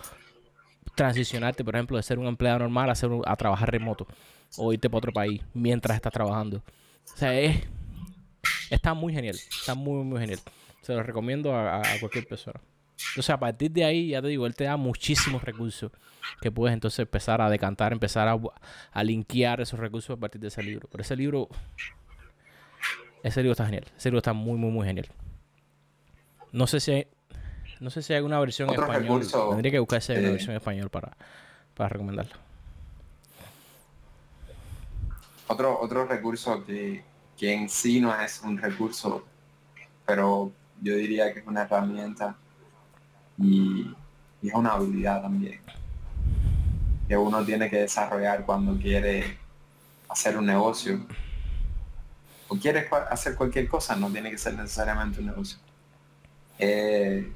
transicionarte, 0.94 1.64
por 1.64 1.74
ejemplo, 1.74 1.96
de 1.96 2.02
ser 2.02 2.18
un 2.18 2.26
empleado 2.26 2.60
normal 2.60 2.90
a, 2.90 2.94
ser 2.94 3.10
a 3.26 3.36
trabajar 3.36 3.70
remoto 3.70 4.06
o 4.56 4.72
irte 4.72 4.88
para 4.88 4.98
otro 4.98 5.12
país 5.12 5.42
mientras 5.54 5.96
estás 5.96 6.12
trabajando. 6.12 6.58
O 7.14 7.16
sea, 7.16 7.38
es, 7.38 7.62
está 8.70 8.94
muy 8.94 9.12
genial, 9.12 9.36
está 9.36 9.74
muy, 9.74 10.04
muy 10.04 10.20
genial. 10.20 10.40
Se 10.82 10.94
lo 10.94 11.02
recomiendo 11.02 11.54
a 11.54 11.82
cualquier 12.00 12.26
persona. 12.26 12.60
Entonces, 13.10 13.30
a 13.30 13.38
partir 13.38 13.70
de 13.70 13.84
ahí, 13.84 14.08
ya 14.08 14.22
te 14.22 14.28
digo, 14.28 14.46
él 14.46 14.54
te 14.54 14.64
da 14.64 14.76
muchísimos 14.76 15.42
recursos 15.42 15.92
que 16.40 16.50
puedes 16.50 16.74
entonces 16.74 16.98
empezar 17.00 17.40
a 17.40 17.50
decantar, 17.50 17.92
empezar 17.92 18.28
a, 18.28 18.38
a 18.92 19.04
linkear 19.04 19.60
esos 19.60 19.78
recursos 19.78 20.16
a 20.16 20.20
partir 20.20 20.40
de 20.40 20.48
ese 20.48 20.62
libro. 20.62 20.88
Pero 20.90 21.02
ese 21.02 21.16
libro, 21.16 21.48
ese 23.22 23.40
libro 23.42 23.52
está 23.52 23.66
genial. 23.66 23.84
Ese 23.96 24.08
libro 24.08 24.18
está 24.18 24.32
muy, 24.32 24.58
muy, 24.58 24.70
muy 24.70 24.86
genial. 24.86 25.08
No 26.52 26.66
sé 26.66 26.80
si 26.80 26.92
hay, 26.92 27.08
no 27.80 27.90
sé 27.90 28.02
si 28.02 28.12
hay 28.12 28.18
alguna 28.18 28.40
versión 28.40 28.70
en 28.70 28.80
español. 28.80 29.26
Tendría 29.50 29.72
que 29.72 29.78
buscar 29.78 29.98
esa 29.98 30.14
versión 30.14 30.52
en 30.52 30.56
español 30.56 30.90
para, 30.90 31.16
para 31.74 31.90
recomendarla. 31.90 32.36
Otro, 35.48 35.78
otro 35.80 36.06
recurso 36.06 36.64
que, 36.64 37.04
que 37.36 37.52
en 37.52 37.68
sí 37.68 38.00
no 38.00 38.18
es 38.20 38.40
un 38.42 38.58
recurso, 38.58 39.24
pero 40.04 40.50
yo 40.80 40.96
diría 40.96 41.32
que 41.32 41.40
es 41.40 41.46
una 41.46 41.62
herramienta 41.62 42.36
y, 43.38 43.94
es 44.42 44.54
una 44.54 44.72
habilidad 44.72 45.22
también 45.22 45.60
que 47.08 47.16
uno 47.16 47.44
tiene 47.44 47.68
que 47.68 47.80
desarrollar 47.80 48.44
cuando 48.44 48.76
quiere 48.78 49.38
hacer 50.08 50.36
un 50.36 50.46
negocio 50.46 51.04
o 52.48 52.56
quiere 52.56 52.88
hacer 53.10 53.34
cualquier 53.34 53.68
cosa, 53.68 53.96
no 53.96 54.10
tiene 54.10 54.30
que 54.30 54.38
ser 54.38 54.54
necesariamente 54.54 55.20
un 55.20 55.26
negocio. 55.26 55.58
Eh, 56.58 57.32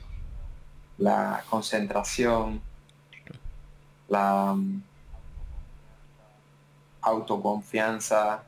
la 0.98 1.42
concentración, 1.48 2.60
la 4.08 4.52
um, 4.52 4.82
autoconfianza 7.00 8.42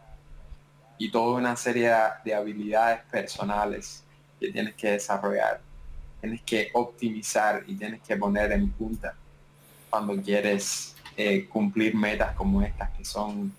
y 0.98 1.10
toda 1.10 1.38
una 1.38 1.56
serie 1.56 1.92
de 2.24 2.34
habilidades 2.34 3.02
personales 3.10 4.04
que 4.38 4.52
tienes 4.52 4.74
que 4.74 4.92
desarrollar 4.92 5.60
tienes 6.22 6.42
que 6.42 6.70
optimizar 6.72 7.64
y 7.66 7.74
tienes 7.74 8.00
que 8.00 8.16
poner 8.16 8.52
en 8.52 8.70
punta 8.70 9.16
cuando 9.90 10.14
quieres 10.22 10.94
eh, 11.16 11.46
cumplir 11.48 11.96
metas 11.96 12.34
como 12.36 12.62
estas 12.62 12.90
que 12.90 13.04
son 13.04 13.52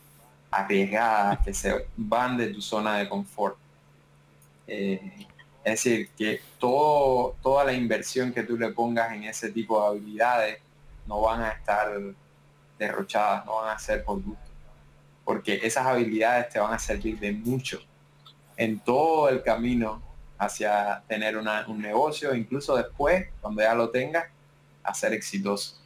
arriesgadas, 0.49 1.39
que 1.39 1.53
se 1.53 1.87
van 1.97 2.37
de 2.37 2.47
tu 2.47 2.61
zona 2.61 2.97
de 2.97 3.09
confort. 3.09 3.57
Eh, 4.65 5.27
es 5.65 5.83
decir, 5.83 6.09
que 6.17 6.41
toda 6.57 7.65
la 7.65 7.73
inversión 7.73 8.31
que 8.31 8.43
tú 8.43 8.57
le 8.57 8.69
pongas 8.69 9.11
en 9.11 9.25
ese 9.25 9.51
tipo 9.51 9.81
de 9.81 9.87
habilidades 9.89 10.59
no 11.05 11.19
van 11.19 11.41
a 11.41 11.51
estar 11.51 11.91
derrochadas, 12.79 13.45
no 13.45 13.57
van 13.57 13.75
a 13.75 13.79
ser 13.79 14.05
por 14.05 14.21
gusto. 14.21 14.39
Porque 15.25 15.59
esas 15.63 15.85
habilidades 15.85 16.47
te 16.49 16.59
van 16.59 16.73
a 16.73 16.79
servir 16.79 17.19
de 17.19 17.33
mucho 17.33 17.81
en 18.55 18.79
todo 18.79 19.27
el 19.27 19.43
camino 19.43 20.01
hacia 20.37 21.03
tener 21.07 21.37
un 21.37 21.81
negocio, 21.81 22.33
incluso 22.33 22.75
después, 22.75 23.27
cuando 23.41 23.61
ya 23.61 23.73
lo 23.73 23.89
tengas, 23.89 24.25
a 24.83 24.93
ser 24.93 25.13
exitoso. 25.13 25.77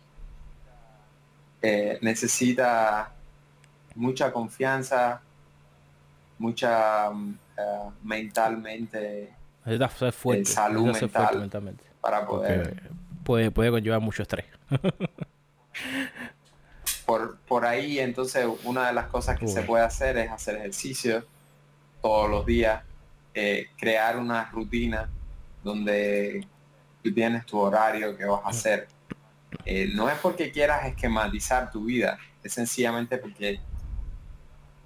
Eh, 1.61 1.99
necesita 2.01 3.11
mucha 3.95 4.31
confianza, 4.31 5.21
mucha 6.37 7.09
mm, 7.09 7.39
eh, 7.57 7.89
mentalmente 8.03 9.33
ser 9.65 10.11
fuerte, 10.13 10.45
salud 10.45 10.93
mental 10.93 11.49
para 11.99 12.25
poder 12.25 12.91
puede, 13.27 13.51
puede 13.51 13.71
conllevar 13.71 13.99
mucho 13.99 14.23
estrés. 14.23 14.45
Por, 17.05 17.37
por 17.47 17.65
ahí 17.65 17.99
entonces 17.99 18.45
una 18.65 18.87
de 18.87 18.93
las 18.93 19.07
cosas 19.07 19.39
que 19.39 19.47
se 19.47 19.61
puede 19.61 19.81
hacer 19.81 20.17
es 20.17 20.29
hacer 20.29 20.57
ejercicio 20.57 21.23
todos 22.01 22.29
los 22.29 22.45
días 22.45 22.83
eh, 23.39 23.69
crear 23.77 24.17
una 24.17 24.49
rutina 24.49 25.07
donde 25.63 26.47
tú 27.03 27.13
tienes 27.13 27.45
tu 27.45 27.59
horario 27.59 28.17
que 28.17 28.25
vas 28.25 28.41
a 28.43 28.49
hacer. 28.49 28.87
Eh, 29.63 29.91
no 29.93 30.09
es 30.09 30.17
porque 30.17 30.51
quieras 30.51 30.87
esquematizar 30.87 31.69
tu 31.69 31.85
vida 31.85 32.17
es 32.43 32.53
sencillamente 32.53 33.19
porque 33.19 33.59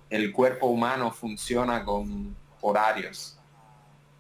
el 0.09 0.33
cuerpo 0.33 0.67
humano 0.67 1.11
funciona 1.11 1.85
con 1.85 2.35
horarios. 2.59 3.37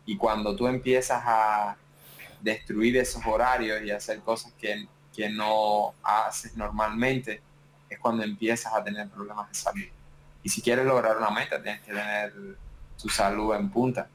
Y 0.05 0.15
cuando 0.15 0.55
tú 0.55 0.65
empiezas 0.65 1.21
a 1.25 1.75
destruir 2.39 2.95
esos 2.95 3.25
horarios 3.25 3.81
y 3.83 3.91
hacer 3.91 4.21
cosas 4.21 4.53
que, 4.53 4.87
no 5.29 5.93
haces 6.01 6.55
normalmente, 6.55 7.41
es 7.89 7.99
cuando 7.99 8.23
empiezas 8.23 8.73
a 8.73 8.81
tener 8.81 9.09
problemas 9.09 9.49
de 9.49 9.55
salud. 9.55 9.87
Y 10.41 10.49
si 10.49 10.61
quieres 10.61 10.85
lograr 10.85 11.17
una 11.17 11.29
meta, 11.29 11.61
tienes 11.61 11.81
que 11.81 11.91
tener 11.91 12.33
tu 12.99 13.09
salud 13.09 13.53
en 13.55 13.69
punta, 13.69 14.07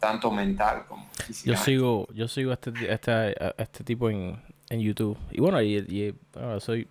tanto 0.00 0.32
mental 0.32 0.86
como 0.88 1.08
física. 1.10 1.52
Yo 1.52 1.56
sigo, 1.56 2.08
yo 2.12 2.26
sigo 2.26 2.52
este, 2.52 2.72
este, 2.92 3.62
este 3.62 3.84
tipo 3.84 4.10
en, 4.10 4.42
en 4.68 4.80
YouTube. 4.80 5.16
Y 5.30 5.40
bueno, 5.40 5.62
y, 5.62 6.14
soy 6.58 6.88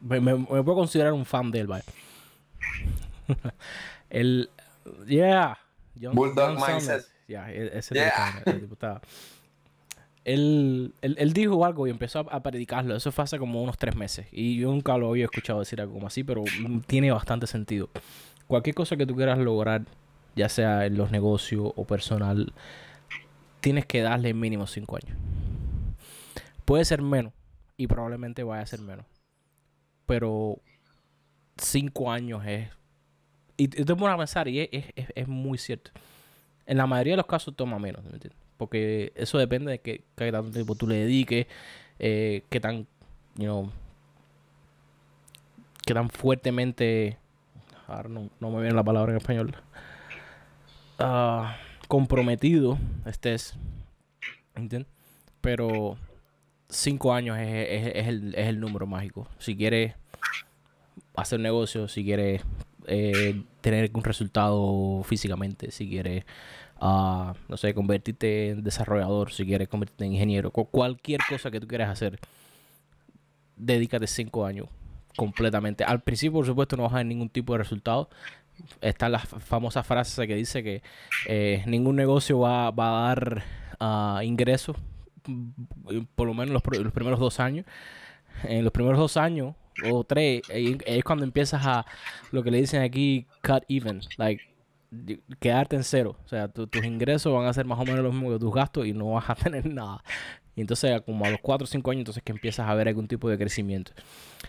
me, 0.00 0.36
puedo 0.36 0.74
considerar 0.74 1.12
un 1.12 1.24
fan 1.24 1.50
de 1.50 1.60
él, 1.60 1.66
¿vale? 1.66 1.84
el 4.10 4.50
yeah, 5.06 5.58
Bulldog 6.12 6.58
Mindset. 6.58 7.06
Ya, 7.26 7.50
e-, 7.52 7.78
ese 7.78 7.94
diputado. 8.60 9.00
Él, 10.24 10.92
él, 11.00 11.32
dijo 11.32 11.64
algo 11.64 11.86
y 11.86 11.90
empezó 11.90 12.20
a, 12.30 12.42
predicarlo. 12.42 12.94
Eso 12.94 13.10
fue 13.12 13.24
hace 13.24 13.38
como 13.38 13.62
unos 13.62 13.78
tres 13.78 13.96
meses. 13.96 14.26
Y 14.30 14.58
yo 14.58 14.68
nunca 14.70 14.96
lo 14.98 15.08
había 15.08 15.24
escuchado 15.24 15.60
decir 15.60 15.80
algo 15.80 15.94
como 15.94 16.06
así, 16.06 16.22
pero 16.22 16.44
tiene 16.86 17.10
bastante 17.10 17.46
sentido. 17.46 17.88
Cualquier 18.46 18.74
cosa 18.74 18.96
que 18.96 19.06
tú 19.06 19.16
quieras 19.16 19.38
lograr, 19.38 19.82
ya 20.34 20.48
sea 20.48 20.86
en 20.86 20.96
los 20.96 21.10
negocios 21.10 21.72
o 21.74 21.84
personal, 21.84 22.52
tienes 23.60 23.86
que 23.86 24.02
darle 24.02 24.34
mínimo 24.34 24.66
cinco 24.66 24.96
años. 24.96 25.16
Puede 26.64 26.84
ser 26.84 27.02
menos 27.02 27.32
y 27.76 27.86
probablemente 27.86 28.42
vaya 28.42 28.62
a 28.62 28.66
ser 28.66 28.80
menos. 28.80 29.06
Pero 30.06 30.58
cinco 31.56 32.10
años 32.10 32.44
es... 32.46 32.68
Y 33.56 33.68
te 33.68 33.84
pones 33.96 34.14
a 34.14 34.18
pensar 34.18 34.48
y 34.48 34.60
es, 34.60 34.68
es, 34.72 35.06
es 35.14 35.28
muy 35.28 35.58
cierto. 35.58 35.90
En 36.66 36.76
la 36.76 36.86
mayoría 36.86 37.14
de 37.14 37.18
los 37.18 37.26
casos 37.26 37.56
toma 37.56 37.78
menos, 37.78 38.04
¿me 38.04 38.12
entiendes? 38.12 38.38
Porque 38.58 39.12
eso 39.14 39.38
depende 39.38 39.70
de 39.70 39.78
qué, 39.80 40.02
tanto 40.16 40.50
tiempo 40.50 40.74
tú 40.74 40.86
le 40.86 40.96
dediques, 40.96 41.46
eh, 41.98 42.42
qué 42.50 42.60
tan, 42.60 42.86
you 43.36 43.44
know, 43.44 43.70
qué 45.86 45.94
tan 45.94 46.10
fuertemente, 46.10 47.18
ahora 47.86 48.08
no, 48.08 48.50
me 48.50 48.60
viene 48.60 48.74
la 48.74 48.82
palabra 48.82 49.12
en 49.12 49.18
español, 49.18 49.56
uh, 51.00 51.44
comprometido 51.88 52.78
estés, 53.06 53.56
¿entiendes? 54.54 54.90
Pero 55.40 55.96
cinco 56.68 57.14
años 57.14 57.38
es, 57.38 58.06
el, 58.08 58.34
es 58.34 58.46
el 58.48 58.60
número 58.60 58.86
mágico. 58.86 59.28
Si 59.38 59.56
quieres 59.56 59.94
hacer 61.16 61.40
negocio, 61.40 61.88
si 61.88 62.04
quieres 62.04 62.42
eh, 62.86 63.42
tener 63.60 63.90
un 63.94 64.04
resultado 64.04 65.02
físicamente, 65.04 65.70
si 65.70 65.88
quieres, 65.88 66.24
uh, 66.80 67.32
no 67.48 67.56
sé, 67.56 67.74
convertirte 67.74 68.50
en 68.50 68.64
desarrollador, 68.64 69.32
si 69.32 69.44
quieres 69.44 69.68
convertirte 69.68 70.04
en 70.04 70.12
ingeniero, 70.14 70.50
cualquier 70.50 71.20
cosa 71.28 71.50
que 71.50 71.60
tú 71.60 71.66
quieras 71.66 71.90
hacer, 71.90 72.18
dedícate 73.56 74.06
cinco 74.06 74.44
años 74.46 74.68
completamente. 75.16 75.84
Al 75.84 76.00
principio, 76.00 76.34
por 76.38 76.46
supuesto, 76.46 76.76
no 76.76 76.84
vas 76.84 76.92
a 76.92 76.96
ver 76.96 77.06
ningún 77.06 77.28
tipo 77.28 77.52
de 77.52 77.58
resultado. 77.58 78.08
Está 78.80 79.08
la 79.08 79.18
famosa 79.18 79.82
frase 79.82 80.26
que 80.26 80.34
dice 80.34 80.62
que 80.62 80.82
eh, 81.26 81.62
ningún 81.66 81.96
negocio 81.96 82.40
va, 82.40 82.70
va 82.70 82.88
a 82.88 83.14
dar 83.14 83.44
uh, 83.80 84.22
ingresos, 84.22 84.76
mm, 85.26 86.02
por 86.14 86.26
lo 86.26 86.34
menos 86.34 86.52
los, 86.52 86.78
los 86.80 86.92
primeros 86.92 87.18
dos 87.18 87.40
años. 87.40 87.66
En 88.44 88.62
los 88.62 88.72
primeros 88.72 88.98
dos 88.98 89.16
años 89.16 89.54
o 89.90 90.04
tres, 90.04 90.42
es 90.48 91.04
cuando 91.04 91.24
empiezas 91.24 91.64
a 91.64 91.86
lo 92.30 92.42
que 92.42 92.50
le 92.50 92.58
dicen 92.58 92.82
aquí 92.82 93.26
cut 93.42 93.64
even, 93.68 94.00
like 94.16 94.42
quedarte 95.40 95.76
en 95.76 95.84
cero. 95.84 96.16
O 96.24 96.28
sea, 96.28 96.48
tus 96.48 96.84
ingresos 96.84 97.32
van 97.32 97.46
a 97.46 97.52
ser 97.52 97.66
más 97.66 97.78
o 97.78 97.84
menos 97.84 98.00
lo 98.00 98.12
mismo 98.12 98.30
que 98.30 98.38
tus 98.38 98.54
gastos 98.54 98.86
y 98.86 98.92
no 98.92 99.12
vas 99.12 99.28
a 99.28 99.34
tener 99.36 99.66
nada. 99.66 100.02
Y 100.56 100.60
entonces, 100.62 101.00
como 101.02 101.24
a 101.24 101.30
los 101.30 101.40
4 101.40 101.64
o 101.64 101.66
5 101.68 101.90
años, 101.90 102.00
entonces 102.00 102.22
que 102.24 102.32
empiezas 102.32 102.68
a 102.68 102.74
ver 102.74 102.88
algún 102.88 103.06
tipo 103.06 103.28
de 103.30 103.38
crecimiento. 103.38 103.92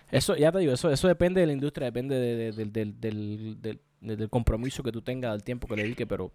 Eso, 0.10 0.36
ya 0.36 0.52
te 0.52 0.58
digo, 0.58 0.74
eso, 0.74 0.90
eso 0.90 1.08
depende 1.08 1.42
de 1.42 1.48
la 1.48 1.54
industria, 1.54 1.86
depende 1.86 2.16
del, 4.02 4.30
compromiso 4.30 4.84
que 4.84 4.92
tú 4.92 5.02
tengas, 5.02 5.32
del 5.34 5.44
tiempo 5.44 5.68
que 5.68 5.76
le 5.76 5.84
dediques, 5.84 6.08
pero 6.08 6.32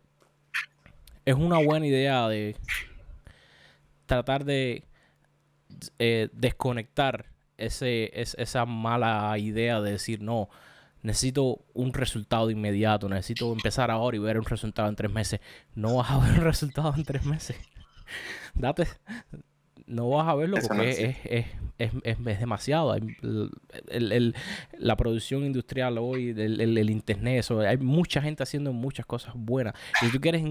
es 1.25 1.35
una 1.35 1.59
buena 1.59 1.87
idea 1.87 2.29
de 2.29 2.57
tratar 4.07 4.45
de 4.45 4.85
eh, 5.99 6.29
desconectar 6.33 7.27
ese, 7.57 8.11
es, 8.21 8.35
esa 8.39 8.67
mala 8.67 9.37
idea 9.39 9.81
de 9.81 9.93
decir, 9.93 10.21
no, 10.21 10.49
necesito 11.03 11.65
un 11.75 11.93
resultado 11.93 12.51
inmediato, 12.51 13.09
necesito 13.09 13.53
empezar 13.53 13.91
ahora 13.91 14.17
y 14.17 14.21
ver 14.21 14.39
un 14.39 14.45
resultado 14.45 14.89
en 14.89 14.97
tres 14.97 15.13
meses. 15.13 15.41
No 15.75 15.97
vas 15.97 16.11
a 16.11 16.19
ver 16.25 16.39
un 16.39 16.45
resultado 16.45 16.93
en 16.97 17.05
tres 17.05 17.25
meses. 17.25 17.57
Date, 18.55 18.87
no 19.87 20.11
vas 20.11 20.29
a 20.29 20.35
verlo 20.35 20.57
porque 20.67 20.91
es, 20.91 21.17
es, 21.25 21.47
es, 21.79 21.93
es, 22.05 22.41
demasiado. 22.41 22.95
El, 22.95 24.35
la 24.79 24.97
producción 24.97 25.45
industrial 25.45 25.99
hoy, 25.99 26.31
el, 26.31 26.91
internet, 26.91 27.41
eso, 27.41 27.61
hay 27.61 27.77
mucha 27.79 28.23
gente 28.23 28.43
haciendo 28.43 28.73
muchas 28.73 29.07
cosas 29.07 29.35
buenas. 29.37 29.75
Y 30.03 30.07
si 30.07 30.13
tú 30.13 30.21
quieres 30.21 30.43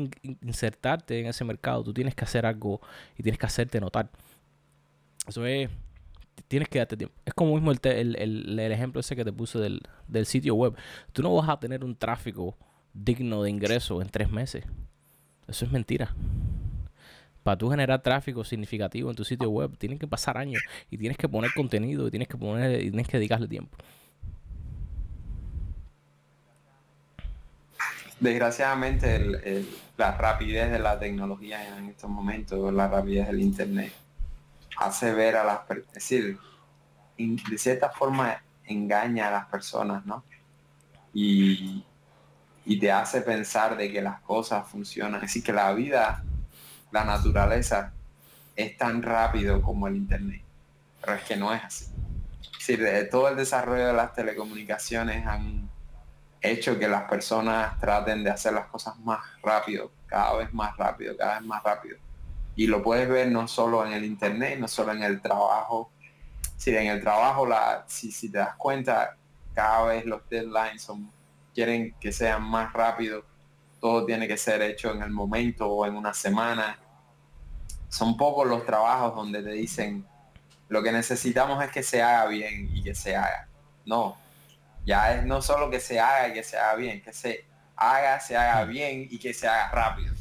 insertarte 0.42 1.20
en 1.20 1.28
ese 1.28 1.44
mercado, 1.44 1.84
tú 1.84 1.94
tienes 1.94 2.16
que 2.16 2.24
hacer 2.24 2.46
algo 2.46 2.82
y 3.18 3.24
tienes 3.24 3.40
que 3.40 3.46
hacerte 3.46 3.80
notar. 3.80 4.10
Eso 5.28 5.46
es 5.46 5.70
tienes 6.48 6.70
que 6.70 6.80
darte 6.80 6.98
tiempo. 6.98 7.16
Es 7.26 7.34
como 7.34 7.54
mismo 7.54 7.72
el, 7.72 7.80
el, 7.84 8.60
el, 8.60 8.72
ejemplo 8.72 9.00
ese 9.00 9.16
que 9.16 9.24
te 9.24 9.32
puse 9.32 9.60
del, 9.60 9.82
del, 10.08 10.26
sitio 10.26 10.56
web. 10.56 10.76
Tú 11.12 11.22
no 11.22 11.34
vas 11.34 11.50
a 11.50 11.60
tener 11.60 11.84
un 11.84 11.96
tráfico 11.96 12.58
digno 12.94 13.44
de 13.44 13.50
ingreso 13.50 14.02
en 14.02 14.10
tres 14.10 14.30
meses. 14.30 14.66
Eso 15.48 15.66
es 15.66 15.72
mentira. 15.72 16.14
Para 17.44 17.58
tú 17.58 17.70
generar 17.70 18.02
tráfico 18.02 18.44
significativo 18.44 19.10
en 19.10 19.16
tu 19.16 19.26
sitio 19.26 19.50
web, 19.50 19.78
tienen 19.78 20.00
que 20.00 20.08
pasar 20.08 20.38
años 20.38 20.62
y 20.90 20.98
tienes 20.98 21.18
que 21.18 21.28
poner 21.28 21.52
contenido 21.54 22.08
y 22.08 22.12
tienes 22.12 22.28
que 22.30 22.38
poner 22.38 22.82
y 22.82 22.90
tienes 22.90 23.08
que 23.08 23.18
dedicarle 23.18 23.48
tiempo. 23.48 23.78
Desgraciadamente, 28.20 29.66
la 29.98 30.16
rapidez 30.16 30.72
de 30.72 30.80
la 30.80 30.98
tecnología 30.98 31.78
en 31.78 31.90
estos 31.90 32.10
momentos, 32.10 32.74
la 32.74 32.88
rapidez 32.88 33.28
del 33.28 33.42
internet, 33.42 33.92
hace 34.78 35.14
ver 35.14 35.36
a 35.36 35.44
las 35.44 35.60
personas, 35.60 35.90
es 35.90 36.10
decir, 36.10 36.38
de 37.18 37.58
cierta 37.58 37.90
forma 37.90 38.42
engaña 38.66 39.28
a 39.28 39.32
las 39.32 39.46
personas, 39.48 40.06
¿no? 40.06 40.24
Y, 41.14 41.84
y 42.66 42.80
te 42.80 42.92
hace 42.92 43.22
pensar 43.22 43.76
de 43.76 43.92
que 43.92 44.02
las 44.02 44.22
cosas 44.22 44.68
funcionan. 44.70 45.20
Decir, 45.20 45.44
que 45.44 45.52
la 45.52 45.74
vida, 45.74 46.24
la 46.94 47.04
naturaleza, 47.04 47.92
es 48.56 48.78
tan 48.78 49.02
rápido 49.02 49.62
como 49.62 49.88
el 49.88 49.98
Internet. 49.98 50.42
Pero 51.02 51.16
es 51.16 51.24
que 51.24 51.36
no 51.36 51.54
es 51.54 51.62
así. 51.62 51.86
Es 52.44 52.68
decir, 52.68 52.82
de 52.82 53.04
todo 53.04 53.28
el 53.28 53.36
desarrollo 53.36 53.88
de 53.88 53.94
las 53.94 54.14
telecomunicaciones 54.14 55.28
han 55.28 55.70
hecho 56.42 56.80
que 56.80 56.88
las 56.88 57.04
personas 57.10 57.78
traten 57.80 58.24
de 58.24 58.30
hacer 58.30 58.54
las 58.54 58.68
cosas 58.68 58.98
más 59.00 59.20
rápido, 59.42 59.92
cada 60.08 60.38
vez 60.38 60.54
más 60.54 60.78
rápido, 60.78 61.18
cada 61.18 61.40
vez 61.40 61.48
más 61.48 61.62
rápido 61.62 61.98
y 62.56 62.68
lo 62.68 62.84
puedes 62.84 63.10
ver 63.10 63.32
no 63.32 63.48
solo 63.48 63.86
en 63.86 63.94
el 63.94 64.06
internet, 64.06 64.60
no 64.60 64.68
solo 64.68 64.92
en 64.92 65.04
el 65.04 65.22
trabajo. 65.22 65.92
Si 66.58 66.76
en 66.76 66.88
el 66.88 67.02
trabajo, 67.02 67.46
la, 67.46 67.84
si, 67.88 68.12
si 68.12 68.30
te 68.30 68.38
das 68.38 68.56
cuenta, 68.56 69.18
cada 69.54 69.86
vez 69.86 70.06
los 70.06 70.28
deadlines 70.30 70.82
son, 70.82 71.12
quieren 71.54 71.96
que 72.00 72.12
sean 72.12 72.44
más 72.44 72.72
rápido, 72.74 73.26
todo 73.80 74.06
tiene 74.06 74.28
que 74.28 74.38
ser 74.38 74.62
hecho 74.62 74.92
en 74.92 75.02
el 75.02 75.10
momento 75.10 75.68
o 75.68 75.86
en 75.86 75.96
una 75.96 76.14
semana. 76.14 76.78
Son 77.94 78.18
pocos 78.18 78.48
los 78.48 78.66
trabajos 78.66 79.14
donde 79.16 79.44
te 79.44 79.52
dicen, 79.52 80.04
lo 80.68 80.82
que 80.82 80.92
necesitamos 80.92 81.64
es 81.64 81.70
que 81.70 81.84
se 81.84 82.02
haga 82.02 82.26
bien 82.26 82.68
y 82.74 82.82
que 82.82 82.96
se 82.96 83.16
haga. 83.16 83.48
No, 83.86 84.18
ya 84.84 85.14
es 85.14 85.26
no 85.28 85.44
solo 85.44 85.70
que 85.70 85.80
se 85.80 86.00
haga 86.00 86.30
y 86.30 86.34
que 86.34 86.42
se 86.42 86.58
haga 86.58 86.74
bien, 86.74 87.04
que 87.04 87.14
se 87.14 87.46
haga, 87.76 88.20
se 88.20 88.36
haga 88.36 88.66
bien 88.66 89.08
y 89.12 89.20
que 89.20 89.32
se 89.32 89.48
haga 89.48 89.70
rápido. 89.70 90.12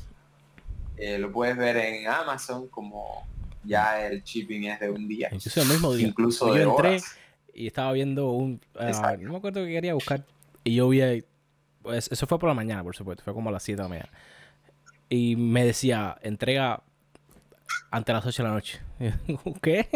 Eh, 0.98 1.16
lo 1.16 1.32
puedes 1.32 1.56
ver 1.56 1.78
en 1.78 2.08
Amazon 2.08 2.68
como 2.68 3.26
ya 3.64 4.06
el 4.06 4.22
shipping 4.22 4.64
es 4.64 4.78
de 4.78 4.90
un 4.90 5.08
día. 5.08 5.30
Incluso 5.32 5.62
el 5.62 5.68
mismo 5.68 5.94
día. 5.94 6.08
Incluso 6.08 6.52
de 6.52 6.62
entré 6.64 7.00
y 7.54 7.66
estaba 7.66 7.92
viendo 7.92 8.32
un... 8.32 8.60
Ah, 8.78 9.16
no 9.18 9.32
me 9.32 9.38
acuerdo 9.38 9.64
que 9.64 9.70
quería 9.70 9.94
buscar. 9.94 10.26
Y 10.62 10.74
yo 10.74 10.90
vi... 10.90 11.24
Pues, 11.80 12.12
eso 12.12 12.26
fue 12.26 12.38
por 12.38 12.50
la 12.50 12.54
mañana, 12.54 12.82
por 12.84 12.94
supuesto. 12.94 13.24
Fue 13.24 13.32
como 13.32 13.48
a 13.48 13.52
las 13.52 13.62
7 13.62 13.78
de 13.78 13.82
la 13.82 13.88
mañana. 13.88 14.10
Y 15.08 15.36
me 15.36 15.64
decía, 15.64 16.18
entrega 16.20 16.82
ante 17.92 18.12
las 18.12 18.26
8 18.26 18.42
de 18.42 18.48
la 18.48 18.54
noche. 18.54 18.80
¿Qué? 19.62 19.88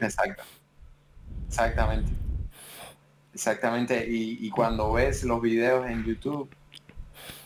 Exacto. 0.00 0.44
Exactamente. 1.48 2.12
Exactamente. 3.32 4.06
Y, 4.08 4.48
cuando 4.50 4.92
ves 4.92 5.24
los 5.24 5.40
videos 5.40 5.88
en 5.88 6.04
YouTube 6.04 6.48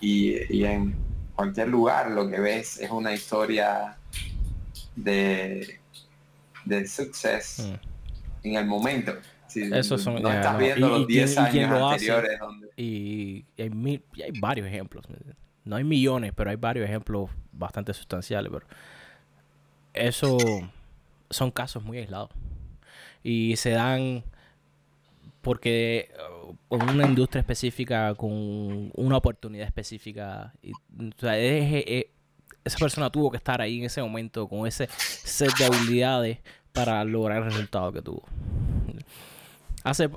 y, 0.01 0.65
en 0.65 0.95
cualquier 1.35 1.69
lugar, 1.69 2.11
lo 2.11 2.29
que 2.29 2.41
ves 2.41 2.79
es 2.79 2.91
una 2.91 3.15
historia 3.15 3.97
de, 4.97 5.81
de 6.65 6.87
success 6.87 7.71
mm. 7.71 8.47
en 8.49 8.55
el 8.57 8.67
momento. 8.67 9.15
Eso 9.55 9.97
son, 9.97 10.21
no 10.21 10.31
estás 10.31 10.59
viendo 10.59 10.89
los 10.89 11.07
10 11.07 11.39
años 11.39 11.71
anteriores. 11.71 12.39
Y, 12.77 13.47
hay, 13.57 14.03
hay 14.23 14.41
varios 14.41 14.67
ejemplos. 14.67 15.07
No 15.69 15.77
hay 15.77 15.85
millones, 15.85 16.33
pero 16.35 16.49
hay 16.49 16.57
varios 16.57 16.89
ejemplos 16.89 17.29
bastante 17.53 17.93
sustanciales. 17.93 18.51
Pero 18.51 18.67
eso 19.93 20.39
son 21.29 21.51
casos 21.51 21.85
muy 21.85 21.99
aislados. 21.99 22.31
Y 23.23 23.55
se 23.57 23.71
dan 23.73 24.25
porque 25.43 26.11
uh, 26.71 26.77
en 26.77 26.89
una 26.89 27.07
industria 27.07 27.41
específica, 27.41 28.15
con 28.15 28.91
una 28.95 29.19
oportunidad 29.19 29.67
específica, 29.67 30.55
y, 30.63 30.73
esa 32.65 32.79
persona 32.79 33.11
tuvo 33.11 33.31
que 33.31 33.37
estar 33.37 33.61
ahí 33.61 33.79
en 33.81 33.85
ese 33.85 34.01
momento 34.03 34.49
con 34.49 34.67
ese 34.67 34.89
set 34.91 35.55
de 35.59 35.67
habilidades 35.67 36.39
para 36.73 37.05
lograr 37.05 37.39
el 37.39 37.45
resultado 37.45 37.93
que 37.93 38.01
tuvo. 38.01 38.23
Hace... 39.85 40.09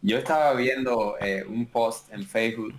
Yo 0.00 0.16
estaba 0.16 0.54
viendo 0.54 1.16
eh, 1.20 1.44
un 1.46 1.66
post 1.66 2.10
en 2.10 2.24
Facebook 2.24 2.74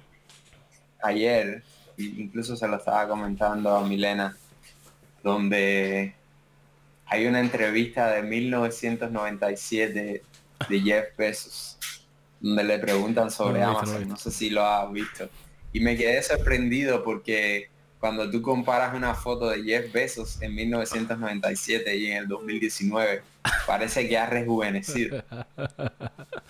ayer, 1.04 1.64
incluso 1.98 2.56
se 2.56 2.68
lo 2.68 2.78
estaba 2.78 3.08
comentando 3.08 3.76
a 3.76 3.86
Milena, 3.86 4.36
donde 5.22 6.16
hay 7.06 7.28
una 7.28 7.40
entrevista 7.40 8.12
de 8.12 8.24
1997 8.24 10.24
de 10.70 10.82
Jeff 10.82 11.16
Bezos, 11.18 11.78
donde 12.40 12.64
le 12.64 12.80
preguntan 12.80 13.30
sobre 13.30 13.62
Amazon, 13.62 14.08
no 14.08 14.18
sé 14.18 14.32
si 14.32 14.50
lo 14.50 14.66
has 14.66 14.92
visto. 14.92 15.30
Y 15.72 15.80
me 15.80 15.96
quedé 15.96 16.22
sorprendido 16.24 17.04
porque 17.04 17.70
cuando 18.00 18.30
tú 18.30 18.42
comparas 18.42 18.96
una 18.96 19.16
foto 19.16 19.50
de 19.50 19.64
Jeff 19.64 19.92
Bezos 19.92 20.42
en 20.42 20.56
1997 20.56 21.96
y 21.96 22.08
en 22.08 22.18
el 22.18 22.28
2019, 22.28 23.22
parece 23.66 24.08
que 24.08 24.18
ha 24.18 24.26
rejuvenecido. 24.26 25.24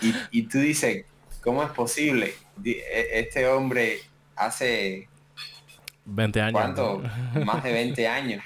Y, 0.01 0.13
y 0.31 0.41
tú 0.47 0.57
dices, 0.57 1.05
¿cómo 1.41 1.63
es 1.63 1.71
posible? 1.71 2.33
E, 2.65 3.07
este 3.13 3.47
hombre 3.47 4.01
hace 4.35 5.07
20 6.05 6.41
años. 6.41 6.53
¿Cuánto? 6.53 7.03
Más 7.45 7.63
de 7.63 7.71
20 7.71 8.07
años. 8.07 8.43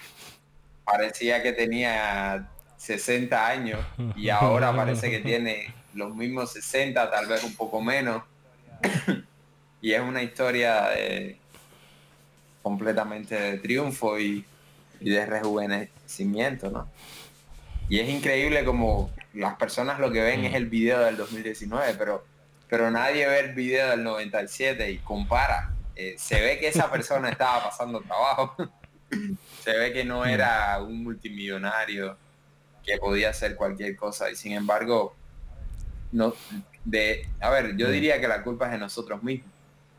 Parecía 0.85 1.43
que 1.43 1.53
tenía 1.53 2.47
60 2.77 3.47
años 3.47 3.79
y 4.15 4.29
ahora 4.29 4.73
parece 4.75 5.09
que 5.09 5.19
tiene 5.19 5.73
los 5.93 6.15
mismos 6.15 6.51
60, 6.53 7.09
tal 7.11 7.27
vez 7.27 7.43
un 7.43 7.55
poco 7.55 7.81
menos. 7.81 8.23
y 9.81 9.93
es 9.93 10.01
una 10.01 10.23
historia 10.23 10.89
de, 10.89 11.37
completamente 12.61 13.35
de 13.35 13.57
triunfo 13.59 14.19
y, 14.19 14.45
de 14.99 15.25
rejuvenecimiento, 15.25 16.71
¿no? 16.71 16.89
Y 17.87 17.99
es 17.99 18.09
increíble 18.09 18.65
como 18.65 19.11
las 19.33 19.55
personas 19.55 19.99
lo 19.99 20.11
que 20.11 20.21
ven 20.21 20.43
es 20.43 20.55
el 20.55 20.65
video 20.65 20.99
del 20.99 21.17
2019, 21.17 21.93
pero, 21.97 22.25
pero 22.67 22.89
nadie 22.89 23.27
ve 23.27 23.39
el 23.41 23.53
video 23.53 23.91
del 23.91 24.03
97 24.03 24.89
y 24.89 24.97
compara. 24.97 25.76
Eh, 25.99 26.15
se 26.19 26.39
ve 26.39 26.59
que 26.59 26.67
esa 26.67 26.91
persona 26.91 27.29
estaba 27.29 27.63
pasando 27.63 27.99
trabajo. 28.01 28.55
se 29.63 29.75
ve 29.75 29.91
que 29.91 30.05
no 30.05 30.23
era 30.25 30.79
un 30.83 31.03
multimillonario 31.03 32.15
que 32.83 32.97
podía 32.97 33.31
hacer 33.31 33.55
cualquier 33.55 33.95
cosa 33.95 34.29
y 34.29 34.35
sin 34.35 34.53
embargo 34.53 35.15
no 36.11 36.33
de 36.85 37.27
a 37.39 37.49
ver 37.49 37.75
yo 37.75 37.89
diría 37.89 38.21
que 38.21 38.27
la 38.27 38.43
culpa 38.43 38.65
es 38.65 38.73
de 38.73 38.77
nosotros 38.77 39.23
mismos 39.23 39.51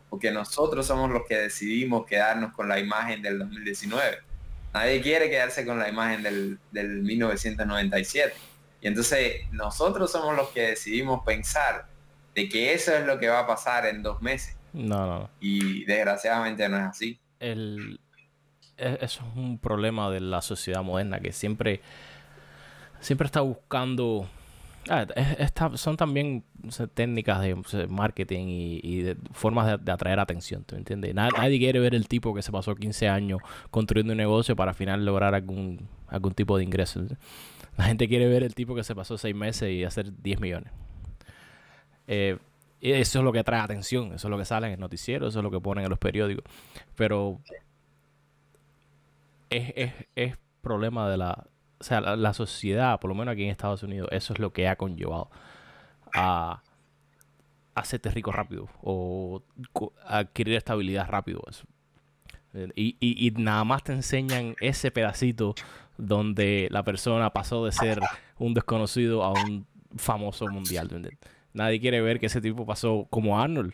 porque 0.08 0.30
nosotros 0.30 0.86
somos 0.86 1.10
los 1.10 1.26
que 1.26 1.36
decidimos 1.36 2.06
quedarnos 2.06 2.54
con 2.54 2.68
la 2.68 2.78
imagen 2.78 3.20
del 3.20 3.38
2019 3.40 4.18
nadie 4.72 5.02
quiere 5.02 5.28
quedarse 5.28 5.66
con 5.66 5.78
la 5.78 5.88
imagen 5.88 6.22
del, 6.22 6.58
del 6.70 7.02
1997 7.02 8.34
y 8.80 8.86
entonces 8.86 9.42
nosotros 9.52 10.10
somos 10.12 10.36
los 10.36 10.48
que 10.50 10.68
decidimos 10.68 11.24
pensar 11.24 11.88
de 12.34 12.48
que 12.48 12.72
eso 12.72 12.94
es 12.94 13.04
lo 13.04 13.18
que 13.18 13.28
va 13.28 13.40
a 13.40 13.46
pasar 13.46 13.84
en 13.86 14.02
dos 14.02 14.22
meses 14.22 14.57
no 14.72 15.06
no 15.06 15.30
y 15.40 15.84
desgraciadamente 15.84 16.68
no 16.68 16.76
es 16.76 16.84
así 16.84 17.20
el 17.40 18.00
e, 18.76 18.98
eso 19.02 19.24
es 19.28 19.36
un 19.36 19.58
problema 19.58 20.10
de 20.10 20.20
la 20.20 20.40
sociedad 20.40 20.82
moderna 20.82 21.20
que 21.20 21.32
siempre 21.32 21.80
siempre 23.00 23.26
está 23.26 23.40
buscando. 23.40 24.28
Ah, 24.88 25.06
son 25.74 25.98
también 25.98 26.44
técnicas 26.94 27.42
de 27.42 27.86
marketing 27.88 28.46
y, 28.82 29.02
de 29.02 29.16
formas 29.32 29.84
de, 29.84 29.92
atraer 29.92 30.18
atención, 30.18 30.64
¿tú 30.64 30.76
entiendes? 30.76 31.14
Nadie, 31.14 31.58
quiere 31.58 31.78
ver 31.78 31.94
el 31.94 32.08
tipo 32.08 32.34
que 32.34 32.40
se 32.40 32.50
pasó 32.50 32.74
15 32.74 33.06
años 33.08 33.40
construyendo 33.70 34.12
un 34.12 34.16
negocio 34.16 34.56
para 34.56 34.70
al 34.70 34.74
final 34.74 35.04
lograr 35.04 35.34
algún, 35.34 35.88
algún 36.06 36.32
tipo 36.32 36.56
de 36.56 36.64
ingreso. 36.64 37.04
La 37.76 37.84
gente 37.84 38.08
quiere 38.08 38.28
ver 38.28 38.42
el 38.42 38.54
tipo 38.54 38.74
que 38.74 38.82
se 38.82 38.94
pasó 38.94 39.18
6 39.18 39.34
meses 39.34 39.70
y 39.70 39.84
hacer 39.84 40.10
10 40.22 40.40
millones. 40.40 40.72
Eh, 42.06 42.38
eso 42.80 43.18
es 43.18 43.24
lo 43.24 43.32
que 43.32 43.40
atrae 43.40 43.60
atención, 43.60 44.12
eso 44.12 44.28
es 44.28 44.30
lo 44.30 44.38
que 44.38 44.44
sale 44.44 44.68
en 44.68 44.74
el 44.74 44.80
noticiero, 44.80 45.28
eso 45.28 45.40
es 45.40 45.42
lo 45.42 45.50
que 45.50 45.60
ponen 45.60 45.84
en 45.84 45.90
los 45.90 45.98
periódicos. 45.98 46.44
Pero 46.94 47.40
es, 49.50 49.72
es, 49.76 49.92
es 50.14 50.38
problema 50.60 51.08
de 51.08 51.16
la, 51.16 51.46
o 51.80 51.84
sea, 51.84 52.00
la, 52.00 52.34
sociedad, 52.34 52.98
por 53.00 53.08
lo 53.08 53.14
menos 53.14 53.32
aquí 53.32 53.44
en 53.44 53.50
Estados 53.50 53.82
Unidos, 53.82 54.08
eso 54.12 54.32
es 54.32 54.38
lo 54.38 54.52
que 54.52 54.68
ha 54.68 54.76
conllevado 54.76 55.30
a 56.14 56.62
hacerte 57.74 58.10
rico 58.10 58.32
rápido 58.32 58.68
o 58.82 59.42
adquirir 60.04 60.54
estabilidad 60.54 61.08
rápido. 61.08 61.40
Y, 62.74 62.96
y, 63.00 63.30
nada 63.32 63.62
más 63.64 63.84
te 63.84 63.92
enseñan 63.92 64.56
ese 64.60 64.90
pedacito 64.90 65.54
donde 65.96 66.68
la 66.70 66.82
persona 66.82 67.30
pasó 67.30 67.64
de 67.64 67.72
ser 67.72 68.00
un 68.38 68.54
desconocido 68.54 69.22
a 69.22 69.32
un 69.32 69.66
famoso 69.96 70.46
mundial. 70.48 70.88
Nadie 71.52 71.80
quiere 71.80 72.00
ver 72.00 72.20
que 72.20 72.26
ese 72.26 72.40
tipo 72.40 72.66
pasó 72.66 73.06
como 73.10 73.40
Arnold. 73.40 73.72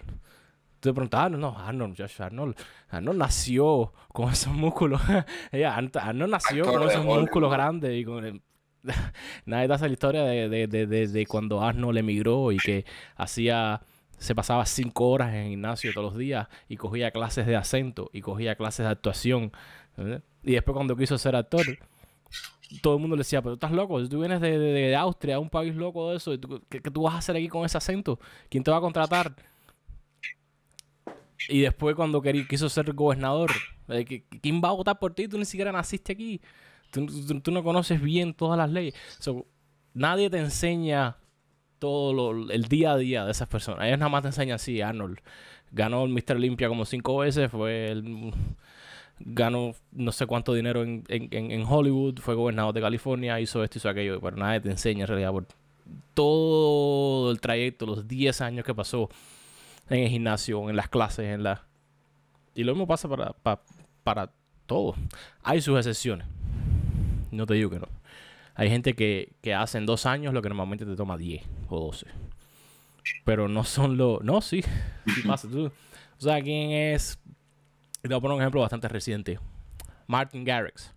Tú 0.81 0.91
te 0.91 0.93
preguntas, 0.93 1.20
ah, 1.25 1.29
no, 1.31 1.59
Arnold, 1.59 1.97
Josh 1.97 2.20
Arnold, 2.20 2.57
Arnold 2.89 3.18
nació 3.18 3.93
con 4.09 4.31
esos 4.31 4.53
músculos. 4.53 5.01
Arnold 5.53 6.31
nació 6.31 6.64
con 6.64 6.89
esos 6.89 7.05
músculos 7.05 7.51
grandes 7.51 7.95
y 7.95 8.05
con 8.05 8.43
Nadie 9.47 9.66
te 9.66 9.75
hace 9.75 9.87
la 9.87 9.93
historia 9.93 10.22
de, 10.25 10.66
de, 10.66 10.87
de, 10.87 11.27
cuando 11.27 11.62
Arnold 11.62 11.99
emigró 11.99 12.53
y 12.53 12.59
que 12.59 12.85
hacía 13.16 13.81
se 14.18 14.35
pasaba 14.35 14.64
cinco 14.64 15.09
horas 15.11 15.31
en 15.31 15.41
el 15.41 15.49
gimnasio 15.51 15.93
todos 15.93 16.12
los 16.12 16.18
días 16.18 16.49
y 16.68 16.77
cogía 16.77 17.11
clases 17.11 17.47
de 17.47 17.57
acento 17.57 18.11
y 18.12 18.20
cogía 18.20 18.55
clases 18.55 18.87
de 18.87 18.93
actuación. 18.93 19.53
Y 20.43 20.53
después 20.53 20.75
cuando 20.75 20.97
quiso 20.97 21.18
ser 21.18 21.37
actor, 21.37 21.64
todo 22.81 22.95
el 22.95 23.01
mundo 23.01 23.17
le 23.17 23.21
decía, 23.21 23.43
pero 23.43 23.55
estás 23.55 23.73
loco, 23.73 24.07
tú 24.09 24.21
vienes 24.21 24.41
de, 24.41 24.97
Austria, 24.97 25.39
un 25.39 25.51
país 25.51 25.75
loco 25.75 26.11
de 26.11 26.17
eso, 26.17 26.33
¿qué, 26.69 26.81
¿qué, 26.81 26.91
tú 26.91 27.03
vas 27.03 27.15
a 27.15 27.19
hacer 27.19 27.37
aquí 27.37 27.49
con 27.49 27.65
ese 27.65 27.77
acento? 27.77 28.19
¿Quién 28.49 28.65
te 28.65 28.71
va 28.71 28.79
a 28.79 28.81
contratar? 28.81 29.35
Y 31.49 31.61
después 31.61 31.95
cuando 31.95 32.23
quiso 32.23 32.69
ser 32.69 32.93
gobernador, 32.93 33.51
¿quién 34.41 34.61
va 34.62 34.71
a 34.71 34.73
votar 34.73 34.99
por 34.99 35.15
ti? 35.15 35.29
Tú 35.29 35.39
ni 35.39 35.45
siquiera 35.45 35.73
naciste 35.73 36.12
aquí. 36.12 36.41
Tú, 36.91 37.51
no 37.51 37.65
conoces 37.65 38.01
bien 38.01 38.35
todas 38.35 38.57
las 38.57 38.71
leyes. 38.71 38.95
nadie 39.93 40.31
te 40.31 40.39
enseña 40.39 41.17
todo 41.79 42.51
el 42.51 42.65
día 42.65 42.93
a 42.93 42.97
día 42.97 43.25
de 43.25 43.33
esas 43.33 43.49
personas. 43.49 43.87
Ellos 43.87 43.99
nada 43.99 44.09
más 44.09 44.23
te 44.23 44.29
enseñan 44.29 44.55
así. 44.55 44.81
Arnold 44.81 45.19
ganó 45.73 46.05
el 46.05 46.11
Mr. 46.11 46.37
Olympia 46.37 46.69
como 46.69 46.85
cinco 46.85 47.19
veces. 47.19 47.51
Fue 47.51 47.89
el, 47.91 48.33
ganó 49.21 49.75
no 49.93 50.12
sé 50.12 50.27
cuánto 50.27 50.55
dinero 50.55 50.83
en, 50.83 51.05
en, 51.09 51.65
Hollywood. 51.67 52.19
Fue 52.21 52.35
gobernador 52.35 52.75
de 52.75 52.81
California. 52.81 53.41
Hizo 53.41 53.62
esto, 53.62 53.79
hizo 53.79 53.89
aquello. 53.89 54.21
Pero 54.21 54.37
nadie 54.37 54.61
te 54.61 54.71
enseña 54.71 55.03
en 55.03 55.09
realidad 55.09 55.33
por 55.33 55.47
todo 56.15 57.31
el 57.31 57.41
trayecto, 57.41 57.87
los 57.87 58.07
10 58.09 58.41
años 58.41 58.65
que 58.65 58.75
pasó 58.75 59.09
en 59.91 60.01
el 60.01 60.09
gimnasio, 60.09 60.69
en 60.71 60.77
las 60.77 60.89
clases, 60.89 61.27
en 61.27 61.43
la... 61.43 61.65
Y 62.55 62.65
lo 62.65 62.73
mismo 62.73 62.87
pasa 62.87 63.09
para, 63.09 63.33
para, 63.33 63.61
para 64.03 64.31
todo. 64.67 64.95
Hay 65.43 65.61
sus 65.61 65.77
excepciones. 65.77 66.27
No 67.31 67.47
te 67.47 67.55
digo 67.55 67.71
que 67.71 67.81
no. 67.81 67.89
Hay 68.55 68.71
gente 68.71 68.95
que, 68.95 69.33
que 69.43 69.53
hace 69.55 69.79
en 69.79 69.87
dos 69.87 70.07
años 70.07 70.33
lo 70.33 70.41
que 70.41 70.49
normalmente 70.49 70.87
te 70.87 70.95
toma 70.95 71.17
10 71.17 71.43
o 71.69 71.81
12. 71.87 72.07
Pero 73.25 73.49
no 73.49 73.65
son 73.65 73.97
los... 73.97 74.23
No, 74.23 74.41
sí. 74.41 74.62
o 75.27 75.71
sea, 76.19 76.41
¿quién 76.41 76.71
es? 76.71 77.19
Te 78.05 78.09
voy 78.09 78.19
a 78.19 78.21
poner 78.21 78.35
un 78.37 78.43
ejemplo 78.43 78.61
bastante 78.61 78.87
reciente. 78.87 79.39
Martin 80.07 80.45
Garrix. 80.45 80.93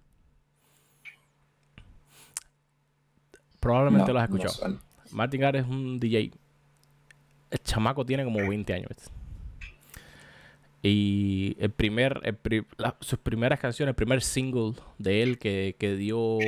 Probablemente 3.61 4.07
No, 4.07 4.13
lo 4.13 4.19
has 4.19 4.29
escuchado. 4.29 4.79
Martin 5.11 5.39
Garrix 5.39 5.63
es 5.65 5.71
un 5.71 5.99
DJ. 6.01 6.31
El 7.49 7.59
chamaco 7.63 8.05
tiene 8.05 8.25
como 8.25 8.39
20 8.45 8.73
años. 8.73 8.89
Y 10.83 11.55
el 11.59 11.71
primer, 11.71 12.19
el 12.23 12.35
pri- 12.35 12.65
la- 12.77 12.97
sus 12.99 13.17
primeras 13.19 13.57
canciones, 13.61 13.91
el 13.91 13.95
primer 13.95 14.21
single 14.21 14.73
de 14.97 15.23
él 15.23 15.39
que, 15.39 15.77
que 15.79 15.95
dio 15.95 16.39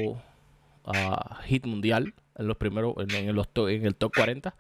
ah, 0.84 1.40
hit 1.46 1.66
mundial 1.66 2.14
en 2.36 2.48
los 2.48 2.58
primeros, 2.58 2.96
en, 2.98 3.30
en 3.30 3.34
los 3.36 3.48
to- 3.48 3.70
en 3.70 3.86
el 3.86 3.96
top 3.96 4.12
40, 4.14 4.54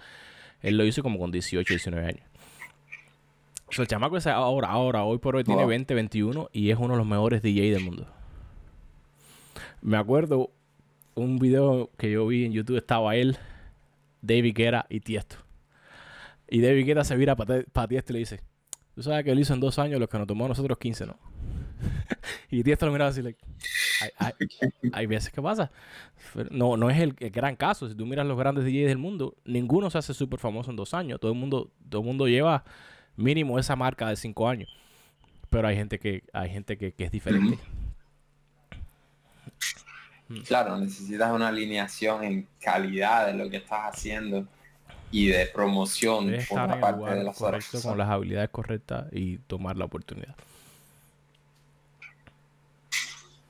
él 0.61 0.77
lo 0.77 0.85
hizo 0.85 1.03
como 1.03 1.19
con 1.19 1.29
18, 1.31 1.73
19 1.73 2.07
años. 2.07 2.23
O 3.69 3.71
sea, 3.71 3.83
el 3.83 3.87
chamaco 3.87 4.17
es 4.17 4.25
ahora, 4.27 4.67
ahora, 4.69 5.03
hoy 5.03 5.19
por 5.19 5.35
hoy 5.35 5.43
tiene 5.43 5.61
Wow. 5.61 5.69
20, 5.69 5.93
21 5.93 6.49
y 6.51 6.71
es 6.71 6.77
uno 6.77 6.93
de 6.93 6.97
los 6.97 7.07
mejores 7.07 7.41
DJ 7.41 7.71
del 7.71 7.83
mundo. 7.83 8.07
Me 9.81 9.97
acuerdo 9.97 10.49
un 11.15 11.37
video 11.39 11.89
que 11.97 12.11
yo 12.11 12.25
vi 12.27 12.45
en 12.45 12.51
YouTube, 12.53 12.77
estaba 12.77 13.15
él, 13.15 13.37
David 14.21 14.53
Guerra 14.55 14.85
y 14.89 14.99
Tiesto. 15.01 15.37
Y 16.49 16.61
David 16.61 16.85
Guetta 16.85 17.03
se 17.03 17.15
vira 17.15 17.35
para 17.35 17.87
Tiesto 17.87 18.11
y 18.11 18.13
le 18.13 18.19
dice, 18.19 18.41
tú 18.95 19.03
sabes 19.03 19.23
que 19.23 19.31
él 19.31 19.39
hizo 19.39 19.53
en 19.53 19.59
dos 19.59 19.77
años 19.79 19.99
lo 19.99 20.09
que 20.09 20.17
nos 20.17 20.25
tomó 20.27 20.45
a 20.45 20.49
nosotros 20.49 20.77
15, 20.79 21.05
¿no? 21.05 21.17
y 22.51 22.63
Tiesto 22.63 22.85
lo 22.87 22.91
miraba 22.91 23.11
así, 23.11 23.21
like, 23.21 23.39
hay, 24.01 24.09
hay- 24.17 24.71
hay 24.93 25.05
veces 25.05 25.31
que 25.31 25.41
pasa. 25.41 25.71
Pero 26.33 26.49
No, 26.51 26.75
no 26.75 26.89
es 26.89 26.99
el, 26.99 27.15
el 27.19 27.29
gran 27.29 27.55
caso. 27.55 27.87
Si 27.87 27.95
tú 27.95 28.05
miras 28.05 28.25
los 28.25 28.37
grandes 28.37 28.65
DJs 28.65 28.87
del 28.87 28.97
mundo, 28.97 29.35
ninguno 29.45 29.89
se 29.91 29.99
hace 29.99 30.13
súper 30.13 30.39
famoso 30.39 30.71
en 30.71 30.75
dos 30.75 30.93
años. 30.93 31.19
Todo 31.19 31.31
el 31.31 31.37
mundo, 31.37 31.69
todo 31.87 32.01
el 32.01 32.07
mundo 32.07 32.27
lleva 32.27 32.63
mínimo 33.19 33.59
esa 33.59 33.75
marca 33.75 34.09
de 34.09 34.15
cinco 34.15 34.47
años. 34.47 34.69
Pero 35.49 35.67
hay 35.67 35.75
gente 35.75 35.99
que, 35.99 36.23
hay 36.33 36.49
gente 36.49 36.77
que, 36.77 36.93
que 36.93 37.05
es 37.05 37.11
diferente. 37.11 37.57
Claro, 40.45 40.77
necesitas 40.77 41.31
una 41.31 41.47
alineación 41.47 42.23
en 42.23 42.47
calidad 42.61 43.27
de 43.27 43.33
lo 43.33 43.49
que 43.49 43.57
estás 43.57 43.95
haciendo 43.95 44.45
y 45.11 45.27
de 45.27 45.47
promoción 45.47 46.27
Debes 46.27 46.47
por 46.47 46.59
estar 46.59 46.75
el 46.75 46.81
parte 46.81 46.97
lugar 46.97 47.17
de 47.17 47.23
las 47.23 47.37
correcto, 47.37 47.81
con 47.81 47.97
las 47.97 48.09
habilidades 48.09 48.49
correctas 48.51 49.07
y 49.11 49.37
tomar 49.39 49.75
la 49.75 49.85
oportunidad. 49.85 50.35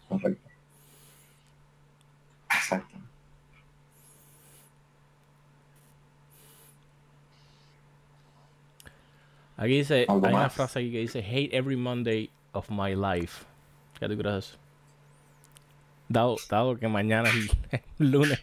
Correcto. 0.08 0.50
Exacto. 2.56 2.98
Aquí 9.60 9.80
dice, 9.80 10.06
¿Algo 10.08 10.26
hay 10.26 10.34
una 10.34 10.50
frase 10.50 10.80
aquí 10.80 10.90
que 10.90 11.00
dice, 11.00 11.20
hate 11.20 11.54
every 11.54 11.76
Monday 11.76 12.30
of 12.54 12.70
my 12.70 12.96
life. 12.96 13.44
¿Qué 14.00 14.08
tú 14.08 14.18
crees 14.18 14.46
eso? 14.46 14.58
Dado, 16.08 16.38
dado 16.50 16.78
que 16.78 16.88
mañana 16.88 17.30
es 17.30 17.82
el 18.00 18.12
lunes. 18.12 18.42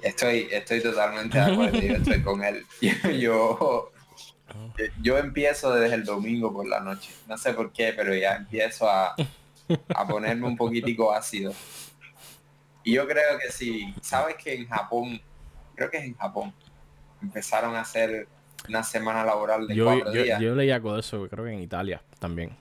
Estoy, 0.00 0.46
estoy 0.52 0.80
totalmente 0.80 1.38
de 1.38 1.44
acuerdo, 1.44 1.80
yo 1.80 1.94
estoy 1.96 2.22
con 2.22 2.44
él. 2.44 2.64
Yo, 3.20 3.90
yo 5.02 5.18
empiezo 5.18 5.74
desde 5.74 5.96
el 5.96 6.04
domingo 6.04 6.52
por 6.52 6.68
la 6.68 6.78
noche. 6.78 7.10
No 7.26 7.36
sé 7.36 7.52
por 7.52 7.72
qué, 7.72 7.92
pero 7.96 8.14
ya 8.14 8.36
empiezo 8.36 8.88
a, 8.88 9.16
a 9.88 10.06
ponerme 10.06 10.46
un 10.46 10.56
poquitico 10.56 11.12
ácido. 11.12 11.52
Y 12.84 12.92
yo 12.92 13.08
creo 13.08 13.38
que 13.38 13.50
sí, 13.50 13.92
sabes 14.02 14.36
que 14.36 14.54
en 14.54 14.68
Japón, 14.68 15.20
creo 15.74 15.90
que 15.90 15.98
es 15.98 16.04
en 16.04 16.16
Japón, 16.16 16.52
empezaron 17.22 17.74
a 17.76 17.80
hacer 17.80 18.26
una 18.68 18.82
semana 18.82 19.24
laboral 19.24 19.66
de 19.66 19.74
Yo, 19.74 19.84
cuatro 19.84 20.12
yo, 20.12 20.22
días. 20.22 20.40
yo 20.40 20.54
leí 20.54 20.70
algo 20.70 20.94
de 20.94 21.00
eso, 21.00 21.28
creo 21.28 21.44
que 21.44 21.52
en 21.52 21.60
Italia 21.60 22.00
también. 22.18 22.56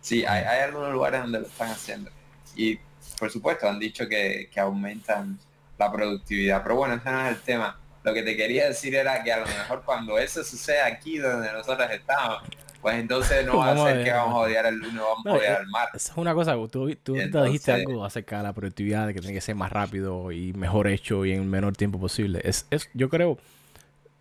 Sí, 0.00 0.24
hay, 0.26 0.44
hay 0.44 0.60
algunos 0.62 0.92
lugares 0.92 1.22
donde 1.22 1.40
lo 1.40 1.46
están 1.46 1.70
haciendo. 1.70 2.10
Y 2.56 2.78
por 3.18 3.30
supuesto 3.30 3.68
han 3.68 3.78
dicho 3.78 4.08
que, 4.08 4.50
que 4.52 4.60
aumentan 4.60 5.38
la 5.78 5.90
productividad. 5.90 6.62
Pero 6.62 6.76
bueno, 6.76 6.94
ese 6.94 7.10
no 7.10 7.20
es 7.26 7.36
el 7.36 7.40
tema. 7.42 7.78
Lo 8.02 8.12
que 8.12 8.22
te 8.22 8.36
quería 8.36 8.66
decir 8.68 8.94
era 8.94 9.22
que 9.22 9.32
a 9.32 9.38
lo 9.38 9.46
mejor 9.46 9.82
cuando 9.82 10.18
eso 10.18 10.44
sucede 10.44 10.82
aquí 10.82 11.18
donde 11.18 11.50
nosotros 11.52 11.88
estamos, 11.90 12.42
pues 12.84 12.96
entonces 13.00 13.46
no 13.46 13.56
va 13.56 13.70
a 13.70 13.74
Vamos 13.74 13.88
ser 13.90 14.04
que 14.04 14.10
vamos 14.12 14.34
a 14.34 14.38
odiar 14.40 14.70
lunes, 14.72 14.94
vamos 15.00 15.24
No, 15.24 15.32
a 15.32 15.34
odiar 15.38 15.52
eh, 15.52 15.56
al 15.56 15.66
mar. 15.68 15.88
Esa 15.94 16.12
es 16.12 16.18
una 16.18 16.34
cosa, 16.34 16.52
tú, 16.70 16.94
tú 17.02 17.14
ahorita 17.16 17.44
dijiste 17.44 17.70
entonces- 17.72 17.86
algo 17.88 18.04
acerca 18.04 18.36
de 18.36 18.42
la 18.42 18.52
productividad, 18.52 19.06
de 19.06 19.14
que 19.14 19.20
tiene 19.20 19.32
que 19.34 19.40
ser 19.40 19.54
más 19.54 19.72
rápido 19.72 20.30
y 20.32 20.52
mejor 20.52 20.86
hecho 20.88 21.24
y 21.24 21.32
en 21.32 21.40
el 21.40 21.48
menor 21.48 21.74
tiempo 21.74 21.98
posible. 21.98 22.42
Es, 22.44 22.66
es, 22.70 22.90
yo 22.92 23.08
creo, 23.08 23.38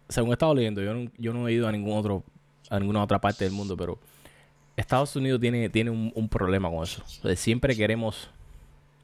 según 0.07 0.30
he 0.30 0.34
estado 0.34 0.55
leyendo, 0.55 0.82
yo 0.82 0.93
no, 0.93 1.11
yo 1.18 1.34
no 1.34 1.47
he 1.49 1.51
ido 1.53 1.68
a 1.68 1.72
ningún 1.74 1.97
otro, 1.97 2.24
a 2.70 2.80
ninguna 2.80 3.03
otra 3.03 3.20
parte 3.20 3.43
del 3.43 3.53
mundo, 3.53 3.76
pero 3.76 3.99
Estados 4.78 5.14
Unidos 5.18 5.41
tiene, 5.41 5.68
tiene 5.70 5.89
un, 5.91 6.14
un 6.16 6.30
problema 6.30 6.70
con 6.70 6.84
eso. 6.84 7.03
O 7.05 7.09
sea, 7.28 7.36
siempre 7.36 7.76
queremos 7.76 8.30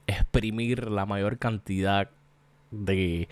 exprimir 0.07 0.89
la 0.89 1.05
mayor 1.05 1.37
cantidad 1.37 2.09
de 2.71 3.27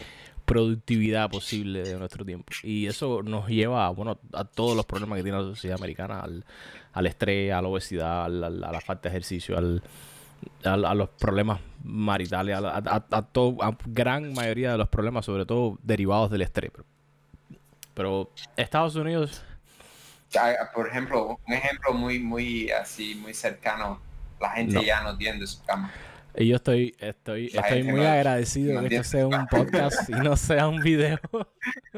productividad 0.48 1.30
posible 1.30 1.84
de 1.84 2.00
nuestro 2.00 2.24
tiempo. 2.26 2.52
Y 2.64 2.88
eso 2.88 3.22
nos 3.22 3.48
lleva 3.50 3.90
bueno, 3.90 4.18
a 4.34 4.46
todos 4.46 4.76
los 4.78 4.86
problemas 4.86 5.18
que 5.18 5.24
tiene 5.24 5.38
la 5.38 5.44
sociedad 5.44 5.78
americana, 5.78 6.22
al, 6.22 6.46
al 6.94 7.06
estrés, 7.06 7.52
a 7.52 7.62
la 7.62 7.68
obesidad, 7.68 8.24
al- 8.26 8.44
al- 8.44 8.64
a 8.64 8.72
la 8.72 8.80
falta 8.82 9.10
de 9.10 9.16
ejercicio, 9.18 9.58
al, 9.58 9.84
al- 10.64 10.86
a 10.86 10.94
los 10.96 11.10
problemas 11.10 11.60
maritales, 11.84 12.56
a, 12.56 12.62
la- 12.62 12.70
a, 12.70 12.78
a- 12.78 13.18
a 13.18 13.22
todo, 13.24 13.62
a 13.62 13.78
gran 13.88 14.34
mayoría 14.34 14.72
de 14.72 14.78
los 14.78 14.88
problemas, 14.88 15.26
sobre 15.26 15.46
todo 15.46 15.78
derivados 15.84 16.32
del 16.32 16.42
estrés. 16.44 16.72
Pero, 16.74 16.86
pero 17.94 18.32
Estados 18.56 18.96
Unidos, 18.96 19.44
Ah, 20.38 20.52
Por 20.74 20.88
ejemplo, 20.90 21.40
un 21.48 21.54
ejemplo 21.54 21.94
muy, 21.94 22.20
muy 22.20 22.70
así, 22.72 23.16
muy 23.16 23.34
cercano, 23.34 24.00
la 24.42 24.50
gente 24.52 24.76
No. 24.76 24.82
ya 24.82 25.02
no 25.02 25.18
tiende 25.18 25.46
su 25.48 25.64
cama. 25.64 25.90
Y 26.38 26.48
yo 26.48 26.56
estoy, 26.58 26.96
estoy, 27.00 27.48
estoy 27.54 27.84
muy 27.84 28.02
no- 28.02 28.08
agradecido 28.08 28.76
no 28.76 28.82
de 28.84 28.90
que 28.90 28.96
entiende. 28.98 29.30
sea 29.32 29.40
un 29.40 29.48
podcast 29.48 30.10
y 30.10 30.14
no 30.14 30.36
sea 30.38 30.68
un 30.68 30.82
video. 30.82 31.20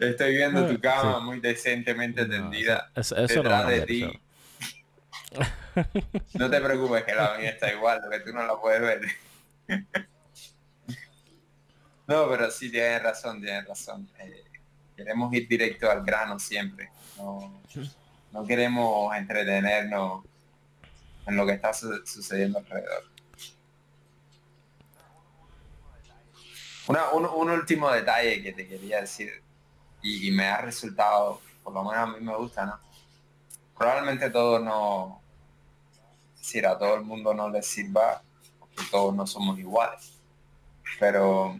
Estoy 0.00 0.36
viendo 0.36 0.66
tu 0.68 0.80
cama 0.80 1.18
Sí. 1.18 1.24
muy 1.24 1.40
decentemente 1.40 2.22
No, 2.26 2.30
tendida 2.30 2.90
eso, 2.94 3.16
eso 3.16 3.42
no 3.42 3.50
detrás 3.50 3.68
de 3.68 3.80
ti. 3.82 4.20
No 6.34 6.50
te 6.50 6.60
preocupes 6.60 7.04
que 7.04 7.14
la 7.14 7.34
mía 7.38 7.50
está 7.50 7.72
igual, 7.72 8.00
lo 8.04 8.10
que 8.10 8.20
tú 8.20 8.32
no 8.32 8.44
la 8.46 8.56
puedes 8.60 8.80
ver. 8.80 9.00
No, 12.04 12.28
pero 12.28 12.50
sí 12.50 12.68
tienes 12.70 13.00
razón, 13.02 13.40
tienes 13.40 13.64
razón. 13.66 14.10
Eh, 14.18 14.42
queremos 14.96 15.32
ir 15.32 15.46
directo 15.48 15.88
al 15.88 16.02
grano 16.04 16.36
siempre. 16.38 16.90
No, 17.16 17.62
no 18.32 18.44
queremos 18.44 19.16
entretenernos 19.16 20.24
en 21.26 21.36
lo 21.36 21.46
que 21.46 21.52
está 21.52 21.72
su- 21.72 22.04
sucediendo 22.06 22.58
alrededor. 22.58 23.04
Un, 26.88 27.26
un 27.26 27.50
último 27.50 27.90
detalle 27.90 28.42
que 28.42 28.52
te 28.52 28.66
quería 28.66 29.00
decir 29.00 29.42
y, 30.02 30.30
me 30.32 30.46
ha 30.46 30.60
resultado, 30.60 31.40
por 31.62 31.72
lo 31.72 31.84
menos 31.84 31.96
a 31.96 32.06
mí 32.06 32.24
me 32.24 32.36
gusta, 32.36 32.66
¿no? 32.66 32.78
Probablemente 33.78 34.30
todo 34.30 34.58
no, 34.58 35.22
es 36.34 36.40
decir, 36.40 36.66
a 36.66 36.76
todo 36.76 36.96
el 36.96 37.02
mundo 37.02 37.32
no 37.32 37.48
les 37.48 37.66
sirva, 37.66 38.22
porque 38.58 38.82
todos 38.90 39.14
no 39.14 39.26
somos 39.26 39.58
iguales. 39.58 40.20
Pero 40.98 41.58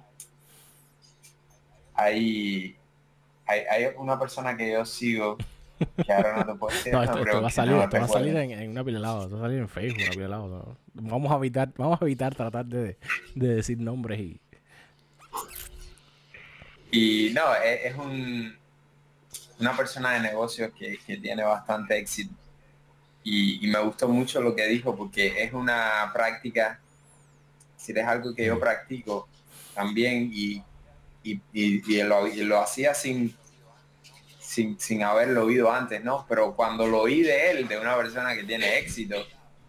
hay, 1.94 2.76
hay, 3.46 3.60
hay 3.60 3.94
una 3.96 4.18
persona 4.18 4.56
que 4.56 4.72
yo 4.72 4.84
sigo, 4.84 5.38
ahora 6.12 6.37
no 6.45 6.53
te 6.53 6.59
puedo 6.59 6.74
decir, 6.74 6.93
No, 6.93 7.03
esto, 7.03 7.18
esto 7.18 7.41
va 7.43 7.49
a 7.49 7.51
salir, 7.51 7.72
no 7.72 7.83
esto 7.85 7.99
va 7.99 8.05
a 8.05 8.09
salir 8.09 8.37
en, 8.37 8.51
en 8.53 8.70
una 8.70 8.83
lados, 9.01 9.24
esto 9.24 9.37
va 9.37 9.43
a 9.43 9.49
salir 9.49 9.59
en 9.61 9.68
Facebook, 9.68 10.03
una 10.16 10.28
lados, 10.28 10.51
¿no? 10.51 10.76
Vamos 10.95 11.33
a 11.33 11.37
evitar, 11.37 11.72
vamos 11.76 12.01
a 12.01 12.05
evitar 12.05 12.35
tratar 12.35 12.66
de, 12.66 12.99
de 13.35 13.49
decir 13.55 13.78
nombres 13.78 14.20
y 14.20 14.41
Y 16.91 17.30
no, 17.35 17.55
es, 17.55 17.87
es 17.93 17.97
un, 17.97 18.55
una 19.61 19.76
persona 19.76 20.12
de 20.12 20.20
negocios 20.20 20.72
que, 20.78 20.99
que 21.07 21.16
tiene 21.16 21.43
bastante 21.43 21.99
éxito. 21.99 22.35
Y, 23.24 23.66
y 23.66 23.70
me 23.70 23.80
gustó 23.80 24.09
mucho 24.09 24.41
lo 24.41 24.55
que 24.55 24.66
dijo 24.66 24.97
porque 24.97 25.43
es 25.45 25.53
una 25.53 26.11
práctica, 26.12 26.80
si 27.76 27.93
es 27.93 28.07
algo 28.07 28.35
que 28.35 28.47
yo 28.47 28.59
practico 28.59 29.28
también 29.74 30.30
y, 30.33 30.62
y, 31.22 31.41
y- 31.53 32.03
lo, 32.03 32.26
y 32.26 32.43
lo 32.45 32.61
hacía 32.61 32.95
sin, 32.95 33.35
sin, 34.53 34.78
sin 34.78 35.03
haberlo 35.03 35.44
oído 35.46 35.72
antes, 35.72 36.05
¿no? 36.05 36.26
Pero 36.28 36.55
cuando 36.55 36.86
lo 36.86 37.00
oí 37.00 37.22
de 37.22 37.50
él, 37.50 37.68
de 37.68 37.78
una 37.78 37.96
persona 37.96 38.34
que 38.34 38.44
tiene 38.44 38.78
éxito, 38.78 39.16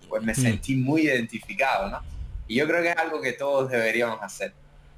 pues 0.09 0.21
me 0.23 0.33
Mm. 0.33 0.35
sentí 0.35 0.75
muy 0.75 1.03
identificado, 1.03 1.89
¿no? 1.89 2.01
Y 2.47 2.55
yo 2.55 2.67
creo 2.67 2.83
que 2.83 2.89
es 2.89 2.97
algo 2.97 3.21
que 3.21 3.31
todos 3.31 3.71
deberíamos 3.71 4.21
hacer. 4.21 4.53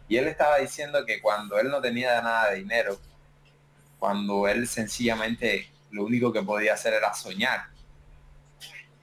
Y 0.10 0.18
él 0.18 0.28
estaba 0.28 0.58
diciendo 0.58 1.06
que 1.06 1.22
cuando 1.22 1.60
él 1.60 1.70
no 1.70 1.82
tenía 1.82 2.20
nada 2.22 2.50
de 2.50 2.58
dinero, 2.58 3.00
cuando 4.00 4.48
él 4.48 4.68
sencillamente 4.68 5.70
lo 5.92 6.04
único 6.04 6.34
que 6.34 6.42
podía 6.42 6.74
hacer 6.74 6.94
era 6.96 7.14
soñar 7.14 7.68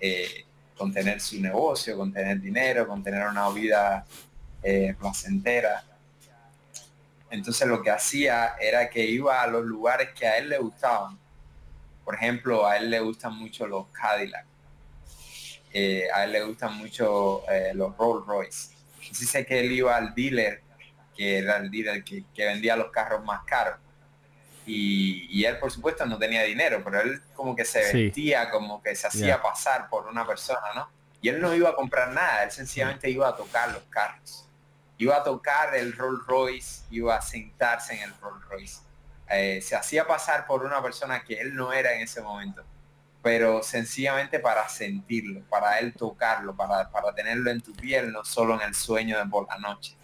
eh, 0.01 0.45
con 0.77 0.93
tener 0.93 1.21
su 1.21 1.41
negocio, 1.41 1.97
con 1.97 2.13
tener 2.13 2.41
dinero, 2.41 2.89
con 2.89 3.03
tener 3.05 3.27
una 3.29 3.49
vida 3.51 4.05
eh, 4.65 4.95
placentera. 4.99 5.85
Entonces 7.33 7.67
lo 7.67 7.83
que 7.83 7.91
hacía 7.91 8.55
era 8.61 8.89
que 8.89 9.05
iba 9.05 9.43
a 9.43 9.49
los 9.49 9.65
lugares 9.65 10.11
que 10.15 10.27
a 10.27 10.39
él 10.39 10.51
le 10.51 10.59
gustaban. 10.59 11.19
Por 12.05 12.15
ejemplo, 12.15 12.65
a 12.67 12.77
él 12.77 12.91
le 12.91 13.01
gustan 13.01 13.37
mucho 13.37 13.67
los 13.67 13.89
Cadillac. 13.89 14.47
Eh, 15.73 16.07
a 16.15 16.25
él 16.25 16.33
le 16.33 16.45
gustan 16.45 16.77
mucho 16.77 17.43
los 17.75 17.97
Rolls 17.97 18.27
Royce. 18.27 18.75
Entonces 19.01 19.29
sé 19.29 19.45
que 19.45 19.59
él 19.59 19.73
iba 19.73 19.97
al 19.97 20.15
dealer, 20.15 20.63
que 21.17 21.39
era 21.39 21.57
el 21.57 21.71
dealer 21.71 22.05
que 22.05 22.25
vendía 22.37 22.77
los 22.77 22.93
carros 22.93 23.25
más 23.25 23.43
caros 23.45 23.79
y, 24.67 25.45
él 25.45 25.59
por 25.59 25.71
supuesto 25.71 26.07
no 26.07 26.19
tenía 26.19 26.43
dinero, 26.45 26.83
pero 26.85 27.01
él 27.01 27.21
como 27.35 27.57
que 27.57 27.65
se 27.65 27.93
vestía, 27.93 28.51
como 28.51 28.83
que 28.83 28.95
se 28.95 29.07
hacía 29.07 29.43
pasar 29.43 29.89
por 29.89 30.07
una 30.07 30.27
persona, 30.27 30.73
¿no? 30.75 30.91
Y 31.21 31.29
él 31.29 31.41
no 31.41 31.55
iba 31.55 31.71
a 31.71 31.75
comprar 31.75 32.13
nada, 32.13 32.45
él 32.45 32.51
sencillamente 32.51 33.11
iba 33.11 33.29
a 33.29 33.37
tocar 33.37 33.71
los 33.73 33.83
carros. 33.85 34.49
Iba 35.03 35.17
a 35.17 35.25
tocar 35.25 35.75
el 35.75 35.95
Rolls 35.95 36.25
Royce, 36.29 36.85
iba 36.93 37.17
a 37.17 37.21
sentarse 37.21 37.93
en 37.93 38.03
el 38.05 38.15
Rolls 38.21 38.45
Royce. 38.49 38.81
Eh, 39.29 39.61
se 39.61 39.75
hacía 39.75 40.07
pasar 40.07 40.47
por 40.47 40.65
una 40.65 40.81
persona 40.81 41.25
que 41.25 41.41
él 41.41 41.57
no 41.57 41.73
era 41.73 41.93
en 41.93 42.03
ese 42.03 42.21
momento, 42.21 42.63
pero 43.21 43.65
sencillamente 43.65 44.39
para 44.39 44.69
sentirlo, 44.69 45.41
para 45.51 45.81
él 45.81 45.93
tocarlo, 45.95 46.55
para, 46.55 46.89
para 46.89 47.13
tenerlo 47.13 47.51
en 47.51 47.61
tu 47.61 47.73
piel, 47.73 48.13
no 48.13 48.25
solo 48.25 48.55
en 48.55 48.61
el 48.61 48.77
sueño 48.77 49.19
de 49.19 49.27
por 49.27 49.49
la 49.49 49.59
noche. 49.59 49.97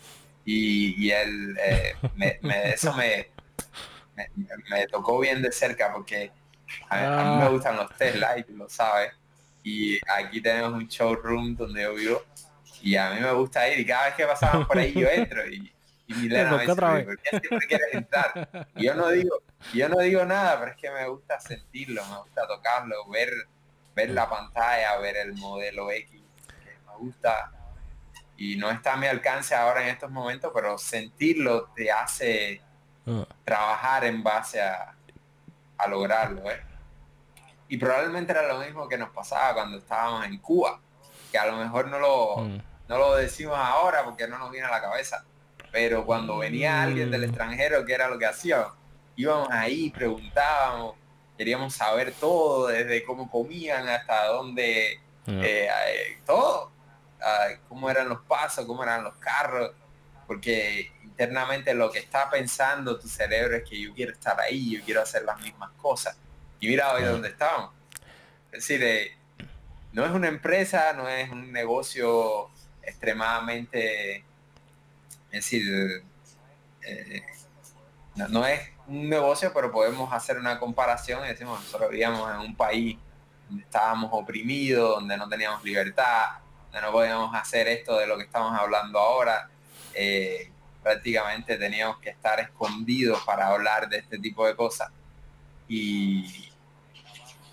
Y, 0.45 1.13
él, 1.13 1.57
eh, 1.61 1.95
eso 2.65 2.93
me, 2.95 3.29
me, 4.17 4.87
tocó 4.89 5.21
bien 5.21 5.43
de 5.43 5.53
cerca 5.53 5.93
porque 5.93 6.33
a, 6.89 6.97
mí 6.97 7.37
me 7.37 7.45
ah. 7.45 7.49
gustan 7.53 7.77
los 7.77 7.97
Tesla 7.97 8.37
y 8.37 8.43
tú 8.43 8.57
lo 8.57 8.69
sabes. 8.69 9.13
Y 9.63 9.97
aquí 10.09 10.41
tenemos 10.41 10.73
un 10.73 10.89
showroom 10.89 11.55
donde 11.55 11.83
yo 11.83 11.95
vivo 11.95 12.25
y 12.83 12.97
a 12.97 13.11
mí 13.11 13.21
me 13.21 13.33
gusta 13.33 13.69
ir 13.69 13.81
y 13.81 13.87
cada 13.87 14.07
vez 14.07 14.15
que 14.15 14.27
pasamos 14.27 14.67
por 14.67 14.79
ahí 14.79 14.93
yo 14.93 15.09
entro 15.13 15.47
y, 15.49 15.73
y 16.07 16.15
Milena 16.15 16.53
me 16.53 16.67
dice, 16.67 16.75
¿por 16.75 17.19
qué 17.21 17.31
siempre 17.31 17.67
quieres 17.69 17.95
entrar? 17.95 18.69
Y 18.77 18.87
yo 18.87 18.95
no 18.95 19.09
digo, 19.09 19.43
yo 19.75 19.89
no 19.89 19.99
digo 19.99 20.25
nada, 20.25 20.59
pero 20.59 20.73
es 20.73 20.77
que 20.77 20.91
me 20.91 21.07
gusta 21.09 21.39
sentirlo, 21.41 22.05
me 22.07 22.19
gusta 22.19 22.47
tocarlo, 22.47 23.09
ver, 23.09 23.31
ver 23.95 24.11
la 24.11 24.29
pantalla, 24.29 24.97
ver 24.99 25.17
el 25.17 25.35
modelo 25.35 25.91
X, 25.91 26.23
me 26.87 26.97
gusta 26.99 27.53
y 28.37 28.57
no 28.57 28.71
está 28.71 28.93
a 28.93 28.97
mi 28.97 29.07
alcance 29.07 29.55
ahora 29.55 29.83
en 29.83 29.89
estos 29.89 30.11
momentos, 30.11 30.53
pero 30.55 30.79
sentirlo 30.79 31.71
te 31.75 31.91
hace 31.91 32.63
Ah. 33.09 33.27
trabajar 33.45 34.05
en 34.05 34.23
base 34.23 34.61
a, 34.61 34.95
lograrlo. 35.89 36.51
¿eh? 36.51 36.61
Y 37.69 37.79
probablemente 37.79 38.33
era 38.33 38.47
lo 38.47 38.59
mismo 38.59 38.87
que 38.87 38.99
nos 38.99 39.11
pasaba 39.11 39.55
cuando 39.55 39.79
estábamos 39.79 40.27
en 40.27 40.37
Cuba, 40.39 40.81
que 41.33 41.39
a 41.39 41.47
lo 41.47 41.57
mejor 41.57 41.89
no 41.89 41.99
lo, 41.99 42.37
mm. 42.39 42.61
No 42.89 42.99
lo 42.99 43.17
decimos 43.17 43.57
ahora 43.59 44.05
porque 44.05 44.27
no 44.27 44.39
nos 44.39 44.51
viene 44.51 44.67
a 44.67 44.71
la 44.71 44.81
cabeza, 44.81 45.25
pero 45.71 46.07
cuando 46.07 46.39
venía 46.39 46.83
alguien 46.83 47.11
del 47.11 47.23
mm. 47.23 47.25
extranjero, 47.25 47.85
que 47.85 47.93
era 47.93 48.09
lo 48.09 48.19
que 48.19 48.27
hacíamos, 48.27 48.73
íbamos 49.17 49.49
ahí, 49.51 49.91
preguntábamos, 49.91 50.97
queríamos 51.37 51.75
saber 51.75 52.13
todo, 52.19 52.69
desde 52.69 53.05
cómo 53.05 53.31
comían 53.31 53.89
hasta 53.89 54.27
dónde, 54.27 54.95
eh, 54.95 55.01
eh, 55.27 56.19
todo, 56.25 56.73
ah, 57.21 57.49
cómo 57.69 57.91
eran 57.91 58.09
los 58.09 58.21
pasos, 58.23 58.65
cómo 58.65 58.83
eran 58.83 59.05
los 59.05 59.15
carros, 59.17 59.73
porque 60.27 60.91
internamente 61.03 61.75
lo 61.75 61.91
que 61.91 61.99
está 61.99 62.31
pensando 62.31 62.99
tu 62.99 63.09
cerebro 63.09 63.57
es 63.57 63.69
que 63.69 63.81
yo 63.81 63.93
quiero 63.93 64.13
estar 64.13 64.41
ahí, 64.41 64.77
yo 64.79 64.85
quiero 64.85 65.03
hacer 65.03 65.25
las 65.25 65.41
mismas 65.41 65.71
cosas. 65.73 66.17
Y 66.61 66.69
mira 66.69 66.93
hoy 66.93 67.03
dónde 67.03 67.29
estamos. 67.29 67.73
Es 68.51 68.67
decir, 68.67 68.83
eh, 68.83 69.17
no 69.93 70.05
es 70.05 70.11
una 70.11 70.29
empresa, 70.29 70.93
no 70.95 71.09
es 71.09 71.31
un 71.31 71.53
negocio 71.53 72.51
extremadamente, 72.89 74.17
es 74.17 74.25
decir, 75.31 76.05
eh, 76.83 77.23
no, 78.15 78.47
es 78.47 78.61
un 78.87 79.09
negocio, 79.09 79.53
pero 79.55 79.71
podemos 79.71 80.13
hacer 80.13 80.39
una 80.39 80.59
comparación 80.59 81.25
y 81.25 81.29
decimos, 81.29 81.61
nosotros 81.61 81.91
vivíamos 81.91 82.31
en 82.33 82.41
un 82.41 82.57
país 82.57 82.99
donde 83.49 83.63
estábamos 83.63 84.11
oprimidos, 84.13 84.97
donde 84.97 85.17
no 85.17 85.29
teníamos 85.29 85.63
libertad, 85.63 86.39
donde 86.65 86.87
no 86.87 86.93
podíamos 86.93 87.35
hacer 87.35 87.69
esto 87.69 87.99
de 87.99 88.07
lo 88.07 88.17
que 88.17 88.25
estamos 88.25 88.59
hablando 88.59 88.99
ahora. 88.99 89.49
Eh, 89.95 90.51
prácticamente 90.83 91.57
teníamos 91.57 91.99
que 91.99 92.11
estar 92.11 92.41
escondidos 92.41 93.23
para 93.25 93.49
hablar 93.49 93.89
de 93.89 93.99
este 93.99 94.19
tipo 94.19 94.47
de 94.47 94.57
cosas. 94.57 94.91
Y, 95.69 96.51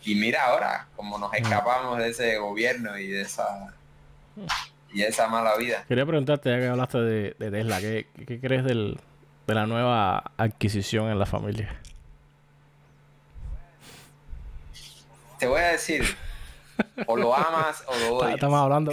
y 0.03 0.15
mira 0.15 0.45
ahora, 0.45 0.87
como 0.95 1.17
nos 1.17 1.33
escapamos 1.33 1.97
de 1.97 2.09
ese 2.09 2.37
gobierno 2.37 2.97
y 2.97 3.07
de 3.07 3.21
esa 3.21 3.73
y 4.95 5.03
esa 5.03 5.27
mala 5.27 5.55
vida. 5.57 5.83
Quería 5.87 6.05
preguntarte, 6.05 6.49
ya 6.49 6.57
que 6.57 6.67
hablaste 6.67 6.97
de, 6.97 7.31
Tesla, 7.37 7.79
¿qué, 7.79 8.07
crees 8.41 8.63
del, 8.63 8.97
de 9.45 9.53
la 9.53 9.67
nueva 9.67 10.31
adquisición 10.37 11.11
en 11.11 11.19
la 11.19 11.25
familia? 11.25 11.79
Te 15.37 15.47
voy 15.47 15.59
a 15.59 15.73
decir, 15.73 16.03
o 17.05 17.17
lo 17.17 17.35
amas 17.35 17.83
o 17.87 17.97
lo 17.99 18.15
odias. 18.17 18.35
Estamos 18.35 18.59
hablando, 18.59 18.91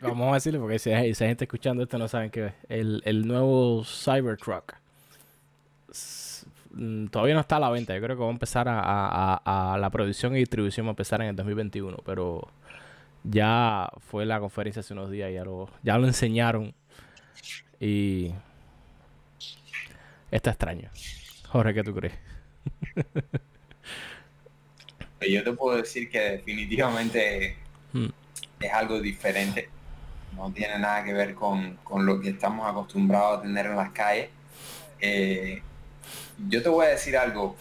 Vamos 0.00 0.30
a 0.30 0.34
decirle, 0.34 0.58
porque 0.58 0.78
si 0.78 0.90
hay, 0.90 1.14
gente 1.14 1.44
escuchando 1.44 1.82
esto 1.82 1.98
no 1.98 2.08
saben 2.08 2.30
qué 2.30 2.46
es. 2.46 2.52
El, 2.68 3.02
el 3.04 3.26
nuevo 3.26 3.84
Cybertruck. 3.84 4.74
Mm, 6.70 7.08
todavía 7.08 7.34
no 7.34 7.40
está 7.40 7.56
a 7.56 7.60
la 7.60 7.70
venta. 7.70 7.94
Yo 7.94 8.00
creo 8.00 8.16
que 8.16 8.22
va 8.22 8.28
a 8.28 8.32
empezar 8.32 8.66
a, 8.68 9.76
la 9.78 9.90
producción 9.90 10.34
y 10.34 10.38
distribución 10.38 10.86
va 10.86 10.90
a 10.90 10.92
empezar 10.92 11.20
en 11.22 11.28
el 11.28 11.36
2021. 11.36 11.98
Pero 12.04 12.48
ya 13.24 13.90
fue 14.00 14.26
la 14.26 14.40
conferencia 14.40 14.80
hace 14.80 14.92
unos 14.92 15.10
días. 15.10 15.32
Ya 15.32 15.44
lo, 15.44 15.68
ya 15.82 15.98
lo 15.98 16.06
enseñaron. 16.06 16.74
Y 17.80 18.32
está 20.30 20.50
extraño. 20.50 20.90
Jorge, 21.48 21.74
¿qué 21.74 21.82
tú 21.82 21.94
crees? 21.94 22.14
Yo 25.30 25.44
te 25.44 25.52
puedo 25.52 25.76
decir 25.76 26.10
que 26.10 26.18
definitivamente 26.18 27.56
hmm. 27.92 28.08
es 28.60 28.72
algo 28.72 29.00
diferente 29.00 29.68
no 30.36 30.50
tiene 30.52 30.78
nada 30.78 31.04
que 31.04 31.12
ver 31.12 31.34
con, 31.34 31.78
lo 32.04 32.20
que 32.20 32.30
estamos 32.30 32.68
acostumbrados 32.68 33.38
a 33.38 33.42
tener 33.42 33.66
en 33.66 33.76
las 33.76 33.90
calles. 33.92 34.30
Eh, 35.00 35.62
yo 36.48 36.62
te 36.62 36.68
voy 36.68 36.86
a 36.86 36.90
decir 36.90 37.16
algo, 37.16 37.56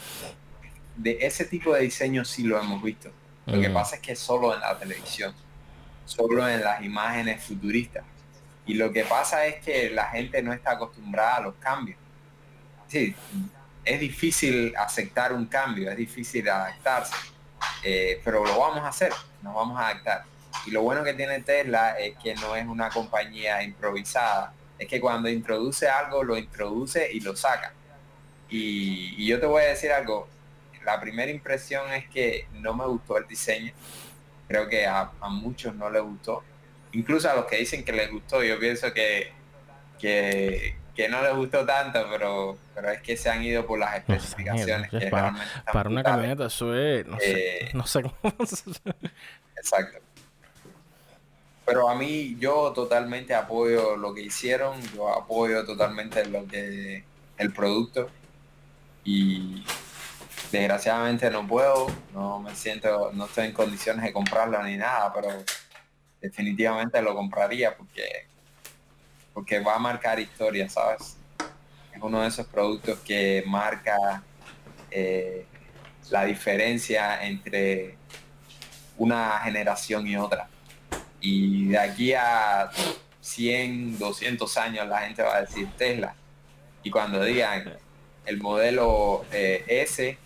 de 0.95 1.17
ese 1.21 1.45
tipo 1.45 1.73
de 1.73 1.81
diseño 1.81 2.23
sí 2.25 2.43
lo 2.43 2.59
hemos 2.59 2.81
visto. 2.81 3.11
Lo 3.45 3.59
que 3.59 3.69
pasa 3.69 3.95
es 3.95 4.01
que 4.01 4.15
solo 4.15 4.53
en 4.53 4.61
la 4.61 4.77
televisión, 4.77 5.33
solo 6.11 6.47
en 6.47 6.61
las 6.61 6.83
imágenes 6.83 7.43
futuristas. 7.43 8.03
Y 8.65 8.75
lo 8.75 8.91
que 8.91 9.03
pasa 9.05 9.45
es 9.45 9.63
que 9.63 9.89
la 9.89 10.05
gente 10.09 10.41
no 10.41 10.53
está 10.53 10.71
acostumbrada 10.71 11.37
a 11.37 11.41
los 11.41 11.55
cambios. 11.55 11.97
Sí, 12.87 13.15
es 13.85 13.99
difícil 13.99 14.73
aceptar 14.77 15.33
un 15.33 15.45
cambio, 15.45 15.89
es 15.89 15.97
difícil 15.97 16.47
adaptarse, 16.49 17.15
eh, 17.83 18.21
pero 18.23 18.45
lo 18.45 18.59
vamos 18.59 18.83
a 18.83 18.89
hacer, 18.89 19.11
nos 19.41 19.55
vamos 19.55 19.79
a 19.79 19.89
adaptar. 19.89 20.23
Y 20.65 20.71
lo 20.71 20.83
bueno 20.83 21.03
que 21.03 21.13
tiene 21.13 21.41
Tesla 21.41 21.97
es 21.97 22.15
que 22.17 22.35
no 22.35 22.55
es 22.55 22.67
una 22.67 22.89
compañía 22.89 23.63
improvisada. 23.63 24.53
Es 24.77 24.87
que 24.87 24.99
cuando 24.99 25.29
introduce 25.29 25.87
algo, 25.87 26.23
lo 26.23 26.37
introduce 26.37 27.11
y 27.11 27.21
lo 27.21 27.35
saca. 27.35 27.73
Y, 28.49 29.25
yo 29.25 29.39
te 29.39 29.45
voy 29.45 29.63
a 29.63 29.67
decir 29.67 29.91
algo. 29.91 30.27
La 30.83 30.99
primera 30.99 31.31
impresión 31.31 31.91
es 31.93 32.07
que 32.09 32.47
no 32.53 32.73
me 32.73 32.85
gustó 32.85 33.17
el 33.17 33.27
diseño. 33.27 33.71
Creo 34.51 34.67
que 34.67 34.85
a, 34.85 35.09
muchos 35.29 35.73
no 35.75 35.89
les 35.89 36.01
gustó. 36.01 36.43
Incluso 36.91 37.29
a 37.29 37.35
los 37.35 37.45
que 37.45 37.55
dicen 37.55 37.85
que 37.85 37.93
les 37.93 38.11
gustó, 38.11 38.43
yo 38.43 38.59
pienso 38.59 38.93
que, 38.93 39.31
que, 39.97 40.75
no 41.09 41.23
les 41.23 41.33
gustó 41.33 41.65
tanto, 41.65 42.05
pero, 42.11 42.57
pero 42.75 42.91
es 42.91 43.01
que 43.01 43.15
se 43.15 43.29
han 43.29 43.41
ido 43.43 43.65
por 43.65 43.79
las 43.79 43.95
especificaciones. 43.95 44.89
para, 45.09 45.89
una 45.89 46.03
camioneta 46.03 46.47
eso 46.47 46.75
es, 46.75 47.07
no 47.07 47.17
sé, 47.17 47.57
eh, 47.59 47.69
no 47.73 47.87
sé 47.87 48.01
cómo. 48.01 48.15
exacto. 49.55 49.99
Pero 51.65 51.89
a 51.89 51.95
mí 51.95 52.35
yo 52.37 52.73
totalmente 52.73 53.33
apoyo 53.33 53.95
lo 53.95 54.13
que 54.13 54.21
hicieron, 54.21 54.81
yo 54.93 55.07
apoyo 55.07 55.65
totalmente 55.65 56.25
lo 56.25 56.45
que 56.45 57.05
el 57.37 57.53
producto 57.53 58.09
y 59.05 59.63
desgraciadamente 60.51 61.29
no 61.29 61.47
puedo, 61.47 61.87
no 62.13 62.39
me 62.39 62.53
siento, 62.55 63.11
no 63.13 63.25
estoy 63.25 63.47
en 63.47 63.53
condiciones 63.53 64.03
de 64.03 64.13
comprarlo 64.13 64.61
ni 64.63 64.77
nada, 64.77 65.11
pero 65.13 65.29
definitivamente 66.19 67.01
lo 67.01 67.15
compraría 67.15 67.75
porque 67.75 68.31
porque 69.33 69.59
va 69.59 69.75
a 69.75 69.79
marcar 69.79 70.19
historia, 70.19 70.69
¿sabes? 70.69 71.15
Es 71.93 72.01
uno 72.01 72.21
de 72.21 72.27
esos 72.27 72.45
productos 72.47 72.99
que 72.99 73.43
marca 73.47 74.23
eh, 74.89 75.45
la 76.09 76.25
diferencia 76.25 77.23
entre 77.25 77.95
una 78.97 79.39
generación 79.39 80.05
y 80.07 80.17
otra. 80.17 80.49
Y 81.21 81.69
de 81.69 81.77
aquí 81.77 82.13
a 82.13 82.69
100, 83.21 83.99
200 83.99 84.57
años 84.57 84.87
la 84.87 84.99
gente 84.99 85.23
va 85.23 85.37
a 85.37 85.41
decir 85.41 85.69
Tesla. 85.77 86.13
Y 86.83 86.91
cuando 86.91 87.23
digan 87.23 87.77
el 88.25 88.37
modelo 88.41 89.25
eh, 89.31 89.63
S 89.67 90.17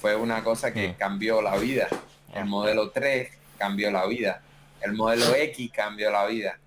fue 0.00 0.14
una 0.16 0.42
cosa 0.42 0.72
que 0.72 0.88
Mm. 0.90 0.94
cambió 0.94 1.42
la 1.42 1.56
vida. 1.56 1.88
El 2.34 2.46
modelo 2.46 2.90
3 2.90 3.30
cambió 3.58 3.90
la 3.90 4.06
vida. 4.06 4.40
El 4.80 4.92
modelo 4.94 5.34
X 5.34 5.70
cambió 5.74 6.10
la 6.10 6.26
vida. 6.26 6.58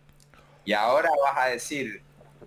Y 0.65 0.73
ahora 0.73 1.09
vas 1.23 1.37
a 1.37 1.45
decir, 1.49 2.01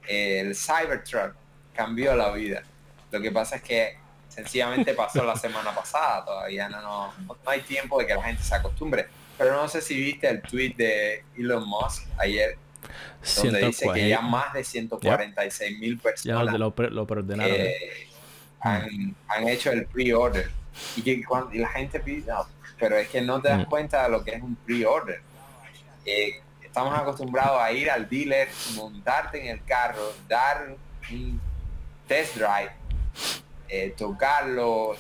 eh, 0.07 0.41
el 0.41 0.55
Cybertruck 0.55 1.35
cambió 1.75 2.15
la 2.15 2.31
vida. 2.33 2.63
Lo 3.11 3.21
que 3.21 3.31
pasa 3.33 3.57
es 3.57 3.63
que 3.63 3.97
sencillamente 4.29 4.95
pasó 4.95 5.25
la 5.25 5.37
semana 5.37 5.75
pasada, 5.75 6.25
todavía 6.25 6.69
no, 6.69 6.81
no, 6.83 7.15
no 7.27 7.51
hay 7.51 7.63
tiempo 7.63 7.99
de 7.99 8.07
que 8.07 8.15
la 8.15 8.23
gente 8.23 8.43
se 8.43 8.55
acostumbre. 8.55 9.07
Pero 9.39 9.53
no 9.55 9.69
sé 9.69 9.81
si 9.83 9.95
viste 10.01 10.29
el 10.29 10.41
tweet 10.41 10.75
de 10.77 11.25
Elon 11.37 11.67
Musk 11.69 12.07
ayer, 12.19 12.57
donde 13.43 13.67
dice 13.67 13.87
que 13.93 14.09
ya 14.09 14.21
más 14.21 14.53
de 14.55 14.63
146 14.65 15.79
mil 15.79 15.97
Ya 15.97 16.03
personas 16.03 16.59
lo, 16.59 16.73
lo, 16.77 16.91
lo 16.91 17.07
preordenaron. 17.07 17.55
eh, 17.55 17.75
han, 18.61 19.15
han 19.29 19.49
hecho 19.49 19.71
el 19.73 19.87
pre-order. 19.87 20.51
Y 20.97 21.03
que 21.03 21.25
cuando 21.25 21.55
y 21.55 21.59
la 21.59 21.69
gente 21.69 22.01
pide, 22.01 22.31
"No, 22.31 22.47
pero 22.79 22.97
es 22.97 23.09
que 23.09 23.23
no 23.23 23.41
te 23.41 23.49
das 23.49 23.61
Mm. 23.67 23.71
cuenta 23.71 24.03
de 24.05 24.09
lo 24.11 24.23
que 24.25 24.33
es 24.35 24.43
un 24.43 24.55
pre-order. 24.57 25.21
Eh, 26.05 26.41
estamos 26.63 26.97
acostumbrados 26.99 27.61
a 27.61 27.73
ir 27.73 27.91
al 27.91 28.09
dealer, 28.09 28.49
montarte 28.75 29.41
en 29.41 29.49
el 29.49 29.65
carro, 29.65 30.13
dar 30.29 30.75
un 31.11 31.41
test 32.07 32.35
drive, 32.37 32.71
eh, 33.69 33.95
tocarlo, 33.97 34.95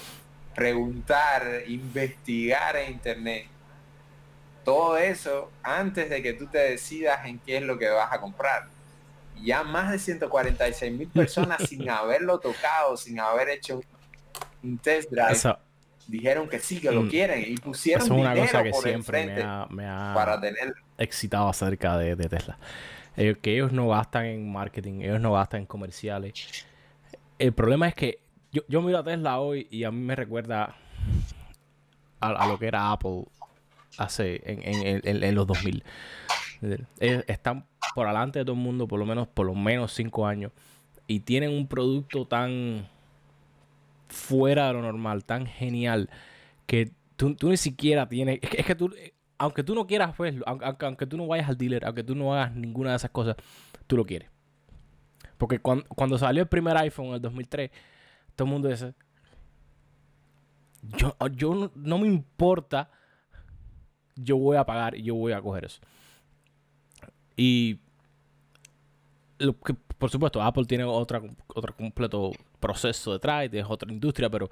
preguntar, 0.54 1.62
investigar 1.66 2.76
en 2.76 2.92
internet. 2.92 3.46
Todo 4.64 4.96
eso 4.96 5.50
antes 5.62 6.08
de 6.10 6.22
que 6.22 6.32
tú 6.32 6.46
te 6.46 6.58
decidas 6.58 7.24
en 7.26 7.38
qué 7.38 7.58
es 7.58 7.62
lo 7.62 7.78
que 7.78 7.88
vas 7.88 8.10
a 8.12 8.20
comprar. 8.20 8.66
Ya 9.42 9.62
más 9.62 9.90
de 9.92 9.98
146 9.98 10.92
mil 10.92 11.08
personas 11.08 11.62
sin 11.68 11.88
haberlo 11.90 12.38
tocado, 12.40 12.96
sin 12.96 13.20
haber 13.20 13.48
hecho 13.50 13.80
un 14.62 14.78
test 14.78 15.10
drive, 15.10 15.56
dijeron 16.08 16.48
que 16.48 16.58
sí, 16.58 16.80
que 16.80 16.90
lo 16.90 17.02
Mm. 17.02 17.08
quieren 17.08 17.44
y 17.46 17.56
pusieron 17.56 18.04
esa 18.04 18.14
es 18.14 18.20
una 18.20 18.30
dinero 18.30 18.46
cosa 18.46 18.62
que 18.62 18.70
por 18.70 18.82
siempre 18.82 19.26
me 19.26 19.42
ha, 19.42 19.66
me 19.70 19.86
ha 19.86 20.12
para 20.14 20.40
tener 20.40 20.74
excitado 20.98 21.48
acerca 21.48 21.96
de, 21.98 22.16
de 22.16 22.28
Tesla. 22.28 22.58
Ellos- 23.16 23.38
que 23.40 23.54
ellos 23.54 23.72
no 23.72 23.88
gastan 23.88 24.26
en 24.26 24.52
marketing, 24.52 25.00
ellos 25.02 25.20
no 25.20 25.32
gastan 25.32 25.60
en 25.60 25.66
comerciales. 25.66 26.64
El 27.38 27.52
problema 27.52 27.88
es 27.88 27.94
que 27.94 28.18
yo, 28.52 28.62
yo 28.68 28.82
miro 28.82 28.98
a 28.98 29.04
Tesla 29.04 29.38
hoy 29.40 29.66
y 29.70 29.84
a 29.84 29.90
mí 29.90 30.00
me 30.00 30.16
recuerda 30.16 30.74
a, 32.20 32.28
a 32.28 32.46
lo 32.48 32.58
que 32.58 32.66
era 32.66 32.90
Apple 32.92 33.24
hace 33.98 34.40
en, 34.44 34.62
en- 34.62 35.00
en- 35.04 35.22
en 35.24 35.34
los 35.34 35.46
2000. 35.46 35.82
Están 36.98 37.66
por 37.94 38.06
delante 38.06 38.40
de 38.40 38.44
todo 38.44 38.56
el 38.56 38.62
mundo 38.62 38.86
por 38.86 38.98
lo 38.98 39.06
menos 39.06 39.26
por 39.28 39.46
lo 39.46 39.54
menos 39.54 39.92
cinco 39.92 40.26
años 40.26 40.52
y 41.06 41.20
tienen 41.20 41.50
un 41.50 41.66
producto 41.66 42.26
tan 42.26 42.86
fuera 44.08 44.68
de 44.68 44.72
lo 44.74 44.82
normal, 44.82 45.24
tan 45.24 45.46
genial 45.46 46.10
que 46.66 46.90
tú, 47.16 47.34
tú 47.34 47.48
ni 47.48 47.56
siquiera 47.56 48.08
tienes 48.08 48.40
es 48.42 48.66
que, 48.66 48.74
tú 48.74 48.92
aunque 49.38 49.62
tú 49.62 49.74
no 49.74 49.86
quieras 49.86 50.16
verlo, 50.16 50.44
aunque, 50.46 50.64
aunque, 50.64 50.86
aunque 50.86 51.06
tú 51.06 51.16
no 51.16 51.26
vayas 51.26 51.48
al 51.48 51.58
dealer, 51.58 51.84
aunque 51.84 52.02
tú 52.02 52.14
no 52.14 52.34
hagas 52.34 52.54
ninguna 52.54 52.90
de 52.90 52.96
esas 52.96 53.10
cosas, 53.10 53.36
tú 53.86 53.96
lo 53.96 54.04
quieres. 54.04 54.30
Porque 55.38 55.58
cuando, 55.58 55.84
cuando 55.88 56.18
salió 56.18 56.42
el 56.42 56.48
primer 56.48 56.76
iPhone 56.76 57.06
en 57.06 57.14
el 57.14 57.20
2003, 57.20 57.70
todo 58.34 58.46
el 58.46 58.52
mundo 58.52 58.68
dice, 58.68 58.94
yo, 60.82 61.16
yo 61.32 61.70
no 61.74 61.98
me 61.98 62.06
importa, 62.06 62.90
yo 64.14 64.38
voy 64.38 64.56
a 64.56 64.64
pagar 64.64 64.96
y 64.96 65.02
yo 65.02 65.14
voy 65.14 65.32
a 65.32 65.42
coger 65.42 65.66
eso. 65.66 65.80
Y 67.36 67.78
lo 69.38 69.58
que, 69.60 69.74
por 69.74 70.10
supuesto, 70.10 70.42
Apple 70.42 70.64
tiene 70.64 70.84
otra, 70.84 71.22
otro 71.48 71.76
completo 71.76 72.32
proceso 72.60 73.12
detrás, 73.12 73.48
es 73.52 73.64
otra 73.68 73.92
industria, 73.92 74.30
pero 74.30 74.48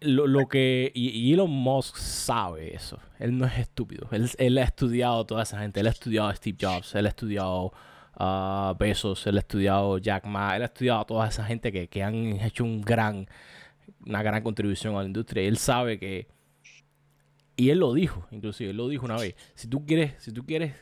lo, 0.00 0.26
lo 0.26 0.46
que. 0.48 0.92
Y, 0.94 1.32
Elon 1.32 1.50
Musk 1.50 1.96
sabe 1.96 2.74
eso. 2.74 2.98
Él 3.18 3.36
no 3.36 3.46
es 3.46 3.58
estúpido. 3.58 4.08
Él, 4.12 4.30
él 4.38 4.58
ha 4.58 4.64
estudiado 4.64 5.20
a 5.20 5.26
toda 5.26 5.42
esa 5.42 5.58
gente. 5.60 5.80
Él 5.80 5.86
ha 5.86 5.90
estudiado 5.90 6.28
a 6.28 6.34
Steve 6.34 6.58
Jobs. 6.60 6.94
Él 6.94 7.06
ha 7.06 7.08
estudiado 7.08 7.72
a 8.14 8.74
Bezos. 8.78 9.26
Él 9.26 9.36
ha 9.36 9.40
estudiado 9.40 9.98
Jack 9.98 10.26
Ma. 10.26 10.56
Él 10.56 10.62
ha 10.62 10.66
estudiado 10.66 11.00
a 11.00 11.06
toda 11.06 11.28
esa 11.28 11.44
gente 11.44 11.72
que, 11.72 11.88
que 11.88 12.02
han 12.02 12.40
hecho 12.40 12.64
un 12.64 12.82
gran, 12.82 13.26
una 14.06 14.22
gran 14.22 14.42
contribución 14.42 14.94
a 14.96 15.00
la 15.00 15.06
industria. 15.06 15.46
Él 15.48 15.58
sabe 15.58 15.98
que. 15.98 16.28
Y 17.56 17.70
él 17.70 17.78
lo 17.78 17.94
dijo, 17.94 18.26
inclusive, 18.32 18.70
él 18.70 18.76
lo 18.76 18.88
dijo 18.88 19.04
una 19.04 19.16
vez. 19.16 19.36
Si 19.54 19.68
tú 19.68 19.86
quieres, 19.86 20.14
si 20.18 20.32
tú 20.32 20.44
quieres 20.44 20.74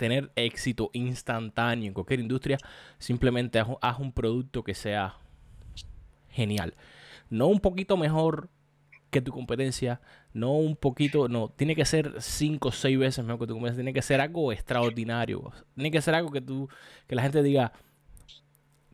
tener 0.00 0.32
éxito 0.34 0.90
instantáneo 0.94 1.86
en 1.86 1.92
cualquier 1.94 2.20
industria, 2.20 2.58
simplemente 2.98 3.60
haz, 3.60 3.98
un- 3.98 4.12
producto 4.12 4.64
que 4.64 4.74
sea 4.74 5.18
genial. 6.30 6.74
No 7.28 7.48
un 7.48 7.60
poquito 7.60 7.98
mejor 7.98 8.48
que 9.10 9.20
tu 9.20 9.30
competencia, 9.30 10.00
no 10.32 10.52
un 10.52 10.74
poquito, 10.74 11.28
no, 11.28 11.50
tiene 11.50 11.76
que 11.76 11.84
ser 11.84 12.14
cinco 12.20 12.68
o 12.68 12.72
seis 12.72 12.98
veces 12.98 13.24
mejor 13.24 13.40
que 13.40 13.46
tu 13.48 13.54
competencia, 13.54 13.82
tiene 13.82 13.92
que 13.92 14.02
ser 14.02 14.20
algo 14.20 14.52
extraordinario, 14.52 15.52
tiene 15.74 15.90
que 15.90 16.00
ser 16.00 16.14
algo 16.14 16.30
que 16.30 16.40
tú, 16.40 16.68
que 17.06 17.14
la 17.14 17.22
gente 17.22 17.42
diga, 17.42 17.72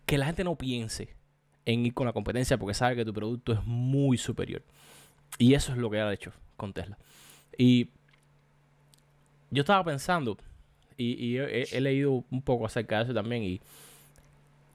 que 0.06 0.18
la 0.18 0.26
gente 0.26 0.42
no 0.42 0.56
piense 0.56 1.14
en 1.64 1.86
ir 1.86 1.94
con 1.94 2.06
la 2.06 2.12
competencia 2.12 2.58
porque 2.58 2.74
sabe 2.74 2.96
que 2.96 3.04
tu 3.04 3.12
producto 3.14 3.52
es 3.52 3.64
muy 3.64 4.18
superior. 4.18 4.62
Y 5.38 5.54
eso 5.54 5.72
es 5.72 5.78
lo 5.78 5.88
que 5.88 6.00
ha 6.00 6.12
hecho 6.12 6.32
con 6.56 6.72
Tesla. 6.72 6.98
Y 7.56 7.90
yo 9.50 9.62
estaba 9.62 9.84
pensando, 9.84 10.36
y, 10.96 11.12
y 11.26 11.38
he, 11.38 11.80
leído 11.80 12.24
un 12.30 12.42
poco 12.42 12.66
acerca 12.66 12.98
de 12.98 13.04
eso 13.04 13.14
también, 13.14 13.42
y 13.42 13.60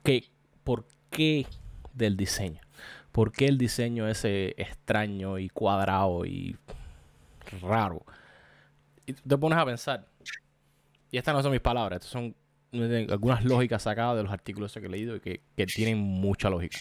que 0.03 0.25
por 0.63 0.85
qué 1.09 1.45
del 1.93 2.17
diseño. 2.17 2.61
¿Por 3.11 3.31
qué 3.31 3.47
el 3.47 3.57
diseño 3.57 4.07
ese 4.07 4.55
extraño 4.57 5.37
y 5.37 5.49
cuadrado 5.49 6.25
y 6.25 6.55
raro? 7.61 8.05
Y 9.05 9.13
te 9.13 9.37
pones 9.37 9.57
a 9.57 9.65
pensar, 9.65 10.07
y 11.11 11.17
estas 11.17 11.35
no 11.35 11.43
son 11.43 11.51
mis 11.51 11.61
palabras, 11.61 11.97
estas 11.97 12.11
son 12.11 12.35
algunas 13.09 13.43
lógicas 13.43 13.83
sacadas 13.83 14.17
de 14.17 14.23
los 14.23 14.31
artículos 14.31 14.71
que 14.73 14.79
he 14.79 14.89
leído 14.89 15.17
y 15.17 15.19
que, 15.19 15.41
que 15.57 15.65
tienen 15.65 15.97
mucha 15.97 16.49
lógica. 16.49 16.79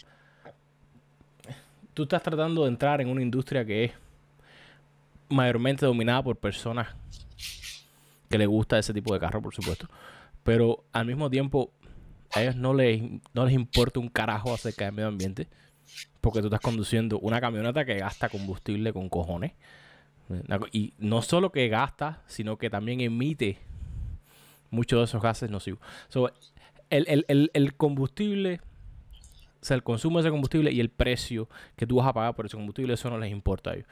Tú 1.94 2.04
estás 2.04 2.22
tratando 2.22 2.62
de 2.62 2.68
entrar 2.68 3.00
en 3.00 3.08
una 3.08 3.22
industria 3.22 3.64
que 3.64 3.84
es 3.84 3.92
mayormente 5.28 5.84
dominada 5.84 6.22
por 6.22 6.36
personas 6.36 6.88
que 8.30 8.38
les 8.38 8.48
gusta 8.48 8.78
ese 8.78 8.94
tipo 8.94 9.12
de 9.12 9.20
carro, 9.20 9.42
por 9.42 9.54
supuesto. 9.54 9.88
Pero 10.44 10.84
al 10.92 11.04
mismo 11.06 11.28
tiempo, 11.28 11.72
a 12.34 12.42
ellos 12.42 12.56
no 12.56 12.72
les, 12.72 13.02
no 13.34 13.44
les 13.44 13.54
importa 13.54 13.98
un 14.00 14.08
carajo 14.08 14.54
acerca 14.54 14.84
del 14.86 14.94
medio 14.94 15.08
ambiente. 15.08 15.48
Porque 16.20 16.40
tú 16.40 16.46
estás 16.46 16.60
conduciendo 16.60 17.18
una 17.18 17.40
camioneta 17.40 17.84
que 17.84 17.96
gasta 17.98 18.28
combustible 18.28 18.92
con 18.92 19.08
cojones. 19.08 19.52
Y 20.70 20.94
no 20.98 21.22
solo 21.22 21.50
que 21.50 21.68
gasta, 21.68 22.22
sino 22.28 22.56
que 22.56 22.70
también 22.70 23.00
emite 23.00 23.58
muchos 24.70 25.00
de 25.00 25.04
esos 25.06 25.20
gases 25.20 25.50
nocivos. 25.50 25.80
So, 26.08 26.30
el, 26.88 27.04
el- 27.08 27.24
el- 27.26 27.50
el 27.52 27.74
combustible, 27.74 28.60
o 29.60 29.64
sea, 29.64 29.74
el 29.74 29.82
consumo 29.82 30.18
de 30.18 30.22
ese 30.22 30.30
combustible 30.30 30.70
y 30.70 30.78
el 30.78 30.90
precio 30.90 31.48
que 31.74 31.84
tú 31.86 31.96
vas 31.96 32.06
a 32.06 32.12
pagar 32.12 32.36
por 32.36 32.46
ese 32.46 32.56
combustible, 32.56 32.94
eso 32.94 33.10
no 33.10 33.18
les 33.18 33.32
importa 33.32 33.70
a 33.70 33.74
ellos. 33.74 33.88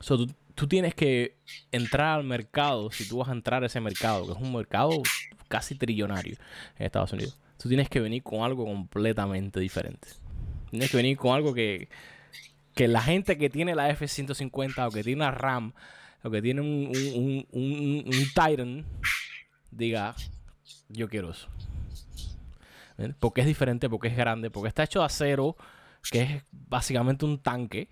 So, 0.00 0.16
tú, 0.26 0.32
tú 0.54 0.66
tienes 0.68 0.94
que 0.94 1.36
entrar 1.72 2.18
al 2.18 2.24
mercado, 2.24 2.90
si 2.90 3.08
tú 3.08 3.18
vas 3.18 3.28
a 3.28 3.32
entrar 3.32 3.62
a 3.62 3.66
ese 3.66 3.80
mercado, 3.80 4.26
que 4.26 4.32
es 4.32 4.38
un 4.38 4.52
mercado 4.54 5.02
casi 5.48 5.74
trillonario 5.74 6.36
en 6.78 6.86
Estados 6.86 7.12
Unidos, 7.12 7.38
tú 7.58 7.68
tienes 7.68 7.88
que 7.88 8.00
venir 8.00 8.22
con 8.22 8.42
algo 8.42 8.64
completamente 8.64 9.60
diferente. 9.60 10.08
Tienes 10.70 10.90
que 10.90 10.96
venir 10.96 11.16
con 11.16 11.34
algo 11.34 11.52
que, 11.52 11.88
que 12.74 12.86
la 12.88 13.02
gente 13.02 13.36
que 13.36 13.50
tiene 13.50 13.74
la 13.74 13.90
F-150 13.90 14.86
o 14.88 14.90
que 14.92 15.02
tiene 15.02 15.22
una 15.22 15.30
RAM 15.32 15.72
o 16.22 16.30
que 16.30 16.40
tiene 16.42 16.60
un, 16.60 16.92
un, 17.14 17.46
un, 17.50 18.04
un- 18.06 18.24
Titan 18.34 18.84
diga, 19.70 20.14
yo 20.88 21.08
quiero 21.08 21.30
eso. 21.30 21.48
Porque 23.18 23.40
es 23.40 23.46
diferente, 23.46 23.88
porque 23.88 24.08
es 24.08 24.16
grande, 24.16 24.50
porque 24.50 24.68
está 24.68 24.82
hecho 24.84 24.98
de 25.00 25.06
acero, 25.06 25.56
que 26.10 26.20
es 26.22 26.42
básicamente 26.52 27.24
un 27.24 27.38
tanque. 27.38 27.88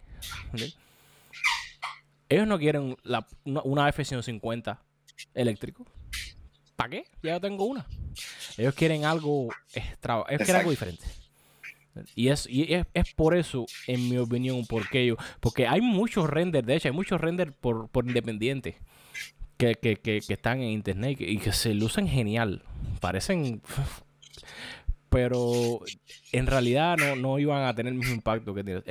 ¿ven? 0.52 0.70
Ellos 2.29 2.47
no 2.47 2.59
quieren 2.59 2.97
la- 3.03 3.26
una, 3.45 3.62
una 3.62 3.89
F-150 3.89 4.79
eléctrico. 5.35 5.87
¿Para 6.76 6.91
qué? 6.91 7.05
Ya 7.22 7.33
yo 7.33 7.41
tengo 7.41 7.64
una. 7.64 7.87
Ellos 8.57 8.74
quieren 8.74 9.05
algo 9.05 9.49
extra, 9.72 10.24
ellos 10.29 10.43
quieren 10.45 10.57
algo 10.57 10.70
diferente. 10.70 11.05
Y 12.14 12.29
es, 12.29 12.47
y 12.49 12.72
es, 12.74 12.87
es 12.95 13.12
por 13.14 13.37
eso, 13.37 13.66
en 13.89 14.09
mi 14.09 14.18
opinión, 14.18 14.64
porque 14.68 15.05
yo, 15.07 15.16
porque 15.41 15.66
hay 15.66 15.81
muchos 15.81 16.31
renders, 16.31 16.64
de 16.64 16.76
hecho, 16.76 16.89
hay 16.89 16.95
muchos 16.95 17.20
renders 17.20 17.53
por, 17.57 17.89
por 17.89 18.07
independientes 18.07 18.76
que, 19.57 19.74
que, 19.74 19.97
que, 19.97 20.20
que 20.20 20.33
están 20.35 20.61
en 20.61 20.68
internet 20.70 21.20
y 21.20 21.39
que, 21.39 21.51
se 21.53 21.74
lucen 21.74 22.07
genial. 22.07 22.62
Parecen. 23.01 23.61
Pero 25.11 25.81
en 26.33 26.47
realidad 26.47 26.97
no, 26.99 27.16
no 27.16 27.39
iban 27.39 27.64
a 27.64 27.74
tener 27.74 27.93
el 27.93 27.99
mismo 27.99 28.14
impacto 28.14 28.55
que 28.55 28.62
tiene. 28.62 28.83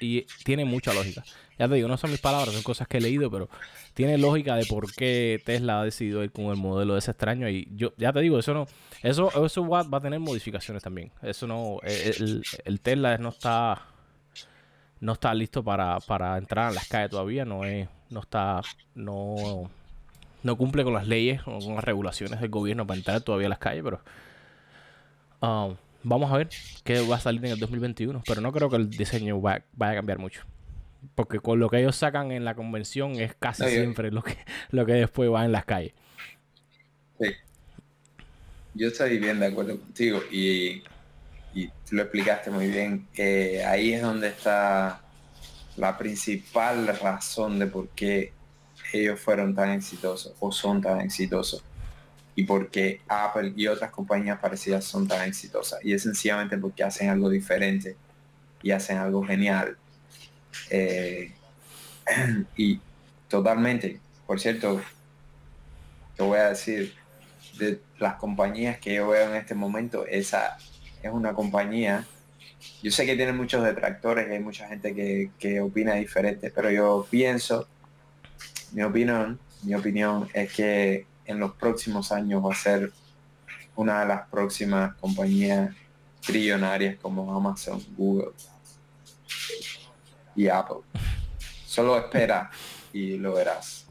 Y 0.00 0.26
tiene 0.44 0.64
mucha 0.64 0.92
lógica. 0.94 1.24
Ya 1.58 1.68
te 1.68 1.74
digo, 1.74 1.88
no 1.88 1.96
son 1.96 2.12
mis 2.12 2.20
palabras, 2.20 2.54
son 2.54 2.62
cosas 2.62 2.86
que 2.86 2.98
he 2.98 3.00
leído, 3.00 3.30
pero 3.30 3.48
tiene 3.94 4.16
lógica 4.16 4.54
de 4.54 4.64
por 4.66 4.92
qué 4.94 5.42
Tesla 5.44 5.80
ha 5.80 5.84
decidido 5.84 6.22
ir 6.22 6.30
con 6.30 6.46
el 6.46 6.56
modelo 6.56 6.92
de 6.92 7.00
ese 7.00 7.10
extraño. 7.10 7.48
Y 7.48 7.68
yo 7.74 7.92
ya 7.96 8.12
te 8.12 8.20
digo, 8.20 8.38
eso 8.38 8.54
no, 8.54 8.66
eso, 9.02 9.44
eso 9.44 9.68
va, 9.68 9.82
va 9.82 9.98
a 9.98 10.00
tener 10.00 10.20
modificaciones 10.20 10.84
también. 10.84 11.10
Eso 11.20 11.48
no, 11.48 11.80
el, 11.82 12.42
el 12.64 12.80
Tesla 12.80 13.18
no 13.18 13.30
está, 13.30 13.82
no 15.00 15.12
está 15.12 15.34
listo 15.34 15.64
para, 15.64 15.98
para 15.98 16.38
entrar 16.38 16.68
en 16.68 16.76
las 16.76 16.86
calles 16.86 17.10
todavía, 17.10 17.44
no 17.44 17.64
es, 17.64 17.88
no 18.10 18.20
está, 18.20 18.62
no, 18.94 19.68
no 20.44 20.56
cumple 20.56 20.84
con 20.84 20.94
las 20.94 21.08
leyes 21.08 21.40
o 21.46 21.58
con 21.58 21.74
las 21.74 21.84
regulaciones 21.84 22.40
del 22.40 22.50
gobierno 22.50 22.86
para 22.86 22.98
entrar 22.98 23.20
todavía 23.20 23.46
a 23.48 23.50
las 23.50 23.58
calles, 23.58 23.82
pero 23.82 24.00
um, 25.40 25.76
vamos 26.02 26.32
a 26.32 26.36
ver 26.36 26.48
qué 26.84 27.00
va 27.00 27.16
a 27.16 27.20
salir 27.20 27.44
en 27.44 27.52
el 27.52 27.58
2021, 27.58 28.22
pero 28.26 28.40
no 28.40 28.52
creo 28.52 28.70
que 28.70 28.76
el 28.76 28.90
diseño 28.90 29.40
vaya 29.40 29.64
a 29.78 29.94
cambiar 29.94 30.18
mucho. 30.18 30.42
Porque 31.14 31.38
con 31.38 31.60
lo 31.60 31.70
que 31.70 31.78
ellos 31.78 31.96
sacan 31.96 32.32
en 32.32 32.44
la 32.44 32.54
convención 32.54 33.12
es 33.12 33.34
casi 33.34 33.64
siempre 33.68 34.10
lo 34.10 34.22
que, 34.22 34.36
lo 34.70 34.84
que 34.86 34.94
después 34.94 35.30
va 35.30 35.44
en 35.44 35.52
las 35.52 35.64
calles. 35.64 35.92
Sí. 37.20 37.28
Yo 38.74 38.88
estoy 38.88 39.18
bien 39.18 39.40
de 39.40 39.46
acuerdo 39.46 39.78
contigo 39.78 40.20
y, 40.30 40.82
y 41.54 41.68
tú 41.68 41.96
lo 41.96 42.02
explicaste 42.02 42.50
muy 42.50 42.68
bien. 42.68 43.06
ahí 43.66 43.92
es 43.92 44.02
donde 44.02 44.28
está 44.28 45.00
la 45.76 45.96
principal 45.96 46.86
razón 46.98 47.58
de 47.58 47.66
por 47.66 47.88
qué 47.90 48.32
ellos 48.92 49.20
fueron 49.20 49.54
tan 49.54 49.70
exitosos 49.70 50.34
o 50.40 50.50
son 50.50 50.80
tan 50.80 51.00
exitosos 51.00 51.62
y 52.38 52.44
por 52.44 52.70
qué 52.70 53.00
Apple 53.08 53.52
y 53.56 53.66
otras 53.66 53.90
compañías 53.90 54.38
parecidas 54.38 54.84
son 54.84 55.08
tan 55.08 55.26
exitosas. 55.26 55.84
Y 55.84 55.92
es 55.92 56.04
sencillamente 56.04 56.56
porque 56.56 56.84
hacen 56.84 57.08
algo 57.08 57.28
diferente 57.28 57.96
y 58.62 58.70
hacen 58.70 58.98
algo 58.98 59.24
genial 59.24 59.76
eh, 60.70 61.32
y 62.56 62.80
totalmente, 63.26 63.98
por 64.24 64.38
cierto, 64.38 64.80
te 66.16 66.22
voy 66.22 66.38
a 66.38 66.50
decir, 66.50 66.94
de 67.58 67.80
las 67.98 68.14
compañías 68.14 68.78
que 68.78 68.94
yo 68.94 69.08
veo 69.08 69.30
en 69.30 69.34
este 69.34 69.56
momento, 69.56 70.06
esa 70.06 70.58
es 71.02 71.10
una 71.10 71.34
compañía, 71.34 72.06
yo 72.84 72.92
sé 72.92 73.04
que 73.04 73.16
tiene 73.16 73.32
muchos 73.32 73.64
detractores, 73.64 74.30
hay 74.30 74.38
mucha 74.38 74.68
gente 74.68 74.94
que, 74.94 75.32
que 75.40 75.60
opina 75.60 75.94
diferente, 75.94 76.52
pero 76.54 76.70
yo 76.70 77.04
pienso, 77.10 77.66
mi 78.70 78.84
opinión, 78.84 79.40
mi 79.64 79.74
opinión 79.74 80.28
es 80.34 80.52
que 80.52 81.04
en 81.28 81.38
los 81.38 81.52
próximos 81.52 82.10
años 82.10 82.44
va 82.44 82.52
a 82.52 82.56
ser 82.56 82.90
una 83.76 84.00
de 84.00 84.06
las 84.06 84.26
próximas 84.28 84.96
compañías 84.96 85.72
trillonarias 86.26 86.96
como 87.00 87.32
Amazon, 87.36 87.84
Google 87.96 88.32
y 90.34 90.48
Apple. 90.48 90.78
Solo 91.66 91.98
espera 91.98 92.50
y 92.92 93.18
lo 93.18 93.34
verás. 93.34 93.87